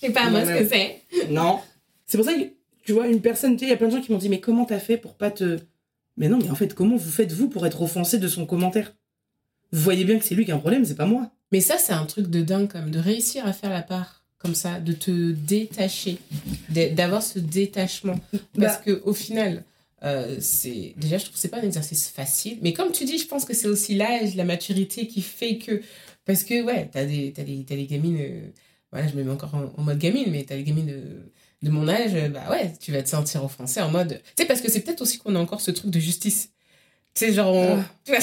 [0.00, 1.02] Je sais pas moi ce que c'est.
[1.30, 1.58] Non.
[2.06, 2.40] C'est pour ça que
[2.84, 4.28] Tu vois, une personne, tu sais, il y a plein de gens qui m'ont dit,
[4.28, 5.58] mais comment t'as fait pour pas te.
[6.16, 8.94] Mais non, mais en fait, comment vous faites vous pour être offensé de son commentaire?
[9.72, 11.30] Vous voyez bien que c'est lui qui a un problème, c'est pas moi.
[11.50, 14.24] Mais ça, c'est un truc de dingue quand même, de réussir à faire la part
[14.38, 16.18] comme ça, de te détacher,
[16.68, 18.18] d'avoir ce détachement.
[18.58, 18.82] Parce Bah.
[18.84, 19.64] que au final,
[20.02, 22.58] euh, c'est déjà, je trouve que c'est pas un exercice facile.
[22.60, 25.80] Mais comme tu dis, je pense que c'est aussi l'âge, la maturité qui fait que.
[26.24, 28.18] Parce que, ouais, t'as des, t'as des, des gamines.
[28.20, 28.48] euh,
[28.90, 31.00] voilà, je me mets encore en, en mode gamine, mais t'as des gamines de,
[31.62, 34.20] de mon âge, euh, bah ouais, tu vas te sentir offensé en mode.
[34.36, 36.50] Tu sais, parce que c'est peut-être aussi qu'on a encore ce truc de justice.
[37.14, 38.18] Tu sais, genre, on- Ah.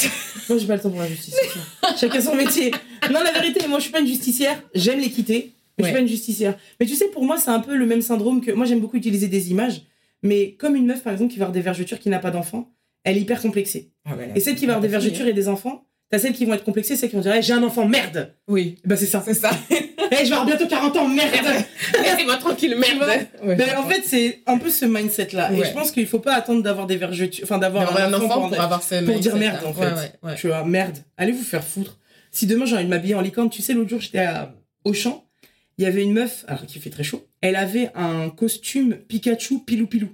[0.50, 1.36] Moi, j'ai pas le temps pour la justice.
[2.00, 2.72] Chacun son métier.
[3.12, 4.62] Non, la vérité, moi, je suis pas une justicière.
[4.74, 6.58] J'aime l'équité, mais je suis pas une justicière.
[6.80, 8.52] Mais tu sais, pour moi, c'est un peu le même syndrome que.
[8.52, 9.84] Moi, j'aime beaucoup utiliser des images,
[10.24, 12.72] mais comme une meuf, par exemple, qui va avoir des vergetures, qui n'a pas d'enfant,
[13.04, 13.92] elle est hyper complexée.
[14.06, 16.46] Ah là, Et celles qui vont avoir des vergetures et des enfants, t'as celles qui
[16.46, 19.22] vont être complexées, celles qui vont dire J'ai un enfant, merde Oui, Bah, c'est ça.
[19.26, 19.52] c'est ça.
[20.12, 21.46] Eh, je vais avoir bientôt 40 ans, merde
[22.02, 23.28] Laissez-moi tranquille, merde.
[23.44, 23.56] Ouais.
[23.56, 25.54] Ben, en fait, c'est un peu ce mindset-là.
[25.54, 28.40] Et je pense qu'il faut pas attendre d'avoir des vergetures, enfin d'avoir D'avoir un enfant
[28.42, 30.18] pour, pour avoir ce pour dire merde, en fait.
[30.24, 30.34] Ouais.
[30.36, 32.00] Tu vois, merde, allez vous faire foutre.
[32.32, 34.52] Si demain j'ai envie de m'habiller en licorne, tu sais, l'autre jour j'étais à
[34.84, 35.28] Auchan,
[35.78, 39.60] il y avait une meuf, alors qu'il fait très chaud, elle avait un costume Pikachu
[39.60, 40.10] pilou pilou.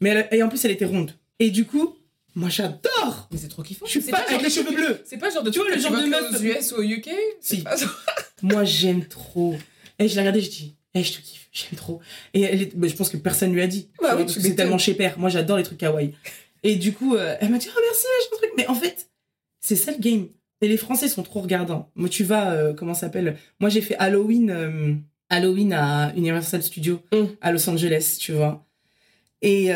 [0.00, 1.12] Mais elle- et en plus elle était ronde.
[1.38, 1.94] Et du coup,
[2.36, 3.86] moi j'adore Mais c'est trop kiffant.
[3.86, 5.00] Je suis C'est pas genre avec les cheveux bleus.
[5.04, 7.10] C'est pas genre de Tu vois, le genre de meuf- aux US ou au UK
[7.40, 7.62] Si.
[7.62, 7.74] Pas
[8.42, 9.56] Moi j'aime trop.
[9.98, 12.00] Et je l'ai regardée, je dis, eh, je te kiffe, j'aime trop.
[12.34, 13.88] Et elle est- je pense que personne lui a dit.
[14.00, 15.18] Bah oui, c'est tellement chez père.
[15.18, 16.12] Moi j'adore les trucs kawaii.
[16.62, 18.50] Et du coup, euh, elle m'a dit, oh merci, machin truc.
[18.56, 19.08] Mais en fait,
[19.60, 20.28] c'est ça le game.
[20.62, 21.90] Et les Français sont trop regardants.
[21.94, 23.36] Moi, tu vas, euh, comment ça s'appelle?
[23.60, 24.94] Moi, j'ai fait Halloween, euh,
[25.28, 27.24] Halloween à Universal Studios Mm.
[27.40, 28.66] à Los Angeles, tu vois.
[29.42, 29.70] Et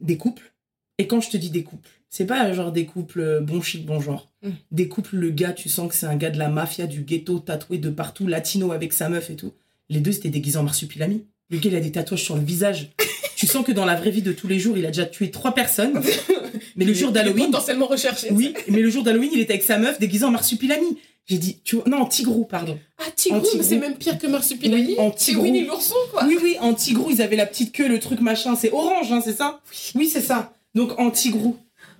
[0.00, 0.52] des couples.
[0.98, 3.84] Et quand je te dis des couples, c'est pas genre des couples euh, bon chic,
[3.84, 4.30] bon genre.
[4.44, 4.50] Mm.
[4.70, 7.40] Des couples, le gars, tu sens que c'est un gars de la mafia, du ghetto,
[7.40, 9.52] tatoué de partout, latino avec sa meuf et tout.
[9.88, 11.24] Les deux, c'était déguisés en marsupilami.
[11.50, 12.92] Le gars, il a des tatouages sur le visage.
[13.36, 15.32] tu sens que dans la vraie vie de tous les jours, il a déjà tué
[15.32, 16.00] trois personnes.
[16.76, 18.28] Mais le jour d'Halloween, Potentiellement recherché.
[18.30, 20.98] oui, mais le jour d'Halloween, il était avec sa meuf déguisée en marsupilami.
[21.26, 22.78] J'ai dit, tu vois, non, en tigrou, pardon.
[22.98, 24.86] Ah, Tigrou, mais c'est même pire que Marsupilami.
[24.86, 25.44] Oui, en C'est tigrou.
[25.44, 26.24] Winnie l'ourson, quoi.
[26.26, 28.54] Oui, oui, en tigrou, ils avaient la petite queue, le truc machin.
[28.56, 29.60] C'est orange, hein, c'est ça?
[29.94, 30.52] Oui, c'est ça.
[30.74, 31.56] Donc en tigrou.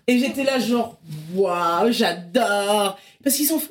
[0.06, 0.98] Et j'étais là, genre,
[1.34, 2.98] waouh, j'adore.
[3.22, 3.70] Parce qu'ils s'en foutent.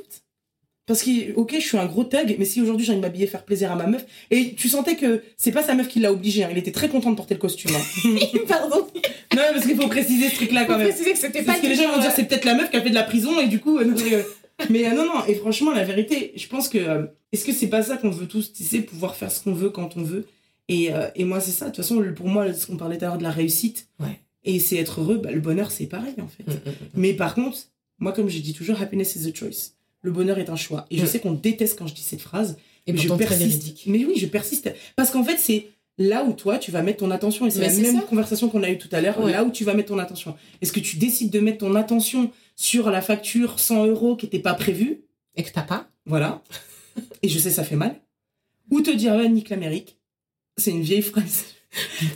[0.86, 3.26] Parce que, ok, je suis un gros thug, mais si aujourd'hui j'ai envie de m'habiller,
[3.26, 6.12] faire plaisir à ma meuf, et tu sentais que c'est pas sa meuf qui l'a
[6.12, 7.72] obligé, hein, il était très content de porter le costume.
[7.74, 8.16] hein.
[8.50, 8.86] Pardon.
[9.34, 10.90] non, parce qu'il faut préciser ce truc-là quand Faut même.
[10.90, 12.70] préciser que c'était pas Parce que les gens vont dire euh, c'est peut-être la meuf
[12.70, 13.78] qui a fait de la prison et du coup.
[13.78, 14.26] euh, rigole.
[14.70, 16.78] Mais euh, non, non, et franchement, la vérité, je pense que.
[16.80, 19.54] euh, Est-ce que c'est pas ça qu'on veut tous, tu sais, pouvoir faire ce qu'on
[19.54, 20.28] veut quand on veut?
[20.68, 21.66] Et, euh, et moi, c'est ça.
[21.66, 24.20] De toute façon, pour moi, ce qu'on parlait tout à l'heure de la réussite, Ouais.
[24.46, 26.44] Et c'est être heureux, bah, le bonheur, c'est pareil en fait.
[26.46, 26.88] Mm, mm, mm.
[26.96, 27.58] Mais par contre,
[28.00, 29.74] moi, comme je dis toujours, happiness is a choice.
[30.02, 30.86] Le bonheur est un choix.
[30.92, 33.88] Et je sais qu'on déteste quand je dis cette phrase, Et mais je persiste.
[33.88, 34.70] Mais oui, je persiste.
[34.98, 35.68] Parce qu'en fait, c'est
[35.98, 37.48] là où toi, tu vas mettre ton attention.
[37.48, 38.02] Et c'est la même ça.
[38.02, 39.18] conversation qu'on a eue tout à l'heure.
[39.22, 39.32] Ouais.
[39.32, 40.36] Là où tu vas mettre ton attention.
[40.62, 44.40] Est-ce que tu décides de mettre ton attention sur la facture 100 euros qui n'était
[44.40, 45.04] pas prévue?
[45.36, 45.90] Et que t'as pas?
[46.06, 46.44] Voilà.
[47.22, 47.96] Et je sais, ça fait mal.
[48.72, 49.98] Ou te dire, ouais, nique l'Amérique.
[50.58, 51.46] C'est une vieille phrase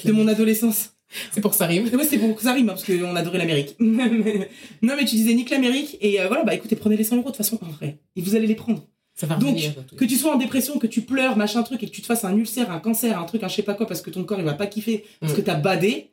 [0.04, 0.97] de mon adolescence.
[1.32, 1.86] C'est pour que ça rime.
[1.86, 3.76] Ouais, c'était pour que ça rime, hein, parce qu'on adorait l'Amérique.
[3.80, 5.98] non, mais tu disais nique l'Amérique.
[6.02, 8.00] Et euh, voilà, bah écoutez, prenez les 100 euros de toute façon, en vrai.
[8.16, 8.86] Et vous allez les prendre.
[9.16, 9.74] Ça va Donc, revenir.
[9.96, 12.24] Que tu sois en dépression, que tu pleures, machin truc, et que tu te fasses
[12.24, 14.40] un ulcère, un cancer, un truc, un je sais pas quoi, parce que ton corps
[14.40, 15.36] il va pas kiffer, parce Mm.
[15.38, 16.12] que t'as badé,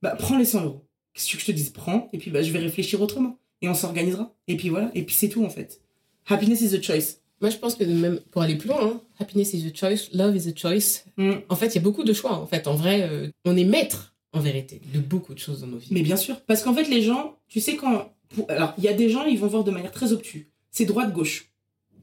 [0.00, 0.86] bah prends les 100 euros.
[1.12, 1.70] Qu'est-ce que je te dise?
[1.70, 3.38] Prends, et puis bah je vais réfléchir autrement.
[3.62, 4.34] Et on s'organisera.
[4.48, 5.82] Et puis voilà, et puis c'est tout en fait.
[6.28, 7.16] Happiness is a choice.
[7.42, 10.34] Moi, je pense que même pour aller plus loin, hein, happiness is a choice, love
[10.36, 11.04] is a choice.
[11.18, 11.32] Mm.
[11.48, 12.32] En fait, il y a beaucoup de choix.
[12.32, 15.66] En fait, en vrai, euh, on est maître, en vérité, de beaucoup de choses dans
[15.66, 15.88] nos vies.
[15.90, 16.40] Mais bien sûr.
[16.42, 18.12] Parce qu'en fait, les gens, tu sais, quand.
[18.48, 20.46] Alors, il y a des gens, ils vont voir de manière très obtuse.
[20.70, 21.52] C'est droite-gauche.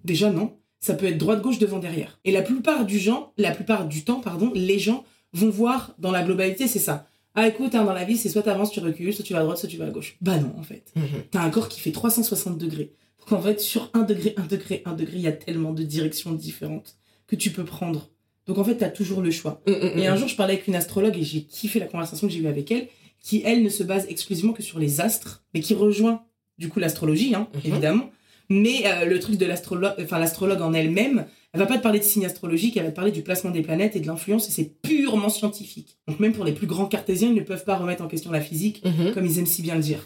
[0.04, 0.58] Déjà, non.
[0.80, 2.20] Ça peut être droite-gauche devant derrière.
[2.24, 6.12] Et la plupart du gens, la plupart du temps, pardon, les gens vont voir dans
[6.12, 7.08] la globalité, c'est ça.
[7.34, 9.44] Ah, écoute, hein, dans la vie, c'est soit t'avances, tu recules, soit tu vas à
[9.44, 10.18] droite, soit tu vas à gauche.
[10.22, 10.92] Bah non, en fait.
[10.96, 11.24] Mhm.
[11.32, 12.94] T'as un corps qui fait 360 degrés.
[13.20, 15.84] Donc en fait, sur un degré, un degré, un degré, il y a tellement de
[15.84, 16.98] directions différentes
[17.28, 18.10] que tu peux prendre.
[18.48, 19.62] Donc en fait, t'as toujours le choix.
[19.68, 20.12] Mm, mm, Et mm.
[20.12, 22.48] un jour, je parlais avec une astrologue et j'ai kiffé la conversation que j'ai eue
[22.48, 22.88] avec elle,
[23.22, 26.24] qui, elle, ne se base exclusivement que sur les astres, mais qui rejoint,
[26.58, 27.62] du coup, l'astrologie, hein, Mhm.
[27.72, 28.10] évidemment.
[28.50, 32.00] Mais euh, le truc de l'astrologue, enfin, l'astrologue en elle-même, elle va pas te parler
[32.00, 34.52] de signes astrologiques, elle va te parler du placement des planètes et de l'influence, et
[34.52, 35.98] c'est purement scientifique.
[36.08, 38.40] Donc même pour les plus grands cartésiens, ils ne peuvent pas remettre en question la
[38.40, 39.14] physique, Mhm.
[39.14, 40.06] comme ils aiment si bien le dire.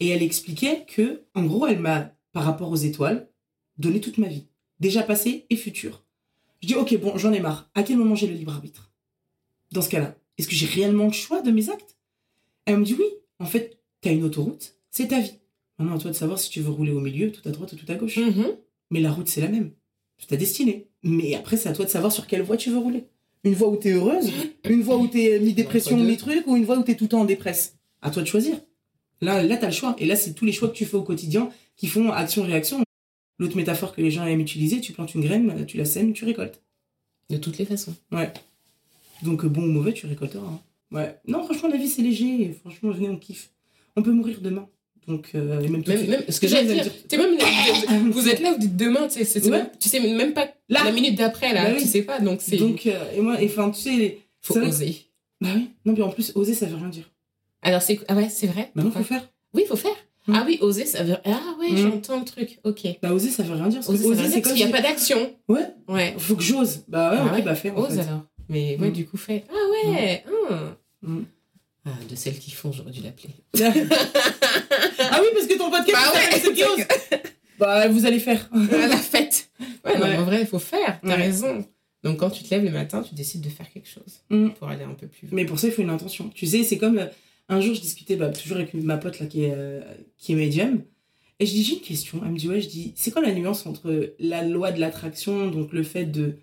[0.00, 3.28] Et elle expliquait que, en gros, elle m'a, par rapport aux étoiles,
[3.76, 4.46] donné toute ma vie,
[4.80, 6.01] déjà passée et future.
[6.62, 7.68] Je dis, ok, bon, j'en ai marre.
[7.74, 8.92] À quel moment j'ai le libre arbitre?
[9.72, 11.96] Dans ce cas-là, est-ce que j'ai réellement le choix de mes actes?
[12.66, 13.04] Elle me dit, oui,
[13.40, 15.34] en fait, t'as une autoroute, c'est ta vie.
[15.78, 17.76] Maintenant, à toi de savoir si tu veux rouler au milieu, tout à droite ou
[17.76, 18.18] tout à gauche.
[18.18, 18.56] Mhm.
[18.90, 19.72] Mais la route, c'est la même.
[20.18, 20.86] C'est ta destinée.
[21.02, 23.06] Mais après, c'est à toi de savoir sur quelle voie tu veux rouler.
[23.42, 24.30] Une voie où t'es heureuse,
[24.68, 26.10] une voie où t'es mi-dépression, Entre deux.
[26.10, 27.76] mi-truc, ou une voie où t'es tout le temps en dépresse.
[28.02, 28.60] À toi de choisir.
[29.20, 29.96] Là, là t'as le choix.
[29.98, 32.84] Et là, c'est tous les choix que tu fais au quotidien qui font action-réaction.
[33.38, 36.24] L'autre métaphore que les gens aiment utiliser, tu plantes une graine, tu la sèmes, tu
[36.24, 36.60] récoltes.
[37.30, 37.94] De toutes les façons.
[38.12, 38.32] Ouais.
[39.22, 40.44] Donc, euh, bon ou mauvais, tu récolteras.
[40.46, 40.60] hein.
[40.90, 41.16] Ouais.
[41.26, 42.54] Non, franchement, la vie, c'est léger.
[42.60, 43.50] Franchement, venez, on kiffe.
[43.96, 44.68] On peut mourir demain.
[45.08, 48.58] Donc, euh, même Même, même, ce que j'allais dire, dire- même, vous êtes là, vous
[48.58, 49.64] dites demain, tu sais, Ouais.
[49.80, 50.84] tu sais même pas Là.
[50.84, 51.82] la minute d'après, là, Bah oui.
[51.82, 54.96] tu sais pas, donc c'est, Donc, euh, et moi, enfin, tu sais, faut oser.
[55.40, 55.70] bah oui.
[55.84, 57.10] Non, mais en plus, oser, ça veut rien dire.
[57.62, 58.70] Alors, c'est, ah ouais, c'est vrai?
[58.76, 59.28] Maintenant, Pourquoi faut faire.
[59.54, 59.96] Oui, faut faire.
[60.28, 60.34] Mm.
[60.36, 61.76] Ah oui, oser, ça veut, ah ouais, Mm.
[61.76, 62.86] j'entends le truc, ok.
[63.02, 63.80] Bah, oser, ça veut rien dire.
[63.88, 65.34] Oser, oser, c'est comme qu'il n'y a pas d'action.
[65.48, 65.66] Ouais.
[65.88, 66.14] Ouais.
[66.18, 66.82] Faut que j'ose.
[66.88, 67.42] Bah ouais, Ah ok, ouais.
[67.42, 67.54] bah.
[67.76, 68.00] En Ose fait.
[68.00, 68.22] alors.
[68.48, 68.92] Mais ouais, Mm.
[68.92, 69.44] du coup, fait.
[69.50, 70.24] Ah ouais.
[71.84, 73.30] Ah, de celles qui font, j'aurais dû l'appeler.
[75.00, 76.86] ah oui, parce que ton podcast, Bah ouais, ceux qui osent.
[77.58, 78.48] Bah, vous allez faire.
[78.52, 79.48] à la fête.
[79.84, 81.64] Ouais, non, en vrai, il faut faire, t'as raison.
[82.02, 84.20] Donc, quand tu te lèves le matin, tu décides de faire quelque chose
[84.58, 85.32] pour aller un peu plus vite.
[85.32, 86.28] Mais pour ça, il faut une intention.
[86.34, 87.06] Tu sais, c'est comme euh,
[87.52, 89.80] un jour, je discutais bah, toujours avec ma pote là, qui, est, euh,
[90.18, 90.82] qui est médium.
[91.40, 92.20] Et je dis, j'ai une question.
[92.24, 95.50] Elle me dit, ouais, je dis, c'est quoi la nuance entre la loi de l'attraction,
[95.50, 96.36] donc le fait de,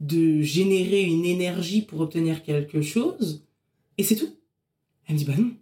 [0.00, 3.44] de générer une énergie pour obtenir quelque chose,
[3.98, 4.34] et c'est tout?
[5.06, 5.52] Elle me dit, bah non.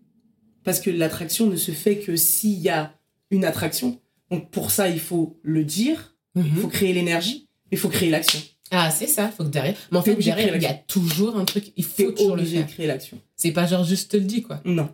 [0.63, 2.95] Parce que l'attraction ne se fait que s'il y a
[3.31, 3.99] une attraction.
[4.31, 6.57] Donc pour ça, il faut le dire, il Mhm.
[6.57, 8.41] faut créer l'énergie, mais il faut créer l'action.
[8.71, 9.77] Ah, c'est ça, faut que derrière.
[9.91, 12.67] Mais en fait, derrière, il y a toujours un truc, il faut toujours le faire.
[12.67, 13.19] créer l'action.
[13.37, 14.61] C'est pas genre juste te le dis, quoi.
[14.65, 14.89] Non.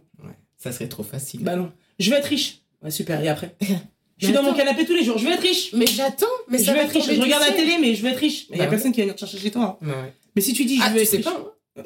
[0.58, 1.42] Ça serait trop facile.
[1.42, 1.70] Bah non.
[1.98, 2.62] Je vais être riche.
[2.82, 3.22] Ouais, super.
[3.22, 3.54] Et après?
[4.18, 5.18] Je suis Mais dans mon canapé tous les jours.
[5.18, 5.74] Je vais être riche.
[5.74, 7.14] mais j'attends, mais je ça vais va être riche.
[7.14, 8.46] Je regarde la télé, mais je vais être riche.
[8.48, 8.70] Il y Bah a ouais.
[8.70, 9.78] personne qui va venir te chercher chez toi.
[9.82, 9.86] hein.
[9.86, 10.12] Ouais, ouais.
[10.34, 11.24] Mais si tu dis, je Ah, tu être riche.
[11.24, 11.56] pas.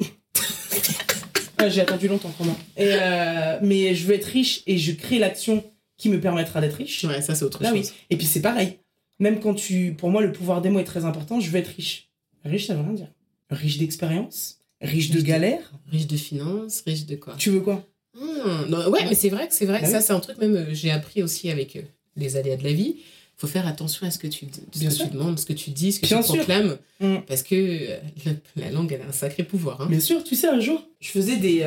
[1.57, 2.57] Ah, J'ai attendu longtemps, vraiment.
[2.77, 5.63] Et euh, mais je veux être riche et je crée l'action
[5.97, 7.03] qui me permettra d'être riche.
[7.03, 7.79] Ouais, ça, c'est autre Là, chose.
[7.91, 7.93] oui.
[8.09, 8.79] Et puis c'est pareil.
[9.21, 9.93] Même quand tu.
[9.97, 11.39] Pour moi, le pouvoir des mots est très important.
[11.39, 12.09] Je veux être riche.
[12.43, 13.07] Riche, ça veut rien dire.
[13.49, 14.57] Riche d'expérience.
[14.81, 15.71] Riche de Riche de- galère.
[15.91, 17.35] Riche de finances, riche de quoi?
[17.37, 17.87] Tu veux quoi?
[18.19, 19.79] Hmm, non, ouais, mais c'est vrai que c'est vrai.
[19.81, 20.03] Bah ça, oui.
[20.05, 21.81] c'est un truc même euh, j'ai appris aussi avec euh,
[22.17, 22.95] les aléas de la vie.
[23.37, 25.05] faut faire attention à ce que tu, ce Bien que sûr.
[25.07, 26.35] tu demandes, ce que tu dis, ce que Bien tu sûr.
[26.37, 26.77] proclames.
[26.99, 27.17] Mm.
[27.27, 28.31] Parce que euh, la,
[28.65, 29.81] la langue, elle a un sacré pouvoir.
[29.81, 29.87] Hein.
[29.87, 31.65] Bien sûr, tu sais, un jour, je faisais des,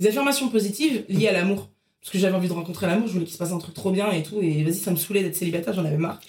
[0.00, 1.68] des affirmations positives liées à l'amour.
[2.00, 3.90] Parce que j'avais envie de rencontrer l'amour, je voulais qu'il se passe un truc trop
[3.90, 4.40] bien et tout.
[4.42, 6.20] Et vas-y, ça me saoulait d'être célibataire, j'en avais marre.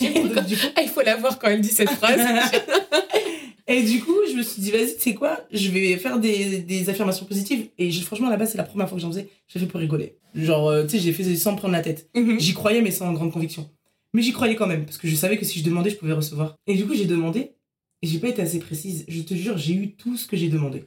[0.76, 2.20] Ah, il faut la voir quand elle dit cette phrase.
[3.66, 6.58] et du coup, je me suis dit, vas-y, tu sais quoi, je vais faire des,
[6.58, 7.68] des affirmations positives.
[7.78, 9.28] Et je- franchement, là-bas, c'est la première fois que j'en faisais.
[9.48, 10.16] J'ai fait pour rigoler.
[10.34, 12.08] Genre, euh, tu sais, j'ai fait sans prendre la tête.
[12.14, 12.38] Mhm.
[12.40, 13.70] J'y croyais, mais sans grande conviction.
[14.12, 16.12] Mais j'y croyais quand même, parce que je savais que si je demandais, je pouvais
[16.12, 16.56] recevoir.
[16.66, 17.52] Et du coup, j'ai demandé,
[18.02, 19.04] et j'ai pas été assez précise.
[19.08, 20.84] Je te jure, j'ai eu tout ce que j'ai demandé.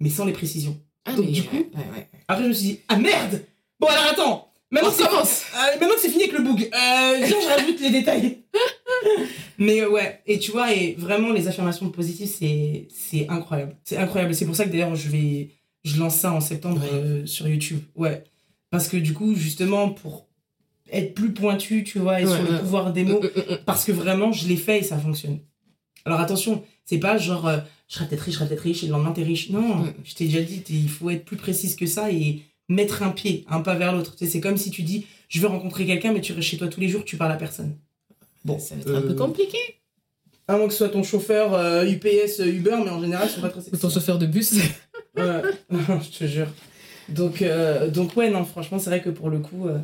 [0.00, 0.80] Mais sans les précisions.
[1.04, 2.08] Ah, Donc, du coup, ouais, ouais, ouais.
[2.26, 3.42] Après, je me suis dit, ah merde
[3.80, 5.42] Bon, alors attends Maintenant On que c'est commence.
[5.54, 8.38] euh, maintenant que c'est fini avec le bug, euh, je rajoute les détails.
[9.58, 13.76] Mais euh, ouais, et tu vois, et vraiment, les affirmations positives, c'est c'est incroyable.
[13.84, 14.34] C'est incroyable.
[14.34, 15.50] C'est pour ça que d'ailleurs, je vais.
[15.84, 16.88] Je lance ça en septembre Ouais.
[16.92, 17.80] euh, sur YouTube.
[17.94, 18.24] Ouais.
[18.70, 20.28] Parce que du coup, justement, pour
[20.92, 22.58] être plus pointu, tu vois, et Ouais, sur le ouais.
[22.60, 23.58] pouvoir des mots, mm, mm.
[23.64, 25.38] parce que vraiment, je l'ai fait et ça fonctionne.
[26.04, 27.58] Alors attention, c'est pas genre, euh,
[27.88, 29.50] je serai peut-être riche, je serai peut-être riche, et le lendemain t'es riche.
[29.50, 33.10] Non, je t'ai déjà dit, il faut être plus précise que ça et mettre un
[33.10, 34.14] pied, un pas vers l'autre.
[34.16, 36.58] Tu sais, C'est comme si tu dis, je veux rencontrer quelqu'un, mais tu restes chez
[36.58, 37.76] toi tous les jours, tu parles à personne.
[38.44, 39.58] Bon, ça va être un peu euh, compliqué.
[40.46, 43.34] À moins que ce soit ton chauffeur euh, UPS, euh, Uber, mais en général, ils
[43.34, 43.78] sont pas très sexy.
[43.80, 44.54] Ton chauffeur de bus.
[45.16, 46.48] Ouais, je te jure.
[47.08, 49.78] Donc, euh, donc ouais, non, franchement, c'est vrai que pour le coup, euh,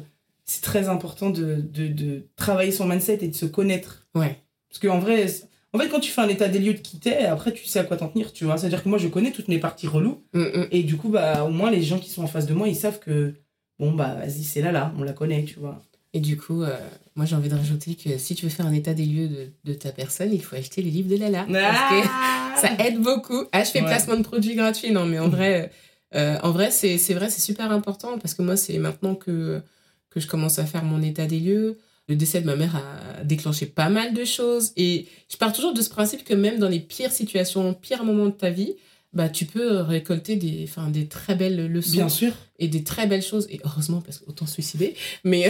[0.45, 4.07] c'est très important de, de, de travailler son mindset et de se connaître.
[4.15, 4.39] ouais.
[4.69, 6.99] Parce qu'en vrai, c'est- en fait, quand tu fais un état des lieux de qui
[7.01, 8.57] t'es, après, tu sais à quoi t'en tenir, tu vois.
[8.57, 10.23] C'est-à-dire que moi, je connais toutes mes parties reloues.
[10.33, 10.67] Mm, mm.
[10.71, 12.77] Et du coup, bah, au moins, les gens qui sont en face de moi, ils
[12.77, 13.35] savent que,
[13.79, 15.83] bon, bah, vas-y, c'est là, là, on la connaît, tu vois.
[16.17, 16.77] Et du coup, euh,
[17.17, 19.49] moi j'ai envie de rajouter que si tu veux faire un état des lieux de,
[19.65, 21.45] de ta personne, il faut acheter les livres de Lala.
[21.51, 22.09] Parce que
[22.69, 23.43] ça aide beaucoup.
[23.51, 23.87] Ah, je fais Ouais.
[23.87, 24.93] placement de produits gratuits.
[24.93, 25.73] Non, mais en vrai,
[26.15, 29.61] euh, en vrai c'est c'est vrai, c'est super important parce que moi, c'est maintenant que,
[30.09, 31.79] que je commence à faire mon état des lieux.
[32.09, 34.73] Le décès de ma mère a déclenché pas mal de choses.
[34.77, 38.27] Et je pars toujours de ce principe que même dans les pires situations, pires moments
[38.27, 38.75] de ta vie,
[39.15, 42.33] bah, tu peux récolter des, enfin, des très belles leçons Bien sûr.
[42.59, 45.49] et des très belles choses et heureusement parce qu'autant se suicider mais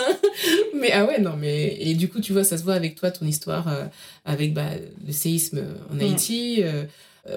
[0.74, 3.10] mais ah ouais non mais et du coup tu vois ça se voit avec toi
[3.10, 3.84] ton histoire euh,
[4.24, 4.68] avec bah,
[5.06, 6.00] le séisme en Mm.
[6.00, 6.84] Haïti euh,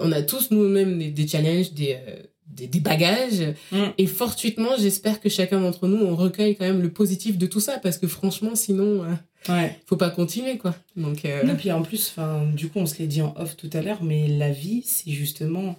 [0.02, 2.16] on a tous nous-mêmes des, des challenges des, euh,
[2.48, 3.78] des des bagages Mm.
[3.98, 7.60] et fortuitement j'espère que chacun d'entre nous on recueille quand même le positif de tout
[7.60, 9.14] ça parce que franchement sinon euh,
[9.50, 9.78] Ouais.
[9.86, 12.16] faut pas continuer quoi donc euh, Et puis en plus,
[12.56, 15.12] du coup, on se l'est dit en off tout à l'heure, mais la vie, c'est
[15.12, 15.76] justement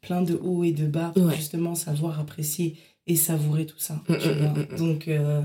[0.00, 1.36] plein de hauts et de bas pour Ouais.
[1.36, 2.74] justement savoir apprécier
[3.06, 4.02] et savourer tout ça.
[4.08, 4.48] Mm, tu mm, vois.
[4.48, 4.76] mm, mm.
[4.78, 5.40] Donc, euh,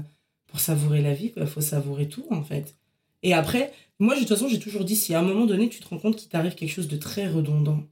[0.47, 2.73] pour savourer la vie, il faut savourer tout, en fait.
[3.21, 5.79] Et après, moi, de toute façon, j'ai toujours dit, si à un moment donné, tu
[5.81, 7.83] te rends compte qu'il t'arrive quelque chose de très redondant,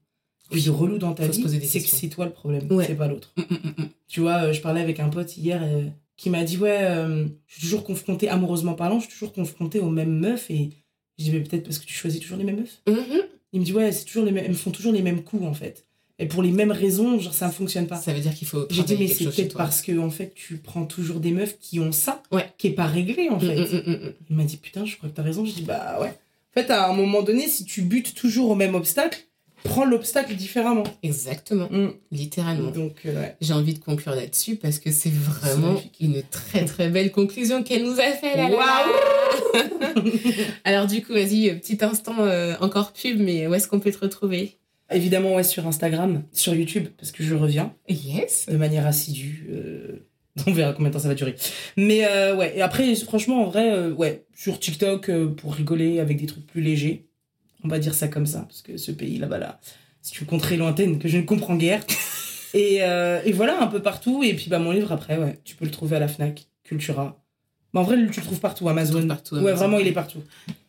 [0.50, 2.86] plus relou dans ta vie, c'est que c'est toi le problème, Ouais.
[2.88, 3.32] c'est pas l'autre.
[3.38, 3.90] Mm, mm, mm.
[4.08, 5.84] Tu vois, euh, je parlais avec un pote hier euh,
[6.18, 9.80] qui m'a dit Ouais, euh, je suis toujours confrontée, amoureusement parlant, je suis toujours confrontée
[9.80, 10.50] aux mêmes meufs.
[10.50, 10.70] Et
[11.18, 12.82] je dis Mais peut-être parce que tu choisis toujours les mêmes meufs?
[12.88, 13.22] Mhm.
[13.54, 15.46] Il me dit Ouais, c'est toujours les mêmes, elles me font toujours les mêmes coups
[15.46, 15.86] en fait.
[16.22, 17.96] Et pour les mêmes raisons, genre ça ne fonctionne pas.
[17.96, 20.58] Ça veut dire qu'il faut J'ai dit Mais c'est peut-être parce que en fait tu
[20.58, 22.52] prends toujours des meufs qui ont ça, Ouais.
[22.58, 23.56] qui est pas réglé en fait.
[24.30, 25.46] Il m'a dit Putain, je crois que t'as raison.
[25.46, 26.10] Je dis Bah ouais.
[26.10, 29.20] En fait, à un moment donné, si tu butes toujours au même obstacle,
[29.64, 30.84] prends l'obstacle différemment.
[31.04, 31.90] Exactement, Mm.
[32.12, 32.72] littéralement.
[32.72, 33.36] Donc, euh, ouais.
[33.42, 37.84] J'ai envie de conclure là-dessus parce que c'est vraiment une très très belle conclusion qu'elle
[37.84, 38.50] nous a fait là.
[38.50, 38.86] là.
[40.64, 44.00] Alors du coup, vas-y, petit instant euh, encore pub, mais où est-ce qu'on peut te
[44.00, 44.58] retrouver?
[44.92, 47.74] Évidemment, ouais, sur Instagram, sur YouTube, parce que je reviens.
[47.88, 48.48] Yes.
[48.50, 49.48] de manière assidue.
[49.52, 50.06] euh,
[50.48, 51.36] On verra combien de temps ça va durer.
[51.78, 56.00] Mais euh, ouais, et après, franchement, en vrai, euh, ouais, sur TikTok, euh, pour rigoler
[56.00, 57.06] avec des trucs plus légers.
[57.64, 59.60] On va dire ça comme ça, parce que ce pays là-bas, là,
[60.02, 61.84] c'est une contrée lointaine que je ne comprends guère.
[62.54, 64.24] et, euh, et voilà, un peu partout.
[64.24, 67.22] Et puis, bah, mon livre, après, ouais, tu peux le trouver à la Fnac, Cultura.
[67.74, 69.06] Mais en vrai, tu le trouves partout, Amazon.
[69.08, 70.20] partout, Ouais, vraiment, il est partout.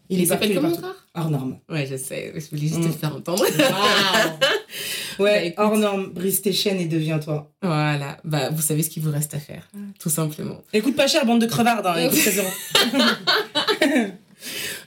[0.08, 0.94] Il, Il est s'appelle comment encore?
[1.14, 1.58] Hors norme.
[1.68, 2.86] Ouais, je sais, je voulais juste te Mm.
[2.86, 3.44] le faire entendre.
[5.18, 7.52] Ouais, Bah, hors norme, brise tes chaînes et deviens-toi.
[7.62, 9.68] voilà, bah vous savez ce qu'il vous reste à faire,
[9.98, 10.62] tout simplement.
[10.72, 12.18] Écoute pas cher, bande de crevards, hein, écoute.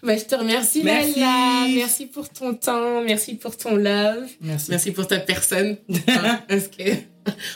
[0.03, 1.19] Bah je te remercie Merci.
[1.19, 4.67] Lala, merci pour ton temps, merci pour ton love, Merci.
[4.69, 5.77] merci pour ta personne.
[6.07, 6.83] Hein, parce que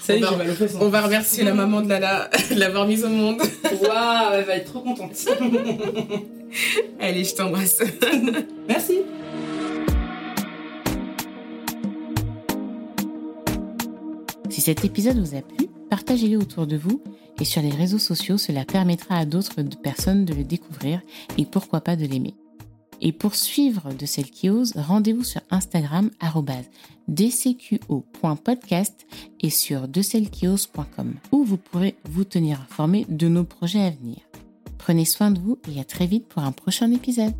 [0.01, 0.45] Salut, On va-
[0.85, 3.41] on va remercier la maman de Lala de l'avoir mise au monde.
[3.81, 5.11] Waouh, elle va être trop contente.
[7.01, 7.79] Allez, je t'embrasse.
[8.65, 8.99] Merci.
[14.49, 17.01] Si cet épisode vous a plu, partagez-le autour de vous
[17.39, 21.01] et sur les réseaux sociaux, cela permettra à d'autres personnes de le découvrir
[21.37, 22.35] et pourquoi pas de l'aimer.
[22.99, 26.09] Et pour suivre de celles qui osent, rendez-vous sur Instagram
[27.07, 29.05] dcqo.podcast
[29.39, 34.17] et sur decellesquiosent.com où vous pourrez vous tenir informé de nos projets à venir.
[34.77, 37.33] Prenez soin de vous et à très vite pour un prochain épisode.